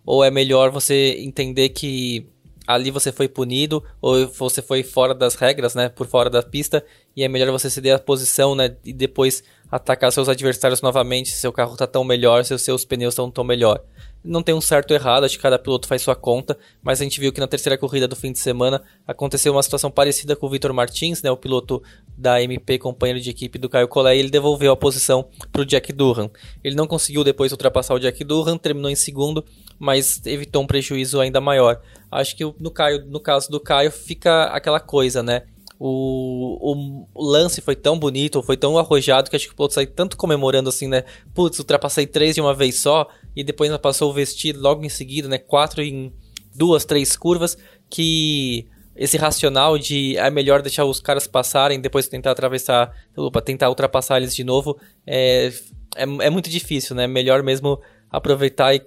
Ou 0.06 0.24
é 0.24 0.30
melhor 0.30 0.70
você 0.70 1.16
entender 1.18 1.70
que 1.70 2.28
ali 2.68 2.92
você 2.92 3.12
foi 3.12 3.28
punido 3.28 3.84
ou 4.02 4.28
você 4.28 4.62
foi 4.62 4.84
fora 4.84 5.14
das 5.14 5.36
regras, 5.36 5.76
né, 5.76 5.90
por 5.90 6.08
fora 6.08 6.30
da 6.30 6.42
pista, 6.42 6.84
e 7.16 7.24
é 7.24 7.28
melhor 7.28 7.52
você 7.52 7.70
ceder 7.70 7.96
a 7.96 8.00
posição, 8.00 8.56
né, 8.56 8.76
e 8.84 8.92
depois 8.92 9.44
atacar 9.72 10.12
seus 10.12 10.30
adversários 10.30 10.82
novamente 10.82 11.30
se 11.30 11.38
seu 11.38 11.52
carro 11.52 11.74
está 11.74 11.88
tão 11.88 12.04
melhor, 12.04 12.44
se 12.46 12.54
os 12.54 12.62
seus 12.62 12.86
pneus 12.86 13.14
estão 13.14 13.30
tão 13.30 13.44
melhor. 13.44 13.82
não 14.24 14.42
tem 14.42 14.56
um 14.56 14.62
certo 14.62 14.92
ou 14.92 14.98
errado, 14.98 15.24
acho 15.24 15.36
que 15.36 15.42
cada 15.42 15.60
piloto 15.60 15.88
faz 15.88 16.02
sua 16.02 16.16
conta, 16.16 16.58
mas 16.82 17.00
a 17.00 17.04
gente 17.04 17.20
viu 17.20 17.32
que 17.32 17.40
na 17.40 17.48
terceira 17.48 17.78
corrida 17.78 18.08
do 18.08 18.16
fim 18.16 18.32
de 18.32 18.40
semana 18.40 18.82
aconteceu 19.08 19.54
uma 19.54 19.62
situação 19.62 19.92
parecida 19.92 20.36
com 20.36 20.48
o 20.48 20.50
Vitor 20.50 20.74
Martins, 20.74 21.22
né, 21.22 21.30
o 21.30 21.38
piloto 21.38 21.82
da 22.18 22.42
MP, 22.42 22.80
companheiro 22.80 23.22
de 23.22 23.30
equipe 23.30 23.60
do 23.60 23.70
Caio 23.70 23.88
Collet, 23.88 24.18
e 24.18 24.20
ele 24.20 24.32
devolveu 24.32 24.72
a 24.72 24.76
posição 24.78 25.28
para 25.52 25.62
o 25.62 25.66
Jack 25.66 25.94
Durham. 25.94 26.32
Ele 26.64 26.76
não 26.76 26.88
conseguiu 26.88 27.24
depois 27.24 27.52
ultrapassar 27.52 27.94
o 27.94 28.00
Jack 28.00 28.24
Durham, 28.24 28.58
terminou 28.58 28.90
em 28.90 28.96
segundo, 28.96 29.46
mas 29.80 30.22
evitou 30.26 30.64
um 30.64 30.68
prejuízo 30.68 31.20
ainda 31.20 31.42
maior. 31.42 31.82
Acho 32.12 32.36
que 32.36 32.44
no, 32.60 32.72
Caio, 32.72 33.06
no 33.06 33.20
caso 33.20 33.50
do 33.50 33.60
Caio 33.60 33.92
fica 33.92 34.46
aquela 34.46 34.80
coisa, 34.80 35.22
né? 35.22 35.44
O, 35.78 37.06
o, 37.14 37.26
lance 37.26 37.60
foi 37.60 37.76
tão 37.76 38.00
bonito, 38.00 38.42
foi 38.42 38.56
tão 38.56 38.78
arrojado 38.78 39.30
que 39.30 39.36
acho 39.36 39.48
que 39.48 39.54
o 39.54 39.56
piloto 39.56 39.74
saiu 39.74 39.88
tanto 39.88 40.16
comemorando 40.16 40.70
assim, 40.70 40.88
né? 40.88 41.04
Putz, 41.34 41.60
ultrapassei 41.60 42.08
três 42.08 42.36
de 42.36 42.42
uma 42.42 42.54
vez 42.54 42.80
só 42.80 43.10
e 43.36 43.44
depois 43.44 43.76
passou 43.78 44.10
o 44.10 44.14
vestido 44.14 44.62
logo 44.62 44.86
em 44.86 44.90
seguida, 44.90 45.28
né? 45.28 45.38
Quatro 45.38 45.82
em 45.82 46.14
duas, 46.56 46.86
três 46.86 47.18
curvas 47.18 47.58
que 47.90 48.68
esse 48.96 49.18
racional 49.18 49.78
de 49.78 50.16
é 50.18 50.30
melhor 50.30 50.62
deixar 50.62 50.86
os 50.86 51.02
caras 51.02 51.28
passarem 51.28 51.82
depois 51.82 52.08
tentar 52.08 52.32
atravessar, 52.32 52.94
opa, 53.18 53.42
tentar 53.42 53.68
ultrapassar 53.68 54.18
eles 54.18 54.34
de 54.34 54.46
novo 54.46 54.80
é, 55.06 55.52
é, 55.98 56.04
é 56.04 56.30
muito 56.30 56.50
difícil, 56.50 56.96
né? 56.96 57.06
Melhor 57.06 57.44
mesmo 57.44 57.82
aproveitar 58.10 58.74
e 58.74 58.82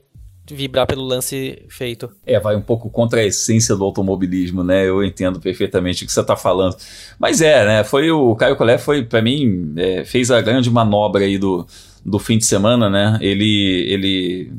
vibrar 0.54 0.86
pelo 0.86 1.04
lance 1.04 1.62
feito. 1.68 2.10
É, 2.26 2.38
vai 2.38 2.56
um 2.56 2.60
pouco 2.60 2.90
contra 2.90 3.20
a 3.20 3.24
essência 3.24 3.76
do 3.76 3.84
automobilismo, 3.84 4.64
né? 4.64 4.88
Eu 4.88 5.04
entendo 5.04 5.40
perfeitamente 5.40 6.04
o 6.04 6.06
que 6.06 6.12
você 6.12 6.20
está 6.20 6.36
falando. 6.36 6.76
Mas 7.18 7.40
é, 7.40 7.64
né? 7.64 7.84
Foi 7.84 8.10
o 8.10 8.34
Caio 8.36 8.56
Collet 8.56 8.80
foi 8.80 9.04
para 9.04 9.22
mim 9.22 9.74
é, 9.76 10.04
fez 10.04 10.30
a 10.30 10.40
grande 10.40 10.70
manobra 10.70 11.24
aí 11.24 11.38
do, 11.38 11.66
do 12.04 12.18
fim 12.18 12.38
de 12.38 12.46
semana, 12.46 12.88
né? 12.88 13.18
Ele 13.20 13.86
ele 13.88 14.52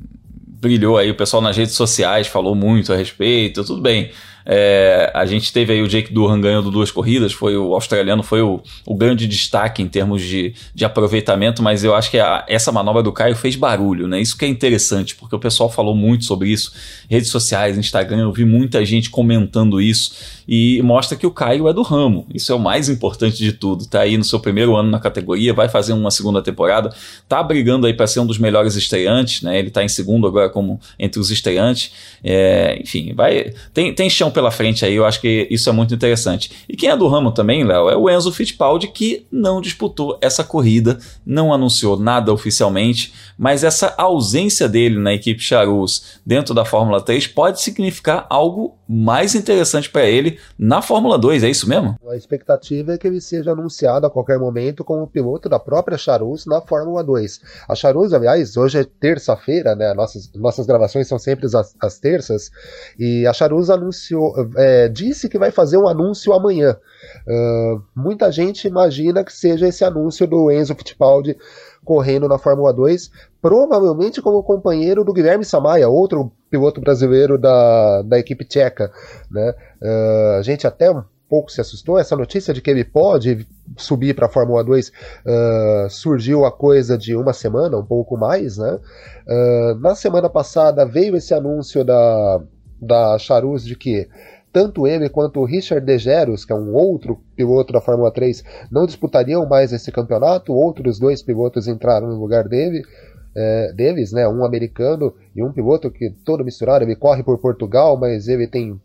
brilhou 0.59 0.97
aí, 0.97 1.09
o 1.09 1.15
pessoal 1.15 1.41
nas 1.41 1.55
redes 1.55 1.73
sociais 1.73 2.27
falou 2.27 2.53
muito 2.53 2.91
a 2.91 2.95
respeito, 2.95 3.63
tudo 3.63 3.81
bem. 3.81 4.11
É, 4.51 5.11
a 5.13 5.27
gente 5.27 5.53
teve 5.53 5.73
aí 5.73 5.81
o 5.83 5.87
Jake 5.87 6.11
Durham 6.11 6.41
ganhando 6.41 6.71
duas 6.71 6.89
corridas, 6.89 7.31
foi 7.31 7.55
o 7.55 7.75
australiano, 7.75 8.23
foi 8.23 8.41
o, 8.41 8.59
o 8.83 8.95
grande 8.95 9.27
destaque 9.27 9.83
em 9.83 9.87
termos 9.87 10.23
de, 10.23 10.55
de 10.73 10.83
aproveitamento, 10.83 11.61
mas 11.61 11.83
eu 11.83 11.93
acho 11.93 12.09
que 12.09 12.17
a, 12.17 12.43
essa 12.47 12.71
manobra 12.71 13.03
do 13.03 13.11
Caio 13.11 13.35
fez 13.35 13.55
barulho, 13.55 14.07
né? 14.07 14.19
Isso 14.19 14.35
que 14.35 14.45
é 14.45 14.47
interessante, 14.47 15.13
porque 15.13 15.35
o 15.35 15.39
pessoal 15.39 15.69
falou 15.69 15.95
muito 15.95 16.25
sobre 16.25 16.49
isso, 16.49 16.73
redes 17.07 17.29
sociais, 17.29 17.77
Instagram, 17.77 18.21
eu 18.21 18.33
vi 18.33 18.43
muita 18.43 18.83
gente 18.83 19.11
comentando 19.11 19.79
isso 19.79 20.39
e 20.47 20.81
mostra 20.81 21.15
que 21.15 21.27
o 21.27 21.31
Caio 21.31 21.67
é 21.67 21.73
do 21.73 21.83
ramo. 21.83 22.25
Isso 22.33 22.51
é 22.51 22.55
o 22.55 22.59
mais 22.59 22.89
importante 22.89 23.37
de 23.37 23.53
tudo. 23.53 23.85
Tá 23.85 24.01
aí 24.01 24.17
no 24.17 24.23
seu 24.23 24.39
primeiro 24.39 24.75
ano 24.75 24.89
na 24.89 24.99
categoria, 24.99 25.53
vai 25.53 25.69
fazer 25.69 25.93
uma 25.93 26.09
segunda 26.09 26.41
temporada, 26.41 26.91
tá 27.27 27.43
brigando 27.43 27.85
aí 27.85 27.93
para 27.93 28.07
ser 28.07 28.19
um 28.19 28.25
dos 28.25 28.39
melhores 28.39 28.75
estreantes, 28.75 29.43
né? 29.43 29.59
Ele 29.59 29.69
tá 29.69 29.83
em 29.83 29.87
segundo 29.87 30.25
agora 30.25 30.49
como 30.49 30.79
entre 30.97 31.19
os 31.19 31.29
estreantes. 31.29 31.91
É, 32.23 32.79
enfim, 32.81 33.13
vai 33.13 33.53
tem, 33.75 33.93
tem 33.93 34.09
chão 34.09 34.31
pela 34.39 34.51
frente 34.51 34.85
aí, 34.85 34.95
eu 34.95 35.05
acho 35.05 35.19
que 35.19 35.49
isso 35.51 35.69
é 35.69 35.73
muito 35.73 35.93
interessante. 35.93 36.63
E 36.69 36.77
quem 36.77 36.89
é 36.89 36.95
do 36.95 37.09
ramo 37.09 37.29
também, 37.29 37.65
Léo, 37.65 37.89
é 37.89 37.97
o 37.97 38.09
Enzo 38.09 38.31
Fittipaldi 38.31 38.87
que 38.87 39.27
não 39.29 39.59
disputou 39.59 40.17
essa 40.21 40.45
corrida, 40.45 40.97
não 41.25 41.53
anunciou 41.53 41.99
nada 41.99 42.31
oficialmente, 42.31 43.13
mas 43.37 43.65
essa 43.65 43.93
ausência 43.97 44.69
dele 44.69 44.97
na 44.97 45.13
equipe 45.13 45.41
Charus 45.41 46.19
dentro 46.25 46.53
da 46.53 46.63
Fórmula 46.63 47.01
3 47.01 47.27
pode 47.27 47.61
significar 47.61 48.25
algo 48.29 48.79
mais 48.87 49.35
interessante 49.35 49.87
para 49.87 50.05
ele 50.05 50.39
na 50.57 50.81
Fórmula 50.81 51.15
2, 51.15 51.43
é 51.43 51.49
isso 51.49 51.69
mesmo? 51.69 51.95
A 52.09 52.15
expectativa 52.15 52.93
é 52.93 52.97
que 52.97 53.05
ele 53.05 53.21
seja 53.21 53.51
anunciado 53.51 54.07
a 54.07 54.09
qualquer 54.09 54.39
momento 54.39 54.83
como 54.83 55.05
piloto 55.05 55.47
da 55.47 55.59
própria 55.59 55.95
Charus 55.95 56.47
na 56.47 56.59
Fórmula 56.59 57.03
2. 57.03 57.39
A 57.67 57.75
Charus, 57.75 58.13
aliás, 58.13 58.57
hoje 58.57 58.79
é 58.79 58.83
terça-feira, 58.83 59.75
né? 59.75 59.93
Nossas, 59.93 60.31
nossas 60.33 60.65
gravações 60.65 61.07
são 61.07 61.19
sempre 61.19 61.45
as, 61.45 61.75
as 61.79 61.99
terças, 61.99 62.49
e 62.97 63.27
a 63.27 63.33
Charus 63.33 63.69
anunciou, 63.69 64.18
é, 64.57 64.87
disse 64.87 65.29
que 65.29 65.37
vai 65.37 65.51
fazer 65.51 65.77
um 65.77 65.87
anúncio 65.87 66.33
amanhã. 66.33 66.77
Uh, 67.27 67.81
muita 67.95 68.31
gente 68.31 68.67
imagina 68.67 69.23
que 69.23 69.31
seja 69.31 69.67
esse 69.67 69.83
anúncio 69.83 70.27
do 70.27 70.51
Enzo 70.51 70.75
Fittipaldi 70.75 71.37
correndo 71.83 72.27
na 72.27 72.37
Fórmula 72.37 72.73
2, 72.73 73.09
provavelmente 73.41 74.21
como 74.21 74.43
companheiro 74.43 75.03
do 75.03 75.13
Guilherme 75.13 75.45
Samaia, 75.45 75.87
outro 75.87 76.31
piloto 76.49 76.81
brasileiro 76.81 77.37
da, 77.37 78.01
da 78.01 78.19
equipe 78.19 78.45
tcheca. 78.45 78.91
Né? 79.31 79.53
Uh, 79.81 80.39
a 80.39 80.41
gente 80.41 80.67
até 80.67 80.91
um 80.91 81.03
pouco 81.29 81.51
se 81.51 81.61
assustou, 81.61 81.99
essa 81.99 82.15
notícia 82.15 82.53
de 82.53 82.61
que 82.61 82.69
ele 82.69 82.83
pode 82.83 83.47
subir 83.77 84.15
para 84.15 84.25
a 84.25 84.29
Fórmula 84.29 84.63
2 84.63 84.87
uh, 84.87 84.91
ah, 85.27 85.87
surgiu 85.89 86.43
a 86.43 86.51
coisa 86.51 86.97
de 86.97 87.15
uma 87.15 87.33
semana, 87.33 87.77
um 87.77 87.85
pouco 87.85 88.17
mais. 88.17 88.57
Né? 88.57 88.79
Na 89.79 89.93
semana 89.93 90.27
passada 90.27 90.85
veio 90.85 91.15
esse 91.15 91.33
anúncio 91.35 91.83
da, 91.83 92.41
da 92.81 93.17
Charus 93.17 93.65
de 93.65 93.75
que 93.75 94.07
tanto 94.51 94.87
ele 94.87 95.09
quanto 95.09 95.39
o 95.39 95.45
Richard 95.45 95.85
Degeros, 95.85 96.43
que 96.43 96.51
é 96.51 96.55
um 96.55 96.73
outro 96.73 97.19
piloto 97.35 97.71
da 97.71 97.81
Fórmula 97.81 98.11
3, 98.11 98.43
não 98.71 98.85
disputariam 98.85 99.47
mais 99.47 99.71
esse 99.71 99.91
campeonato. 99.91 100.53
Outros 100.53 100.97
dois 100.97 101.21
pilotos 101.21 101.67
entraram 101.67 102.07
no 102.07 102.19
lugar 102.19 102.47
dele 102.47 102.81
é, 103.35 103.71
deles, 103.73 104.11
né? 104.11 104.27
Um 104.27 104.43
americano 104.43 105.13
e 105.35 105.43
um 105.43 105.51
piloto 105.51 105.91
que 105.91 106.09
todo 106.25 106.43
misturado, 106.43 106.83
ele 106.83 106.95
corre 106.95 107.23
por 107.23 107.37
Portugal, 107.37 107.95
mas 107.95 108.27
ele 108.27 108.47
tem 108.47 108.79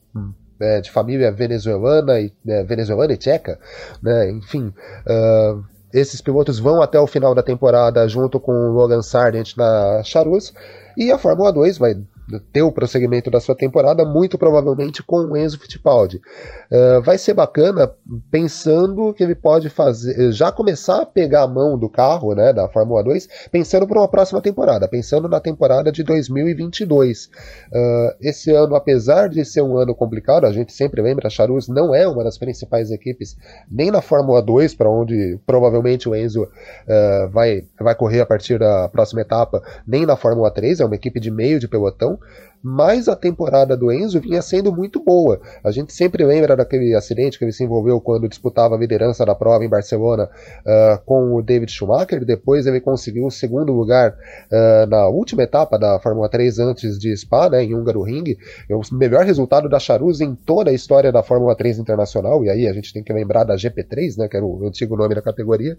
é, 0.61 0.81
de 0.81 0.91
família 0.91 1.33
venezuelana 1.33 2.21
e 2.21 2.33
é, 2.47 2.63
venezuelana 2.63 3.13
e 3.13 3.17
tcheca, 3.17 3.59
né? 4.03 4.31
Enfim, 4.31 4.73
uh, 5.07 5.65
esses 5.93 6.21
pilotos 6.21 6.59
vão 6.59 6.83
até 6.83 6.99
o 6.99 7.07
final 7.07 7.35
da 7.35 7.43
temporada 7.43 8.07
junto 8.09 8.39
com 8.39 8.53
o 8.53 8.73
Logan 8.73 9.03
Sargent 9.03 9.57
na 9.57 10.03
Charus 10.05 10.53
e 10.97 11.11
a 11.11 11.19
Fórmula 11.19 11.53
2 11.53 11.79
vai 11.79 11.97
ter 12.53 12.63
o 12.63 12.73
prosseguimento 12.73 13.31
da 13.31 13.41
sua 13.41 13.55
temporada, 13.55 14.05
muito 14.05 14.39
provavelmente 14.39 15.03
com 15.03 15.17
o 15.17 15.37
Enzo 15.37 15.59
Fittipaldi. 15.59 16.21
Uh, 16.71 17.03
vai 17.03 17.19
ser 17.19 17.35
bacana 17.35 17.91
pensando 18.31 19.13
que 19.13 19.23
ele 19.23 19.35
pode 19.35 19.69
fazer, 19.69 20.33
já 20.33 20.51
começar 20.51 21.03
a 21.03 21.07
pegar 21.07 21.43
a 21.43 21.49
mão 21.49 21.79
do 21.79 21.89
carro, 21.89 22.35
né, 22.35 22.53
da 22.53 22.69
Fórmula 22.69 23.03
2, 23.03 23.29
pensando 23.51 23.87
para 23.87 24.01
uma 24.01 24.09
próxima 24.09 24.41
temporada, 24.41 24.89
pensando 24.89 25.29
na 25.29 25.41
temporada 25.41 25.93
de 25.93 26.03
2022. 26.03 27.27
Uh, 27.27 27.31
eh, 27.73 28.17
esse 28.21 28.51
ano, 28.51 28.75
apesar 28.75 29.29
de 29.29 29.45
ser 29.45 29.63
um 29.63 29.77
ano 29.77 29.95
complicado, 29.95 30.47
a 30.47 30.53
gente 30.53 30.73
sempre 30.73 31.03
lembra, 31.03 31.27
a 31.27 31.31
Charus 31.31 31.69
não 31.69 31.95
é 31.95 32.07
uma 32.09 32.25
das 32.25 32.39
principais 32.39 32.91
equipes, 32.91 33.37
nem 33.71 33.91
na 33.91 34.01
Fórmula 34.01 34.41
2, 34.41 34.75
para 34.75 34.89
onde 34.89 35.39
provavelmente 35.47 36.09
o 36.09 36.15
Enzo 36.15 36.45
uh, 36.45 37.29
vai, 37.31 37.65
vai 37.79 37.95
correr 37.95 38.21
a 38.21 38.27
partir 38.27 38.59
da 38.59 38.89
próxima 38.89 39.21
etapa, 39.21 39.63
nem 39.87 40.07
na 40.07 40.17
Fórmula 40.17 40.51
3, 40.51 40.81
é 40.81 40.85
uma 40.85 40.95
equipe 40.95 41.21
de 41.21 41.31
meio 41.31 41.61
de 41.61 41.69
pelotão, 41.69 42.14
mas 42.65 43.09
a 43.11 43.15
temporada 43.15 43.77
do 43.77 43.93
Enzo 43.93 44.19
vinha 44.19 44.41
sendo 44.41 44.75
muito 44.75 44.99
boa. 45.05 45.39
A 45.63 45.71
gente 45.71 45.93
sempre 45.93 46.25
lembra 46.25 46.57
daquele 46.57 46.95
acidente 46.95 47.39
que 47.39 47.45
ele 47.45 47.53
se 47.53 47.63
envolveu 47.63 48.01
quando 48.01 48.27
disputava 48.27 48.75
a 48.75 48.79
liderança 48.79 49.23
da 49.27 49.35
prova 49.35 49.63
em 49.63 49.69
Barcelona 49.69 50.31
uh, 50.65 50.99
com 51.05 51.35
o 51.35 51.43
David 51.43 51.71
Schumacher. 51.71 52.25
Depois 52.25 52.67
ele 52.67 52.81
conseguiu 52.81 53.27
o 53.27 53.31
segundo 53.31 53.71
lugar 53.71 54.13
uh, 54.13 54.87
na 54.89 55.07
última 55.09 55.43
etapa 55.43 55.79
da 55.79 56.01
Fórmula 56.01 56.27
3 56.27 56.59
antes 56.61 56.99
de 56.99 57.15
Spa, 57.15 57.51
né, 57.51 57.63
em 57.63 57.75
Húngaro 57.75 58.01
Ring. 58.01 58.35
É 58.67 58.75
o 58.75 58.81
melhor 58.93 59.27
resultado 59.27 59.69
da 59.69 59.79
Charuz 59.79 60.23
em 60.23 60.35
toda 60.35 60.71
a 60.71 60.75
história 60.75 61.13
da 61.13 61.23
Fórmula 61.23 61.55
3 61.55 61.79
internacional. 61.79 62.43
E 62.47 62.49
aí 62.49 62.67
a 62.67 62.73
gente 62.73 62.95
tem 62.95 63.03
que 63.03 63.13
lembrar 63.13 63.45
da 63.45 63.57
GP3, 63.57 64.17
né, 64.17 64.27
que 64.27 64.39
era 64.39 64.47
o 64.47 64.67
antigo 64.67 64.97
nome 64.97 65.15
da 65.15 65.21
categoria 65.21 65.77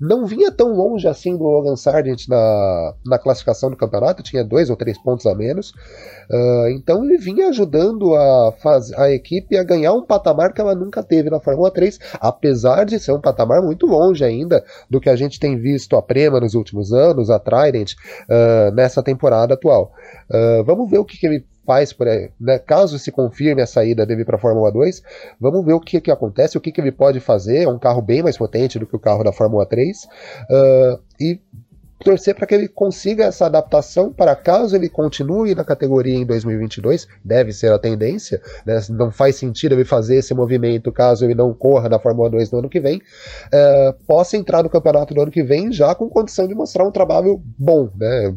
não 0.00 0.24
vinha 0.26 0.50
tão 0.50 0.74
longe 0.74 1.06
assim 1.06 1.36
do 1.36 1.44
Logan 1.44 1.76
Sargent 1.76 2.26
na, 2.26 2.94
na 3.04 3.18
classificação 3.18 3.70
do 3.70 3.76
campeonato, 3.76 4.22
tinha 4.22 4.42
dois 4.42 4.70
ou 4.70 4.76
três 4.76 4.96
pontos 4.96 5.26
a 5.26 5.34
menos. 5.34 5.70
Uh, 6.30 6.68
então 6.70 7.04
ele 7.04 7.18
vinha 7.18 7.48
ajudando 7.48 8.14
a, 8.14 8.52
faz, 8.62 8.92
a 8.92 9.10
equipe 9.10 9.56
a 9.56 9.62
ganhar 9.62 9.92
um 9.92 10.04
patamar 10.04 10.52
que 10.52 10.60
ela 10.60 10.74
nunca 10.74 11.02
teve 11.02 11.28
na 11.28 11.40
Fórmula 11.40 11.70
3, 11.70 11.98
apesar 12.14 12.84
de 12.84 12.98
ser 12.98 13.12
um 13.12 13.20
patamar 13.20 13.60
muito 13.62 13.84
longe 13.86 14.24
ainda 14.24 14.64
do 14.88 15.00
que 15.00 15.10
a 15.10 15.16
gente 15.16 15.38
tem 15.38 15.58
visto 15.58 15.96
a 15.96 16.02
Prema 16.02 16.40
nos 16.40 16.54
últimos 16.54 16.92
anos, 16.92 17.28
a 17.28 17.38
Trident, 17.38 17.92
uh, 17.92 18.74
nessa 18.74 19.02
temporada 19.02 19.54
atual. 19.54 19.92
Uh, 20.30 20.64
vamos 20.64 20.90
ver 20.90 20.98
o 20.98 21.04
que, 21.04 21.18
que 21.18 21.26
ele 21.26 21.44
faz 21.66 21.92
por 21.92 22.08
aí, 22.08 22.30
né? 22.40 22.58
caso 22.58 22.98
se 22.98 23.12
confirme 23.12 23.62
a 23.62 23.66
saída 23.66 24.04
dele 24.06 24.24
para 24.24 24.36
a 24.36 24.40
Fórmula 24.40 24.72
2, 24.72 25.02
vamos 25.40 25.64
ver 25.64 25.74
o 25.74 25.80
que, 25.80 26.00
que 26.00 26.10
acontece, 26.10 26.56
o 26.56 26.60
que, 26.60 26.72
que 26.72 26.80
ele 26.80 26.92
pode 26.92 27.20
fazer. 27.20 27.64
É 27.64 27.68
um 27.68 27.78
carro 27.78 28.02
bem 28.02 28.22
mais 28.22 28.36
potente 28.36 28.78
do 28.78 28.86
que 28.86 28.96
o 28.96 29.00
carro 29.00 29.22
da 29.22 29.32
Fórmula 29.32 29.66
3 29.66 30.04
uh, 30.04 31.00
e 31.20 31.40
torcer 32.04 32.34
para 32.34 32.46
que 32.46 32.54
ele 32.54 32.68
consiga 32.68 33.24
essa 33.24 33.46
adaptação 33.46 34.12
para 34.12 34.34
caso 34.34 34.74
ele 34.74 34.88
continue 34.88 35.54
na 35.54 35.64
categoria 35.64 36.14
em 36.14 36.24
2022, 36.24 37.06
deve 37.24 37.52
ser 37.52 37.72
a 37.72 37.78
tendência, 37.78 38.40
né? 38.64 38.80
não 38.90 39.10
faz 39.10 39.36
sentido 39.36 39.74
ele 39.74 39.84
fazer 39.84 40.16
esse 40.16 40.34
movimento 40.34 40.90
caso 40.90 41.24
ele 41.24 41.34
não 41.34 41.52
corra 41.52 41.88
na 41.88 41.98
Fórmula 41.98 42.30
2 42.30 42.50
no 42.50 42.58
ano 42.60 42.68
que 42.68 42.80
vem, 42.80 42.98
uh, 42.98 43.92
possa 44.06 44.36
entrar 44.36 44.62
no 44.62 44.70
campeonato 44.70 45.14
no 45.14 45.22
ano 45.22 45.30
que 45.30 45.42
vem 45.42 45.72
já 45.72 45.94
com 45.94 46.08
condição 46.08 46.48
de 46.48 46.54
mostrar 46.54 46.86
um 46.86 46.90
trabalho 46.90 47.40
bom, 47.58 47.90
né? 47.96 48.34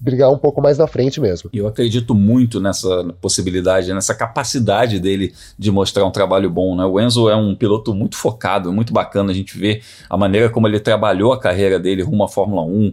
brigar 0.00 0.32
um 0.32 0.38
pouco 0.38 0.60
mais 0.60 0.78
na 0.78 0.88
frente 0.88 1.20
mesmo. 1.20 1.48
Eu 1.52 1.68
acredito 1.68 2.12
muito 2.12 2.60
nessa 2.60 3.14
possibilidade, 3.20 3.94
nessa 3.94 4.14
capacidade 4.14 4.98
dele 4.98 5.32
de 5.56 5.70
mostrar 5.70 6.04
um 6.04 6.10
trabalho 6.10 6.50
bom. 6.50 6.74
Né? 6.74 6.84
O 6.84 7.00
Enzo 7.00 7.30
é 7.30 7.36
um 7.36 7.54
piloto 7.54 7.94
muito 7.94 8.16
focado, 8.16 8.72
muito 8.72 8.92
bacana 8.92 9.30
a 9.30 9.34
gente 9.34 9.56
vê 9.56 9.80
a 10.10 10.16
maneira 10.16 10.50
como 10.50 10.66
ele 10.66 10.80
trabalhou 10.80 11.32
a 11.32 11.38
carreira 11.38 11.78
dele 11.78 12.02
rumo 12.02 12.24
à 12.24 12.28
Fórmula 12.28 12.62
1, 12.62 12.92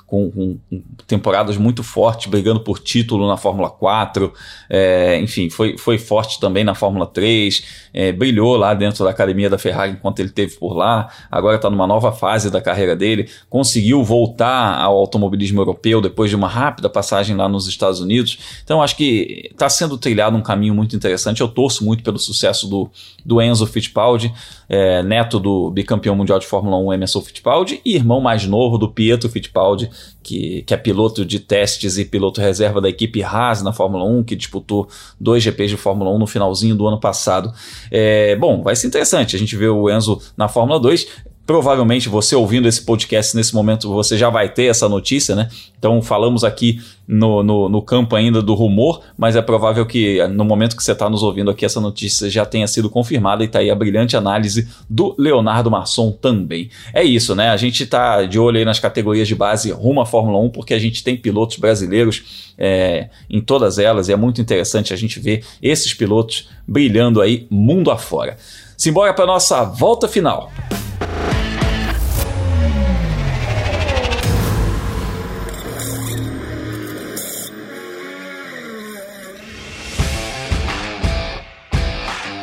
com, 0.11 0.29
com, 0.29 0.59
temporadas 1.07 1.55
muito 1.55 1.81
fortes, 1.83 2.29
brigando 2.29 2.59
por 2.59 2.79
título 2.79 3.29
na 3.29 3.37
Fórmula 3.37 3.69
4, 3.69 4.33
é, 4.69 5.17
enfim, 5.21 5.49
foi, 5.49 5.77
foi 5.77 5.97
forte 5.97 6.37
também 6.37 6.65
na 6.65 6.75
Fórmula 6.75 7.07
3, 7.07 7.63
é, 7.93 8.11
brilhou 8.11 8.57
lá 8.57 8.73
dentro 8.73 9.05
da 9.05 9.09
academia 9.09 9.49
da 9.49 9.57
Ferrari 9.57 9.93
enquanto 9.93 10.19
ele 10.19 10.27
teve 10.27 10.57
por 10.57 10.73
lá, 10.73 11.09
agora 11.31 11.55
está 11.55 11.69
numa 11.69 11.87
nova 11.87 12.11
fase 12.11 12.51
da 12.51 12.59
carreira 12.59 12.93
dele, 12.93 13.29
conseguiu 13.49 14.03
voltar 14.03 14.77
ao 14.81 14.97
automobilismo 14.97 15.61
europeu 15.61 16.01
depois 16.01 16.29
de 16.29 16.35
uma 16.35 16.49
rápida 16.49 16.89
passagem 16.89 17.33
lá 17.33 17.47
nos 17.47 17.65
Estados 17.69 18.01
Unidos, 18.01 18.37
então 18.65 18.83
acho 18.83 18.97
que 18.97 19.49
está 19.49 19.69
sendo 19.69 19.97
trilhado 19.97 20.35
um 20.35 20.41
caminho 20.41 20.75
muito 20.75 20.93
interessante, 20.93 21.39
eu 21.39 21.47
torço 21.47 21.85
muito 21.85 22.03
pelo 22.03 22.19
sucesso 22.19 22.67
do, 22.67 22.91
do 23.25 23.41
Enzo 23.41 23.65
Fittipaldi, 23.65 24.33
é, 24.67 25.01
neto 25.03 25.39
do 25.39 25.71
bicampeão 25.71 26.15
mundial 26.15 26.37
de 26.37 26.47
Fórmula 26.47 26.77
1 26.77 26.93
Emerson 26.93 27.21
Fittipaldi 27.21 27.79
e 27.85 27.95
irmão 27.95 28.19
mais 28.19 28.45
novo 28.45 28.77
do 28.77 28.89
Pietro 28.89 29.29
Fittipaldi, 29.29 29.89
que, 30.23 30.61
que 30.63 30.73
é 30.73 30.77
piloto 30.77 31.25
de 31.25 31.39
testes 31.39 31.97
e 31.97 32.05
piloto 32.05 32.41
reserva 32.41 32.79
da 32.79 32.89
equipe 32.89 33.23
Haas 33.23 33.61
na 33.61 33.73
Fórmula 33.73 34.05
1, 34.05 34.23
que 34.23 34.35
disputou 34.35 34.87
dois 35.19 35.43
GPs 35.43 35.71
de 35.71 35.77
Fórmula 35.77 36.11
1 36.11 36.19
no 36.19 36.27
finalzinho 36.27 36.75
do 36.75 36.87
ano 36.87 36.99
passado. 36.99 37.51
É, 37.89 38.35
bom, 38.35 38.61
vai 38.61 38.75
ser 38.75 38.87
interessante 38.87 39.35
a 39.35 39.39
gente 39.39 39.55
ver 39.55 39.69
o 39.69 39.89
Enzo 39.89 40.21
na 40.37 40.47
Fórmula 40.47 40.79
2. 40.79 41.07
Provavelmente 41.51 42.07
você 42.07 42.33
ouvindo 42.33 42.65
esse 42.65 42.81
podcast 42.81 43.35
nesse 43.35 43.53
momento 43.53 43.91
você 43.91 44.17
já 44.17 44.29
vai 44.29 44.47
ter 44.47 44.67
essa 44.67 44.87
notícia, 44.87 45.35
né? 45.35 45.49
Então 45.77 46.01
falamos 46.01 46.45
aqui 46.45 46.79
no, 47.05 47.43
no, 47.43 47.67
no 47.67 47.81
campo 47.81 48.15
ainda 48.15 48.41
do 48.41 48.53
rumor, 48.53 49.01
mas 49.17 49.35
é 49.35 49.41
provável 49.41 49.85
que 49.85 50.25
no 50.29 50.45
momento 50.45 50.77
que 50.77 50.81
você 50.81 50.93
está 50.93 51.09
nos 51.09 51.21
ouvindo 51.23 51.51
aqui 51.51 51.65
essa 51.65 51.81
notícia 51.81 52.29
já 52.29 52.45
tenha 52.45 52.65
sido 52.67 52.89
confirmada 52.89 53.43
e 53.43 53.47
está 53.47 53.59
aí 53.59 53.69
a 53.69 53.75
brilhante 53.75 54.15
análise 54.15 54.65
do 54.89 55.13
Leonardo 55.19 55.69
Masson 55.69 56.13
também. 56.13 56.69
É 56.93 57.03
isso, 57.03 57.35
né? 57.35 57.49
A 57.49 57.57
gente 57.57 57.83
está 57.83 58.23
de 58.23 58.39
olho 58.39 58.57
aí 58.57 58.63
nas 58.63 58.79
categorias 58.79 59.27
de 59.27 59.35
base 59.35 59.71
rumo 59.71 59.99
à 59.99 60.05
Fórmula 60.05 60.39
1 60.39 60.51
porque 60.51 60.73
a 60.73 60.79
gente 60.79 61.03
tem 61.03 61.17
pilotos 61.17 61.57
brasileiros 61.57 62.53
é, 62.57 63.09
em 63.29 63.41
todas 63.41 63.77
elas 63.77 64.07
e 64.07 64.13
é 64.13 64.15
muito 64.15 64.39
interessante 64.39 64.93
a 64.93 64.95
gente 64.95 65.19
ver 65.19 65.43
esses 65.61 65.93
pilotos 65.93 66.47
brilhando 66.65 67.19
aí 67.19 67.45
mundo 67.49 67.91
afora. 67.91 68.37
Simbora 68.77 69.13
para 69.13 69.25
nossa 69.25 69.65
volta 69.65 70.07
final. 70.07 70.49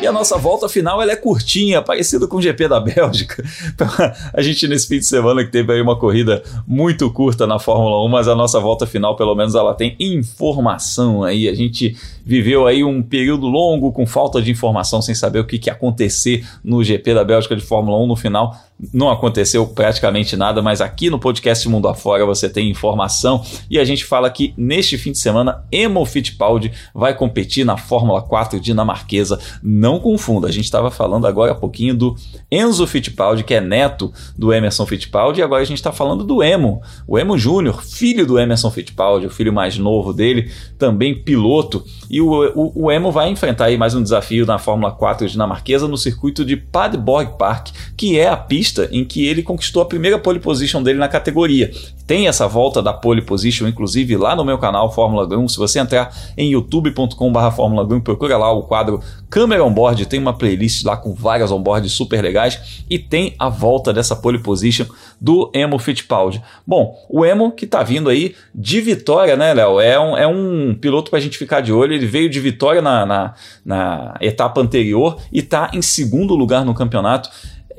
A 0.09 0.13
nossa 0.13 0.37
volta 0.37 0.69
final 0.69 1.01
ela 1.01 1.13
é 1.13 1.17
curtinha, 1.17 1.83
parecida 1.83 2.27
com 2.27 2.39
o 2.39 2.43
GP 2.43 2.69
da 2.69 2.81
Bélgica. 2.81 3.45
a 4.33 4.43
gente 4.43 4.67
nesse 4.67 4.89
fim 4.89 4.99
de 4.99 5.07
semana 5.07 5.45
que 5.45 5.51
teve 5.51 5.73
aí 5.73 5.81
uma 5.81 5.97
corrida 5.97 6.43
muito 6.67 7.11
curta 7.13 7.47
na 7.47 7.59
Fórmula 7.59 8.05
1, 8.05 8.09
mas 8.09 8.29
a 8.29 8.35
nossa 8.35 8.59
volta 8.59 8.87
final 8.87 9.15
pelo 9.17 9.35
menos 9.35 9.55
ela 9.55 9.75
tem 9.75 9.95
informação 10.01 11.23
aí. 11.23 11.49
A 11.49 11.55
gente 11.55 11.97
viveu 12.25 12.67
aí 12.67 12.83
um 12.83 13.03
período 13.03 13.47
longo 13.47 13.93
com 13.93 14.07
falta 14.07 14.41
de 14.41 14.51
informação, 14.51 15.03
sem 15.03 15.15
saber 15.15 15.41
o 15.41 15.45
que, 15.45 15.59
que 15.59 15.69
ia 15.69 15.75
acontecer 15.75 16.47
no 16.65 16.83
GP 16.83 17.15
da 17.15 17.25
Bélgica 17.25 17.55
de 17.55 17.63
Fórmula 17.63 17.99
1 17.99 18.07
no 18.07 18.17
final 18.17 18.57
não 18.93 19.11
aconteceu 19.11 19.67
praticamente 19.67 20.37
nada, 20.37 20.63
mas 20.63 20.81
aqui 20.81 21.11
no 21.11 21.19
podcast 21.19 21.69
Mundo 21.69 21.89
Afora 21.89 22.25
você 22.25 22.49
tem 22.49 22.71
informação 22.71 23.43
e 23.69 23.79
a 23.79 23.85
gente 23.85 24.05
fala 24.05 24.31
que 24.31 24.55
neste 24.57 24.97
fim 24.97 25.11
de 25.11 25.19
semana 25.19 25.65
Emo 25.73 26.05
Fittipaldi 26.05 26.71
vai 26.95 27.15
competir 27.15 27.65
na 27.65 27.77
Fórmula 27.77 28.23
4 28.23 28.61
dinamarquesa. 28.61 29.41
Não 29.63 29.99
confunda, 29.99 30.47
a 30.47 30.53
gente 30.53 30.65
estava 30.65 30.91
falando 30.91 31.27
agora 31.27 31.53
há 31.53 31.55
pouquinho 31.55 31.95
do 31.95 32.17
Enzo 32.51 32.87
Fittipaldi, 32.87 33.43
que 33.43 33.55
é 33.55 33.61
neto 33.61 34.13
do 34.37 34.53
Emerson 34.53 34.87
Fittipaldi, 34.87 35.41
e 35.41 35.43
agora 35.43 35.63
a 35.63 35.67
gente 35.67 35.79
está 35.79 35.91
falando 35.91 36.23
do 36.23 36.43
Emo, 36.43 36.81
o 37.07 37.19
Emo 37.19 37.37
Júnior, 37.37 37.83
filho 37.83 38.25
do 38.25 38.39
Emerson 38.39 38.71
Fittipaldi, 38.71 39.27
o 39.27 39.31
filho 39.31 39.53
mais 39.53 39.77
novo 39.77 40.13
dele, 40.13 40.51
também 40.79 41.15
piloto. 41.15 41.85
E 42.09 42.21
o, 42.21 42.31
o, 42.55 42.85
o 42.85 42.93
Emo 42.93 43.11
vai 43.11 43.29
enfrentar 43.29 43.67
aí 43.67 43.77
mais 43.77 43.95
um 43.95 44.03
desafio 44.03 44.47
na 44.47 44.59
Fórmula 44.59 44.93
4 44.93 45.29
dinamarquesa 45.29 45.89
no 45.89 45.99
circuito 45.99 46.45
de 46.45 46.57
Padborg 46.57 47.37
Park, 47.37 47.69
que 47.97 48.19
é 48.19 48.29
a 48.29 48.37
pista 48.37 48.68
pista 48.69 48.89
em 48.93 49.05
que 49.05 49.27
ele 49.27 49.43
conquistou 49.43 49.83
a 49.83 49.87
primeira 49.87 50.19
pole 50.19 50.39
position 50.39 50.83
dele 50.83 50.99
na 50.99 51.09
categoria. 51.09 51.71
Tem 52.07 52.29
essa 52.29 52.47
volta 52.47 52.83
da 52.83 52.93
pole 52.93 53.23
position, 53.23 53.67
inclusive, 53.67 54.17
lá 54.17 54.37
no 54.37 54.45
meu 54.45 54.59
canal 54.59 54.93
Fórmula 54.93 55.27
Grum. 55.27 55.49
Se 55.49 55.57
você 55.57 55.79
entrar 55.79 56.15
em 56.37 56.53
youtube.com.br 56.53 57.51
Fórmula 57.55 57.85
Grum, 57.85 58.01
procura 58.01 58.37
lá 58.37 58.51
o 58.53 58.63
quadro 58.63 59.01
Câmera 59.31 59.65
Onboard, 59.65 60.07
tem 60.07 60.19
uma 60.19 60.33
playlist 60.33 60.85
lá 60.85 60.97
com 60.97 61.13
várias 61.13 61.51
onboards 61.51 61.93
super 61.93 62.23
legais 62.23 62.83
e 62.89 62.99
tem 62.99 63.35
a 63.39 63.51
volta 63.51 63.93
dessa 63.93 64.17
pole 64.17 64.39
position 64.39 64.87
do 65.21 65.51
Emo 65.55 65.79
Fittipaldi. 65.79 66.43
Bom, 66.67 66.97
o 67.11 67.25
Emo 67.25 67.53
que 67.53 67.67
tá 67.67 67.83
vindo 67.83 68.09
aí 68.09 68.35
de 68.55 68.81
vitória, 68.81 69.37
né, 69.37 69.53
Léo? 69.53 69.81
É 69.81 70.01
um, 70.01 70.17
é 70.17 70.27
um 70.27 70.75
piloto 70.81 71.11
pra 71.11 71.21
gente 71.21 71.37
ficar 71.37 71.61
de 71.61 71.73
olho. 71.73 71.93
Ele 71.93 72.07
veio 72.07 72.31
de 72.31 72.41
vitória 72.41 72.81
na, 72.81 73.05
na, 73.05 73.35
na 73.65 74.15
etapa 74.21 74.61
anterior 74.61 75.19
e 75.31 75.43
tá 75.43 75.71
em 75.75 75.83
segundo 75.83 76.35
lugar 76.35 76.65
no 76.65 76.75
campeonato 76.75 77.29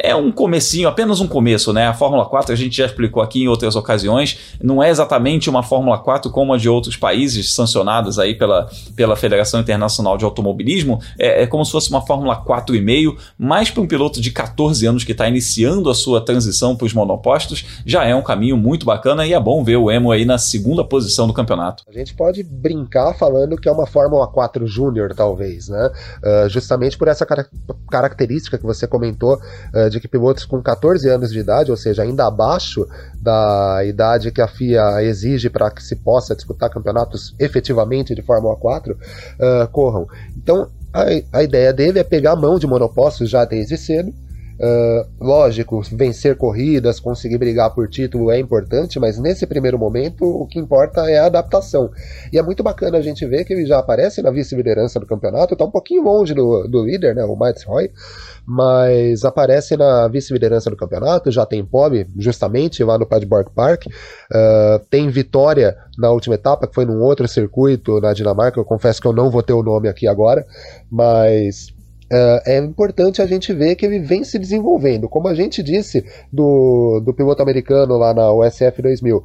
é 0.01 0.15
um 0.15 0.31
comecinho, 0.31 0.87
apenas 0.87 1.19
um 1.19 1.27
começo, 1.27 1.73
né? 1.73 1.87
A 1.87 1.93
Fórmula 1.93 2.25
4 2.25 2.53
a 2.53 2.55
gente 2.55 2.75
já 2.75 2.85
explicou 2.85 3.21
aqui 3.21 3.43
em 3.43 3.47
outras 3.47 3.75
ocasiões, 3.75 4.39
não 4.61 4.81
é 4.81 4.89
exatamente 4.89 5.49
uma 5.49 5.61
Fórmula 5.61 5.97
4 5.97 6.31
como 6.31 6.53
a 6.53 6.57
de 6.57 6.69
outros 6.69 6.95
países 6.95 7.53
sancionadas 7.53 8.17
aí 8.17 8.35
pela, 8.35 8.69
pela 8.95 9.15
Federação 9.15 9.59
Internacional 9.59 10.17
de 10.17 10.25
Automobilismo, 10.25 10.99
é, 11.17 11.43
é 11.43 11.47
como 11.47 11.65
se 11.65 11.71
fosse 11.71 11.89
uma 11.89 12.01
Fórmula 12.01 12.43
4,5, 12.43 13.17
mais 13.37 13.69
para 13.69 13.83
um 13.83 13.87
piloto 13.87 14.21
de 14.21 14.31
14 14.31 14.85
anos 14.85 15.03
que 15.03 15.11
está 15.11 15.27
iniciando 15.27 15.89
a 15.89 15.95
sua 15.95 16.21
transição 16.21 16.75
para 16.75 16.85
os 16.85 16.93
monopostos, 16.93 17.65
já 17.85 18.05
é 18.05 18.15
um 18.15 18.21
caminho 18.21 18.57
muito 18.57 18.85
bacana 18.85 19.25
e 19.25 19.33
é 19.33 19.39
bom 19.39 19.63
ver 19.63 19.77
o 19.77 19.91
Emo 19.91 20.11
aí 20.11 20.25
na 20.25 20.37
segunda 20.37 20.83
posição 20.83 21.27
do 21.27 21.33
campeonato. 21.33 21.83
A 21.87 21.91
gente 21.91 22.13
pode 22.13 22.43
brincar 22.43 23.13
falando 23.15 23.57
que 23.57 23.67
é 23.67 23.71
uma 23.71 23.85
Fórmula 23.85 24.27
4 24.27 24.65
Júnior, 24.67 25.13
talvez, 25.13 25.67
né? 25.67 25.91
Uh, 26.23 26.49
justamente 26.49 26.97
por 26.97 27.07
essa 27.07 27.25
car 27.25 27.47
característica 27.89 28.57
que 28.57 28.63
você 28.63 28.87
comentou 28.87 29.35
uh, 29.35 29.88
de 29.89 29.99
que 29.99 30.07
pilotos 30.07 30.45
com 30.45 30.61
14 30.61 31.09
anos 31.09 31.31
de 31.31 31.39
idade, 31.39 31.71
ou 31.71 31.77
seja, 31.77 32.03
ainda 32.03 32.25
abaixo 32.25 32.87
da 33.21 33.83
idade 33.85 34.31
que 34.31 34.41
a 34.41 34.47
FIA 34.47 35.03
exige 35.03 35.49
para 35.49 35.69
que 35.71 35.83
se 35.83 35.95
possa 35.95 36.35
disputar 36.35 36.69
campeonatos 36.69 37.35
efetivamente 37.39 38.15
de 38.15 38.21
Fórmula 38.21 38.55
4, 38.55 38.93
uh, 38.93 39.67
corram. 39.71 40.07
Então, 40.37 40.67
a, 40.93 41.39
a 41.39 41.43
ideia 41.43 41.73
dele 41.73 41.99
é 41.99 42.03
pegar 42.03 42.33
a 42.33 42.35
mão 42.35 42.57
de 42.57 42.67
monopostos 42.67 43.29
já 43.29 43.45
desde 43.45 43.77
cedo, 43.77 44.13
Uh, 44.59 45.07
lógico, 45.21 45.81
vencer 45.89 46.35
corridas, 46.35 46.99
conseguir 46.99 47.37
brigar 47.37 47.73
por 47.73 47.87
título 47.87 48.29
é 48.29 48.37
importante, 48.37 48.99
mas 48.99 49.17
nesse 49.17 49.47
primeiro 49.47 49.79
momento 49.79 50.25
o 50.25 50.45
que 50.45 50.59
importa 50.59 51.09
é 51.09 51.17
a 51.17 51.27
adaptação. 51.27 51.89
E 52.33 52.37
é 52.37 52.41
muito 52.41 52.61
bacana 52.61 52.97
a 52.97 53.01
gente 53.01 53.25
ver 53.25 53.45
que 53.45 53.53
ele 53.53 53.65
já 53.65 53.79
aparece 53.79 54.21
na 54.21 54.29
vice-liderança 54.31 54.99
do 54.99 55.05
campeonato, 55.05 55.53
está 55.53 55.63
um 55.63 55.71
pouquinho 55.71 56.03
longe 56.03 56.33
do, 56.33 56.67
do 56.67 56.83
líder, 56.83 57.15
né, 57.15 57.23
o 57.23 57.37
Max 57.37 57.63
Roy, 57.63 57.89
mas 58.45 59.23
aparece 59.23 59.77
na 59.77 60.09
vice-liderança 60.09 60.69
do 60.69 60.75
campeonato, 60.75 61.31
já 61.31 61.45
tem 61.45 61.63
pole, 61.63 62.05
justamente 62.17 62.83
lá 62.83 62.97
no 62.97 63.05
Padborg 63.05 63.49
Park, 63.55 63.85
uh, 63.85 64.79
tem 64.89 65.09
vitória 65.09 65.77
na 65.97 66.11
última 66.11 66.35
etapa, 66.35 66.67
que 66.67 66.75
foi 66.75 66.83
num 66.83 67.01
outro 67.01 67.29
circuito 67.29 68.01
na 68.01 68.11
Dinamarca, 68.11 68.59
eu 68.59 68.65
confesso 68.65 69.01
que 69.01 69.07
eu 69.07 69.13
não 69.13 69.29
vou 69.29 69.41
ter 69.41 69.53
o 69.53 69.63
nome 69.63 69.87
aqui 69.87 70.05
agora, 70.05 70.45
mas 70.91 71.78
Uh, 72.11 72.41
é 72.45 72.57
importante 72.57 73.21
a 73.21 73.27
gente 73.27 73.53
ver 73.53 73.75
que 73.75 73.85
ele 73.85 73.99
vem 73.99 74.23
se 74.23 74.39
desenvolvendo. 74.39 75.07
Como 75.07 75.27
a 75.27 75.35
gente 75.35 75.61
disse 75.61 76.03
do, 76.31 76.99
do 77.05 77.13
piloto 77.13 77.41
americano 77.41 77.97
lá 77.97 78.13
na 78.13 78.33
USF 78.33 78.81
2000, 78.81 79.17
uh, 79.17 79.23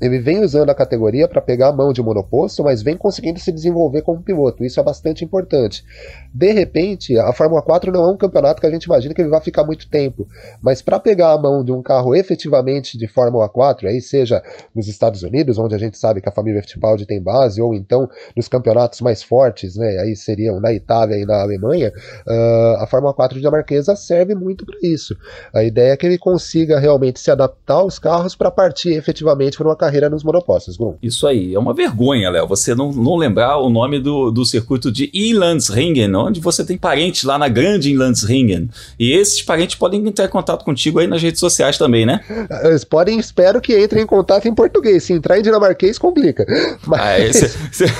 ele 0.00 0.18
vem 0.18 0.40
usando 0.40 0.70
a 0.70 0.74
categoria 0.74 1.28
para 1.28 1.40
pegar 1.40 1.68
a 1.68 1.72
mão 1.72 1.92
de 1.92 2.02
monoposto, 2.02 2.64
mas 2.64 2.82
vem 2.82 2.96
conseguindo 2.96 3.38
se 3.38 3.52
desenvolver 3.52 4.02
como 4.02 4.22
piloto. 4.22 4.64
Isso 4.64 4.80
é 4.80 4.82
bastante 4.82 5.24
importante. 5.24 5.84
De 6.32 6.52
repente, 6.52 7.18
a 7.18 7.32
Fórmula 7.32 7.62
4 7.62 7.92
não 7.92 8.04
é 8.04 8.12
um 8.12 8.16
campeonato 8.16 8.60
que 8.60 8.66
a 8.66 8.70
gente 8.70 8.84
imagina 8.84 9.14
que 9.14 9.20
ele 9.20 9.30
vai 9.30 9.40
ficar 9.40 9.64
muito 9.64 9.88
tempo, 9.88 10.26
mas 10.62 10.82
para 10.82 10.98
pegar 10.98 11.32
a 11.32 11.38
mão 11.38 11.64
de 11.64 11.72
um 11.72 11.82
carro 11.82 12.14
efetivamente 12.14 12.96
de 12.98 13.06
Fórmula 13.06 13.48
4, 13.48 13.88
aí 13.88 14.00
seja 14.00 14.42
nos 14.74 14.88
Estados 14.88 15.22
Unidos, 15.22 15.58
onde 15.58 15.74
a 15.74 15.78
gente 15.78 15.98
sabe 15.98 16.20
que 16.20 16.28
a 16.28 16.32
família 16.32 16.62
Fittipaldi 16.62 17.06
tem 17.06 17.22
base, 17.22 17.60
ou 17.60 17.74
então 17.74 18.08
nos 18.36 18.48
campeonatos 18.48 19.00
mais 19.00 19.22
fortes, 19.22 19.76
né, 19.76 19.98
aí 19.98 20.14
seriam 20.14 20.60
na 20.60 20.72
Itália 20.72 21.16
e 21.16 21.24
na 21.24 21.40
Alemanha, 21.40 21.92
Uh, 22.26 22.82
a 22.82 22.86
Fórmula 22.86 23.14
4 23.14 23.38
dinamarquesa 23.38 23.96
serve 23.96 24.34
muito 24.34 24.64
para 24.64 24.78
isso. 24.82 25.16
A 25.52 25.64
ideia 25.64 25.92
é 25.92 25.96
que 25.96 26.06
ele 26.06 26.18
consiga 26.18 26.78
realmente 26.78 27.20
se 27.20 27.30
adaptar 27.30 27.74
aos 27.74 27.98
carros 27.98 28.34
para 28.34 28.50
partir 28.50 28.90
efetivamente 28.90 29.56
para 29.56 29.66
uma 29.66 29.76
carreira 29.76 30.10
nos 30.10 30.22
monopostos. 30.22 30.76
Grum. 30.76 30.96
Isso 31.02 31.26
aí, 31.26 31.54
é 31.54 31.58
uma 31.58 31.74
vergonha, 31.74 32.30
Léo, 32.30 32.46
você 32.46 32.74
não, 32.74 32.92
não 32.92 33.16
lembrar 33.16 33.58
o 33.58 33.70
nome 33.70 33.98
do, 33.98 34.30
do 34.30 34.44
circuito 34.44 34.90
de 34.90 35.10
Inlandsringen, 35.14 36.08
onde 36.28 36.40
você 36.40 36.64
tem 36.64 36.76
parentes 36.76 37.24
lá 37.24 37.38
na 37.38 37.48
grande 37.48 37.92
Inlandsringen. 37.92 38.70
E 38.98 39.12
esses 39.12 39.42
parentes 39.42 39.76
podem 39.76 40.06
entrar 40.06 40.26
em 40.26 40.30
contato 40.30 40.64
contigo 40.64 40.98
aí 40.98 41.06
nas 41.06 41.22
redes 41.22 41.40
sociais 41.40 41.76
também, 41.78 42.06
né? 42.06 42.20
Eles 42.62 42.84
podem, 42.84 43.18
espero 43.18 43.60
que 43.60 43.78
entrem 43.78 44.02
em 44.02 44.06
contato 44.06 44.46
em 44.46 44.54
português. 44.54 45.04
Se 45.04 45.12
entrar 45.12 45.38
em 45.38 45.42
dinamarquês, 45.42 45.98
complica. 45.98 46.46
Mas... 46.86 47.00
Ah, 47.00 47.18
esse, 47.20 47.56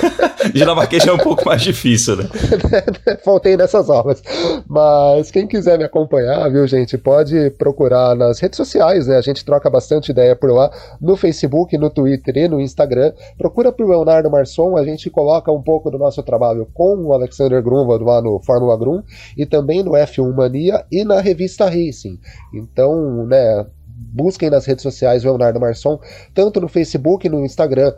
dinamarquês 0.52 1.06
é 1.06 1.12
um 1.12 1.18
pouco 1.18 1.44
mais 1.46 1.62
difícil, 1.62 2.16
né? 2.16 2.28
Faltei 3.24 3.56
nessas 3.56 3.90
aulas. 3.90 4.22
Mas 4.68 5.30
quem 5.30 5.46
quiser 5.46 5.78
me 5.78 5.84
acompanhar, 5.84 6.48
viu, 6.50 6.66
gente, 6.66 6.96
pode 6.96 7.50
procurar 7.50 8.14
nas 8.14 8.38
redes 8.38 8.56
sociais, 8.56 9.06
né? 9.06 9.16
A 9.16 9.22
gente 9.22 9.44
troca 9.44 9.68
bastante 9.70 10.10
ideia 10.10 10.36
por 10.36 10.50
lá, 10.50 10.70
no 11.00 11.16
Facebook, 11.16 11.76
no 11.76 11.90
Twitter 11.90 12.36
e 12.36 12.48
no 12.48 12.60
Instagram. 12.60 13.12
Procura 13.36 13.72
por 13.72 13.88
Leonardo 13.88 14.30
Marçom, 14.30 14.76
a 14.76 14.84
gente 14.84 15.10
coloca 15.10 15.50
um 15.50 15.62
pouco 15.62 15.90
do 15.90 15.98
nosso 15.98 16.22
trabalho 16.22 16.68
com 16.74 16.96
o 17.04 17.12
Alexander 17.12 17.62
Grunwald 17.62 18.04
lá 18.08 18.22
no 18.22 18.40
Fórmula 18.40 18.76
Grum 18.76 19.02
e 19.36 19.46
também 19.46 19.82
no 19.82 19.92
F1 19.92 20.34
Mania 20.34 20.84
e 20.90 21.04
na 21.04 21.20
revista 21.20 21.66
Racing. 21.66 22.18
Então, 22.52 23.26
né, 23.26 23.66
busquem 23.86 24.50
nas 24.50 24.64
redes 24.64 24.82
sociais 24.82 25.24
Leonardo 25.24 25.60
Marçom, 25.60 26.00
tanto 26.34 26.60
no 26.60 26.68
Facebook, 26.68 27.28
no 27.28 27.44
Instagram 27.44 27.92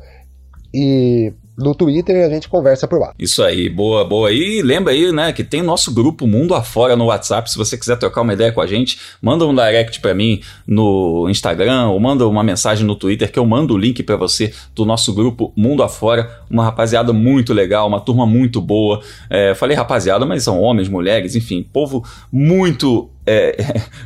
e 0.72 1.32
no 1.60 1.74
Twitter 1.74 2.24
a 2.24 2.28
gente 2.28 2.48
conversa 2.48 2.88
por 2.88 2.98
lá. 2.98 3.12
Isso 3.18 3.42
aí, 3.42 3.68
boa, 3.68 4.04
boa. 4.04 4.32
E 4.32 4.62
lembra 4.62 4.92
aí, 4.92 5.12
né, 5.12 5.32
que 5.32 5.44
tem 5.44 5.62
nosso 5.62 5.92
grupo 5.92 6.26
Mundo 6.26 6.54
Afora 6.54 6.96
no 6.96 7.06
WhatsApp. 7.06 7.50
Se 7.50 7.56
você 7.56 7.76
quiser 7.76 7.96
trocar 7.96 8.22
uma 8.22 8.32
ideia 8.32 8.50
com 8.50 8.60
a 8.60 8.66
gente, 8.66 8.98
manda 9.20 9.46
um 9.46 9.54
direct 9.54 10.00
para 10.00 10.14
mim 10.14 10.40
no 10.66 11.28
Instagram 11.28 11.88
ou 11.88 12.00
manda 12.00 12.26
uma 12.26 12.42
mensagem 12.42 12.86
no 12.86 12.94
Twitter 12.94 13.30
que 13.30 13.38
eu 13.38 13.46
mando 13.46 13.74
o 13.74 13.78
link 13.78 14.02
para 14.02 14.16
você 14.16 14.52
do 14.74 14.84
nosso 14.84 15.12
grupo 15.12 15.52
Mundo 15.56 15.82
Afora. 15.82 16.40
Uma 16.50 16.64
rapaziada 16.64 17.12
muito 17.12 17.52
legal, 17.52 17.86
uma 17.86 18.00
turma 18.00 18.26
muito 18.26 18.60
boa. 18.60 19.00
É, 19.28 19.54
falei 19.54 19.76
rapaziada, 19.76 20.24
mas 20.24 20.42
são 20.42 20.60
homens, 20.60 20.88
mulheres, 20.88 21.36
enfim, 21.36 21.62
povo 21.62 22.04
muito 22.32 23.10
é, 23.26 23.56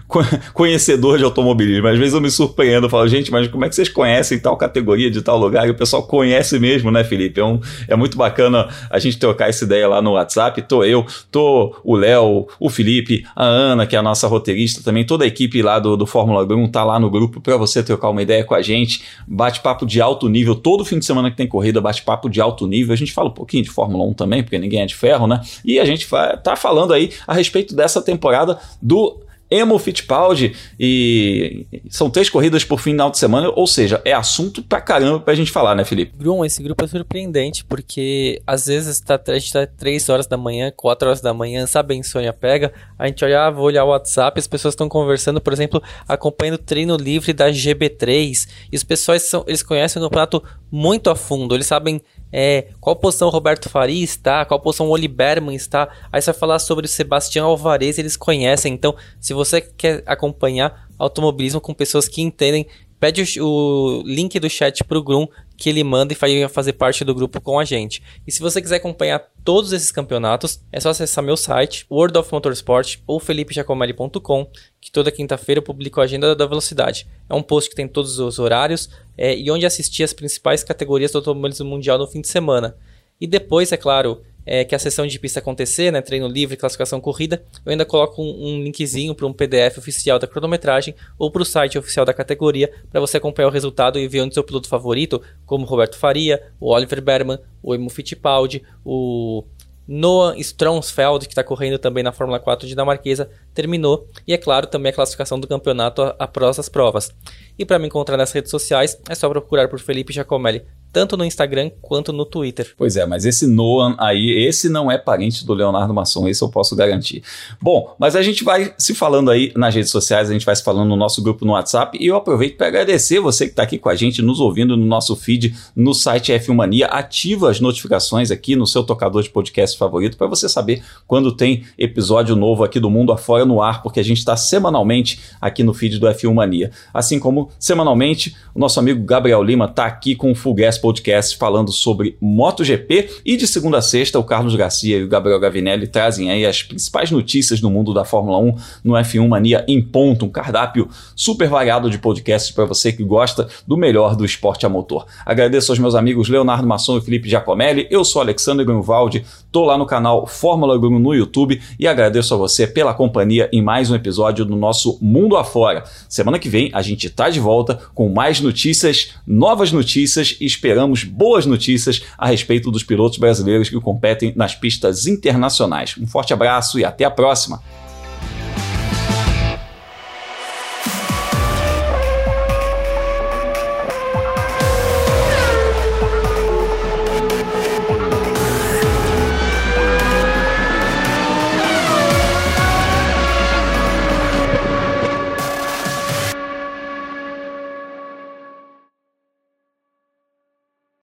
conhecedor 0.53 1.19
de 1.19 1.25
automobilismo. 1.25 1.87
Às 1.87 1.99
vezes 1.99 2.15
eu 2.15 2.21
me 2.21 2.31
surpreendo, 2.31 2.87
eu 2.87 2.91
falo, 2.91 3.07
gente, 3.09 3.31
mas 3.31 3.49
como 3.49 3.65
é 3.65 3.69
que 3.69 3.75
vocês 3.75 3.89
conhecem 3.89 4.39
tal 4.39 4.57
categoria 4.57 5.11
de 5.11 5.23
tal 5.23 5.39
lugar? 5.39 5.67
E 5.67 5.71
o 5.71 5.75
pessoal 5.75 6.03
conhece 6.03 6.59
mesmo, 6.59 6.91
né, 6.91 7.05
Felipe? 7.05 7.41
É, 7.41 7.45
um, 7.45 7.61
é 7.89 7.97
muito 7.97 8.17
bacana 8.17 8.69
a 8.91 8.99
gente 8.99 9.19
trocar 9.19 9.49
essa 9.49 9.65
ideia 9.65 9.89
lá 9.89 10.03
no 10.03 10.13
WhatsApp. 10.13 10.61
Tô 10.63 10.85
eu, 10.85 11.07
tô 11.31 11.75
o 11.85 11.97
Léo, 11.97 12.47
o 12.59 12.69
Felipe, 12.69 13.25
a 13.35 13.45
Ana, 13.45 13.87
que 13.87 13.97
é 13.97 13.99
a 13.99 14.03
nossa 14.03 14.27
roteirista 14.27 14.83
também, 14.83 15.05
toda 15.05 15.25
a 15.25 15.27
equipe 15.27 15.63
lá 15.63 15.79
do, 15.79 15.97
do 15.97 16.07
Fórmula 16.07 16.45
1 16.45 16.69
tá 16.69 16.85
lá 16.85 16.99
no 16.99 17.11
grupo 17.11 17.41
para 17.41 17.57
você 17.57 17.83
trocar 17.83 18.11
uma 18.11 18.23
ideia 18.23 18.45
com 18.45 18.55
a 18.55 18.63
gente. 18.63 19.03
Bate-papo 19.27 19.87
de 19.87 20.01
alto 20.01 20.29
nível, 20.29 20.55
todo 20.55 20.85
fim 20.85 20.99
de 20.99 21.05
semana 21.05 21.31
que 21.31 21.37
tem 21.37 21.47
corrida, 21.47 21.81
bate-papo 21.81 22.29
de 22.29 22.41
alto 22.41 22.67
nível. 22.67 22.93
A 22.93 22.97
gente 22.97 23.13
fala 23.13 23.29
um 23.29 23.35
pouquinho 23.35 23.63
de 23.63 23.71
Fórmula 23.71 24.05
1 24.05 24.15
também, 24.15 24.43
porque 24.43 24.59
ninguém 24.59 24.83
é 24.83 24.87
de 24.87 24.95
ferro, 24.95 25.27
né? 25.27 25.41
E 25.65 25.79
a 25.79 25.85
gente 25.85 26.09
tá 26.43 26.57
falando 26.57 26.93
aí 26.93 27.11
a 27.27 27.35
respeito 27.35 27.75
dessa 27.75 28.03
temporada 28.03 28.59
do 28.83 29.14
Emo 29.55 29.79
Fittipaldi 29.79 30.55
e 30.79 31.67
são 31.89 32.11
três 32.11 32.29
corridas 32.29 32.65
por 32.65 32.81
final 32.81 33.11
de 33.11 33.19
semana, 33.19 33.51
ou 33.55 33.67
seja, 33.67 34.03
é 34.05 34.13
assunto 34.13 34.63
pra 34.63 34.81
caramba 34.81 35.21
pra 35.21 35.35
gente 35.35 35.51
falar, 35.51 35.75
né, 35.75 35.85
Felipe? 35.85 36.13
Grum, 36.17 36.45
esse 36.45 36.63
grupo 36.63 36.85
é 36.85 36.89
surpreendente, 36.89 37.65
porque 37.65 38.43
às 38.47 38.67
vezes 38.67 39.01
tá, 39.01 39.21
a 39.29 39.39
gente 39.39 39.53
tá 39.53 39.67
3 39.67 40.09
horas 40.09 40.27
da 40.27 40.37
manhã, 40.37 40.73
4 40.75 41.09
horas 41.09 41.21
da 41.21 41.33
manhã, 41.33 41.67
sabe, 41.67 41.95
a 41.95 41.97
insônia 41.97 42.33
pega, 42.33 42.73
a 42.99 43.07
gente 43.07 43.25
olha, 43.25 43.47
ah, 43.47 43.51
vou 43.51 43.65
olhar 43.67 43.85
o 43.85 43.89
WhatsApp, 43.89 44.39
as 44.39 44.47
pessoas 44.47 44.73
estão 44.73 44.89
conversando, 44.89 45.41
por 45.41 45.53
exemplo, 45.53 45.83
acompanhando 46.09 46.57
o 46.57 46.59
treino 46.59 46.97
livre 46.97 47.33
da 47.33 47.51
GB3, 47.51 48.49
e 48.73 48.77
os 48.77 48.83
pessoas 48.83 49.23
são, 49.23 49.45
eles 49.47 49.63
conhecem 49.63 50.01
o 50.03 50.05
campeonato 50.05 50.43
muito 50.71 51.09
a 51.11 51.15
fundo, 51.15 51.55
eles 51.55 51.67
sabem 51.67 52.01
é, 52.37 52.67
qual 52.81 52.97
posição 52.97 53.29
o 53.29 53.31
Roberto 53.31 53.69
Faria 53.69 54.03
está, 54.03 54.45
qual 54.45 54.59
posição 54.59 54.89
o 54.89 54.91
Oli 54.91 55.07
Berman 55.07 55.55
está. 55.55 55.89
Aí 56.11 56.21
você 56.21 56.33
vai 56.33 56.41
falar 56.41 56.59
sobre 56.59 56.85
o 56.85 56.89
Sebastião 56.89 57.47
Alvarez, 57.47 57.97
eles 57.97 58.17
conhecem. 58.17 58.75
Então, 58.75 58.97
se 59.21 59.33
você 59.33 59.61
quer 59.61 60.03
acompanhar 60.05 60.89
automobilismo 60.99 61.61
com 61.61 61.73
pessoas 61.73 62.09
que 62.09 62.21
entendem, 62.21 62.67
pede 62.99 63.41
o, 63.41 63.47
o 63.47 64.03
link 64.05 64.41
do 64.41 64.51
chat 64.51 64.83
pro 64.83 65.01
Grum 65.01 65.29
que 65.57 65.69
ele 65.69 65.85
manda 65.85 66.13
e 66.13 66.17
vai 66.17 66.49
fazer 66.49 66.75
parte 66.75 67.05
do 67.05 67.15
grupo 67.15 67.41
com 67.41 67.59
a 67.59 67.65
gente. 67.65 68.03
E 68.27 68.33
se 68.33 68.41
você 68.41 68.61
quiser 68.61 68.77
acompanhar 68.77 69.23
todos 69.45 69.73
esses 69.73 69.93
campeonatos, 69.93 70.61
é 70.73 70.81
só 70.81 70.91
acessar 70.91 71.23
meu 71.23 71.37
site, 71.37 71.87
World 71.91 72.19
of 72.19 72.33
Motorsport 72.33 72.99
ou 73.07 73.21
felipejacomelli.com, 73.21 74.51
que 74.81 74.91
toda 74.91 75.11
quinta-feira 75.11 75.59
eu 75.59 75.63
publico 75.63 76.01
a 76.01 76.05
agenda 76.05 76.35
da 76.35 76.47
velocidade. 76.47 77.07
É 77.29 77.35
um 77.35 77.43
post 77.43 77.71
que 77.71 77.77
tem 77.77 77.87
todos 77.87 78.19
os 78.19 78.39
horários 78.39 78.89
é, 79.17 79.37
e 79.37 79.51
onde 79.51 79.67
assistir 79.67 80.03
as 80.03 80.13
principais 80.13 80.65
categorias 80.65 81.13
do 81.13 81.19
automobilismo 81.19 81.69
mundial 81.69 81.99
no 81.99 82.07
fim 82.07 82.21
de 82.21 82.29
semana. 82.29 82.77
E 83.21 83.27
depois, 83.27 83.71
é 83.71 83.77
claro, 83.77 84.23
é, 84.47 84.65
que 84.65 84.75
a 84.75 84.79
sessão 84.79 85.07
de 85.07 85.19
pista 85.19 85.41
acontecer, 85.41 85.91
né, 85.91 86.01
treino 86.01 86.29
livre, 86.29 86.57
classificação 86.57 87.01
corrida, 87.01 87.43
eu 87.65 87.73
ainda 87.73 87.85
coloco 87.85 88.23
um, 88.23 88.47
um 88.47 88.63
linkzinho 88.63 89.15
para 89.15 89.27
um 89.27 89.33
PDF 89.33 89.79
oficial 89.79 90.19
da 90.19 90.27
cronometragem 90.27 90.95
ou 91.19 91.31
para 91.31 91.43
o 91.43 91.45
site 91.45 91.79
oficial 91.79 92.05
da 92.05 92.13
categoria 92.13 92.71
para 92.91 93.01
você 93.01 93.17
acompanhar 93.17 93.49
o 93.49 93.53
resultado 93.53 93.99
e 93.99 94.07
ver 94.09 94.21
onde 94.21 94.35
seu 94.35 94.45
piloto 94.45 94.69
favorito, 94.69 95.23
como 95.47 95.65
Roberto 95.65 95.97
Faria, 95.97 96.43
o 96.61 96.73
Oliver 96.73 97.01
Berman, 97.01 97.39
o 97.63 97.75
Emo 97.75 97.91
Fittipaldi, 97.91 98.63
o 98.85 99.45
Noah 99.87 100.39
Stronsfeld, 100.39 101.27
que 101.27 101.33
está 101.33 101.45
correndo 101.45 101.79
também 101.79 102.03
na 102.03 102.13
Fórmula 102.13 102.41
4 102.41 102.67
dinamarquesa, 102.67 103.29
terminou. 103.53 104.09
E 104.27 104.33
é 104.33 104.39
claro, 104.39 104.67
também 104.67 104.91
a 104.91 104.95
classificação 104.95 105.39
do 105.39 105.47
campeonato 105.47 106.03
após 106.19 106.59
as 106.59 106.69
provas. 106.69 107.11
E 107.59 107.65
para 107.65 107.79
me 107.79 107.87
encontrar 107.87 108.17
nas 108.17 108.33
redes 108.33 108.51
sociais, 108.51 108.99
é 109.09 109.15
só 109.15 109.29
procurar 109.29 109.69
por 109.69 109.79
Felipe 109.79 110.13
Giacomelli 110.13 110.65
tanto 110.95 111.17
no 111.17 111.25
Instagram 111.25 111.73
quanto 111.83 112.13
no 112.13 112.25
Twitter. 112.25 112.73
Pois 112.79 112.97
é, 112.97 113.05
mas 113.05 113.25
esse 113.25 113.49
Noah 113.49 113.97
aí, 113.99 114.31
esse 114.47 114.69
não 114.69 114.89
é 114.89 114.97
parente 114.97 115.45
do 115.45 115.53
Leonardo 115.53 115.93
Masson, 115.93 116.29
esse 116.29 116.41
eu 116.41 116.49
posso 116.49 116.77
garantir. 116.77 117.21
Bom, 117.61 117.97
mas 117.99 118.15
a 118.15 118.23
gente 118.23 118.45
vai 118.45 118.73
se 118.79 118.95
falando 118.95 119.29
aí 119.29 119.53
nas 119.57 119.75
redes 119.75 119.91
sociais, 119.91 120.31
a 120.31 120.33
gente 120.33 120.47
vai 120.47 120.55
se 120.55 120.63
falando 120.63 120.89
no 120.89 120.95
nosso 120.95 121.21
grupo 121.21 121.45
no 121.45 121.55
WhatsApp 121.55 121.99
e 122.01 122.07
eu 122.07 122.15
aproveito 122.15 122.57
para 122.57 122.69
agradecer 122.69 123.19
você 123.19 123.47
que 123.47 123.51
está 123.51 123.65
aqui 123.65 123.77
com 123.77 123.89
a 123.89 123.97
gente, 123.97 124.23
nos 124.23 124.39
ouvindo 124.39 124.77
no 124.77 124.87
nosso 124.87 125.17
feed 125.17 125.53
no 125.75 125.93
site 125.93 126.33
F1 126.33 126.55
Mania. 126.55 126.87
Ativa 126.87 127.51
as 127.51 127.59
notificações 127.59 128.31
aqui 128.31 128.55
no 128.55 128.65
seu 128.65 128.85
tocador 128.85 129.21
de 129.21 129.31
podcast 129.31 129.77
favorito 129.77 130.17
para 130.17 130.29
você 130.29 130.49
saber 130.49 130.81
quando 131.09 131.33
tem 131.33 131.65
episódio 131.77 132.37
novo 132.37 132.63
aqui 132.63 132.79
do 132.79 132.89
Mundo 132.89 133.11
Afora 133.11 133.45
no 133.45 133.61
ar, 133.61 133.83
porque 133.83 133.99
a 133.99 134.05
gente 134.05 134.19
está 134.19 134.37
semanalmente 134.37 135.21
aqui 135.41 135.65
no 135.65 135.75
feed 135.75 135.99
do 135.99 136.07
F1 136.07 136.33
Mania. 136.33 136.71
Assim 136.93 137.19
como 137.19 137.51
semanalmente 137.59 138.37
o 138.55 138.61
nosso 138.61 138.79
amigo 138.79 139.05
Gabriel 139.05 139.43
Lima 139.43 139.65
está 139.65 139.87
aqui 139.87 140.15
com 140.15 140.31
o 140.31 140.35
Full 140.37 140.55
podcast 140.85 141.39
falando 141.39 141.73
sobre 141.73 142.19
MotoGP 142.21 143.23
e 143.25 143.39
de 143.39 143.47
segunda 143.47 143.79
a 143.79 143.83
sexta 143.83 144.19
o 144.19 144.23
Carlos 144.23 144.55
Garcia 144.55 144.99
e 144.99 145.03
o 145.03 145.09
Gabriel 145.09 145.41
Gavinelli 145.41 145.87
trazem 145.87 146.31
aí 146.31 146.45
as 146.45 146.63
principais 146.63 147.11
notícias 147.11 147.59
do 147.59 147.71
mundo 147.71 147.95
da 147.95 148.05
Fórmula 148.05 148.37
1 148.37 148.55
no 148.85 148.93
F1 148.93 149.27
Mania 149.27 149.65
em 149.67 149.81
ponto, 149.81 150.27
um 150.27 150.29
cardápio 150.29 150.87
super 151.17 151.49
variado 151.49 151.89
de 151.89 151.97
podcasts 151.97 152.51
para 152.51 152.67
você 152.67 152.93
que 152.93 153.03
gosta 153.03 153.49
do 153.67 153.79
melhor 153.79 154.15
do 154.15 154.27
esporte 154.27 154.67
a 154.67 154.69
motor. 154.69 155.07
Agradeço 155.25 155.73
aos 155.73 155.79
meus 155.79 155.95
amigos 155.95 156.29
Leonardo 156.29 156.69
Masson 156.69 156.99
e 156.99 157.01
Felipe 157.01 157.31
Giacomelli, 157.31 157.87
eu 157.91 158.05
sou 158.05 158.21
Alexandre 158.21 158.67
Grunwald, 158.67 159.25
tô 159.51 159.65
lá 159.65 159.79
no 159.79 159.87
canal 159.87 160.27
Fórmula 160.27 160.77
Grum 160.77 160.99
no 160.99 161.15
YouTube 161.15 161.63
e 161.81 161.89
agradeço 161.89 162.35
a 162.35 162.37
você 162.37 162.67
pela 162.67 162.93
companhia 162.93 163.49
em 163.51 163.63
mais 163.63 163.91
um 163.91 163.95
episódio 163.95 164.45
do 164.45 164.55
nosso 164.55 164.99
Mundo 165.01 165.39
Afora. 165.39 165.85
Semana 166.11 166.39
que 166.39 166.51
vem 166.51 166.71
a 166.75 166.83
gente 166.83 167.09
tá 167.09 167.31
de 167.31 167.41
volta 167.41 167.81
com 167.95 168.11
mais 168.11 168.39
notícias, 168.39 169.15
novas 169.27 169.73
notícias 169.73 170.37
e 170.39 170.45
esperamos 170.75 171.05
boas 171.05 171.47
notícias 171.47 172.03
a 172.19 172.27
respeito 172.27 172.69
dos 172.71 172.83
pilotos 172.83 173.17
brasileiros 173.19 173.69
que 173.69 173.81
competem 173.81 174.33
nas 174.35 174.57
pistas 174.57 175.07
internacionais. 175.07 175.95
Um 175.97 176.07
forte 176.07 176.33
abraço 176.33 176.81
e 176.81 176.85
até 176.85 177.05
a 177.05 177.11
próxima! 177.11 177.63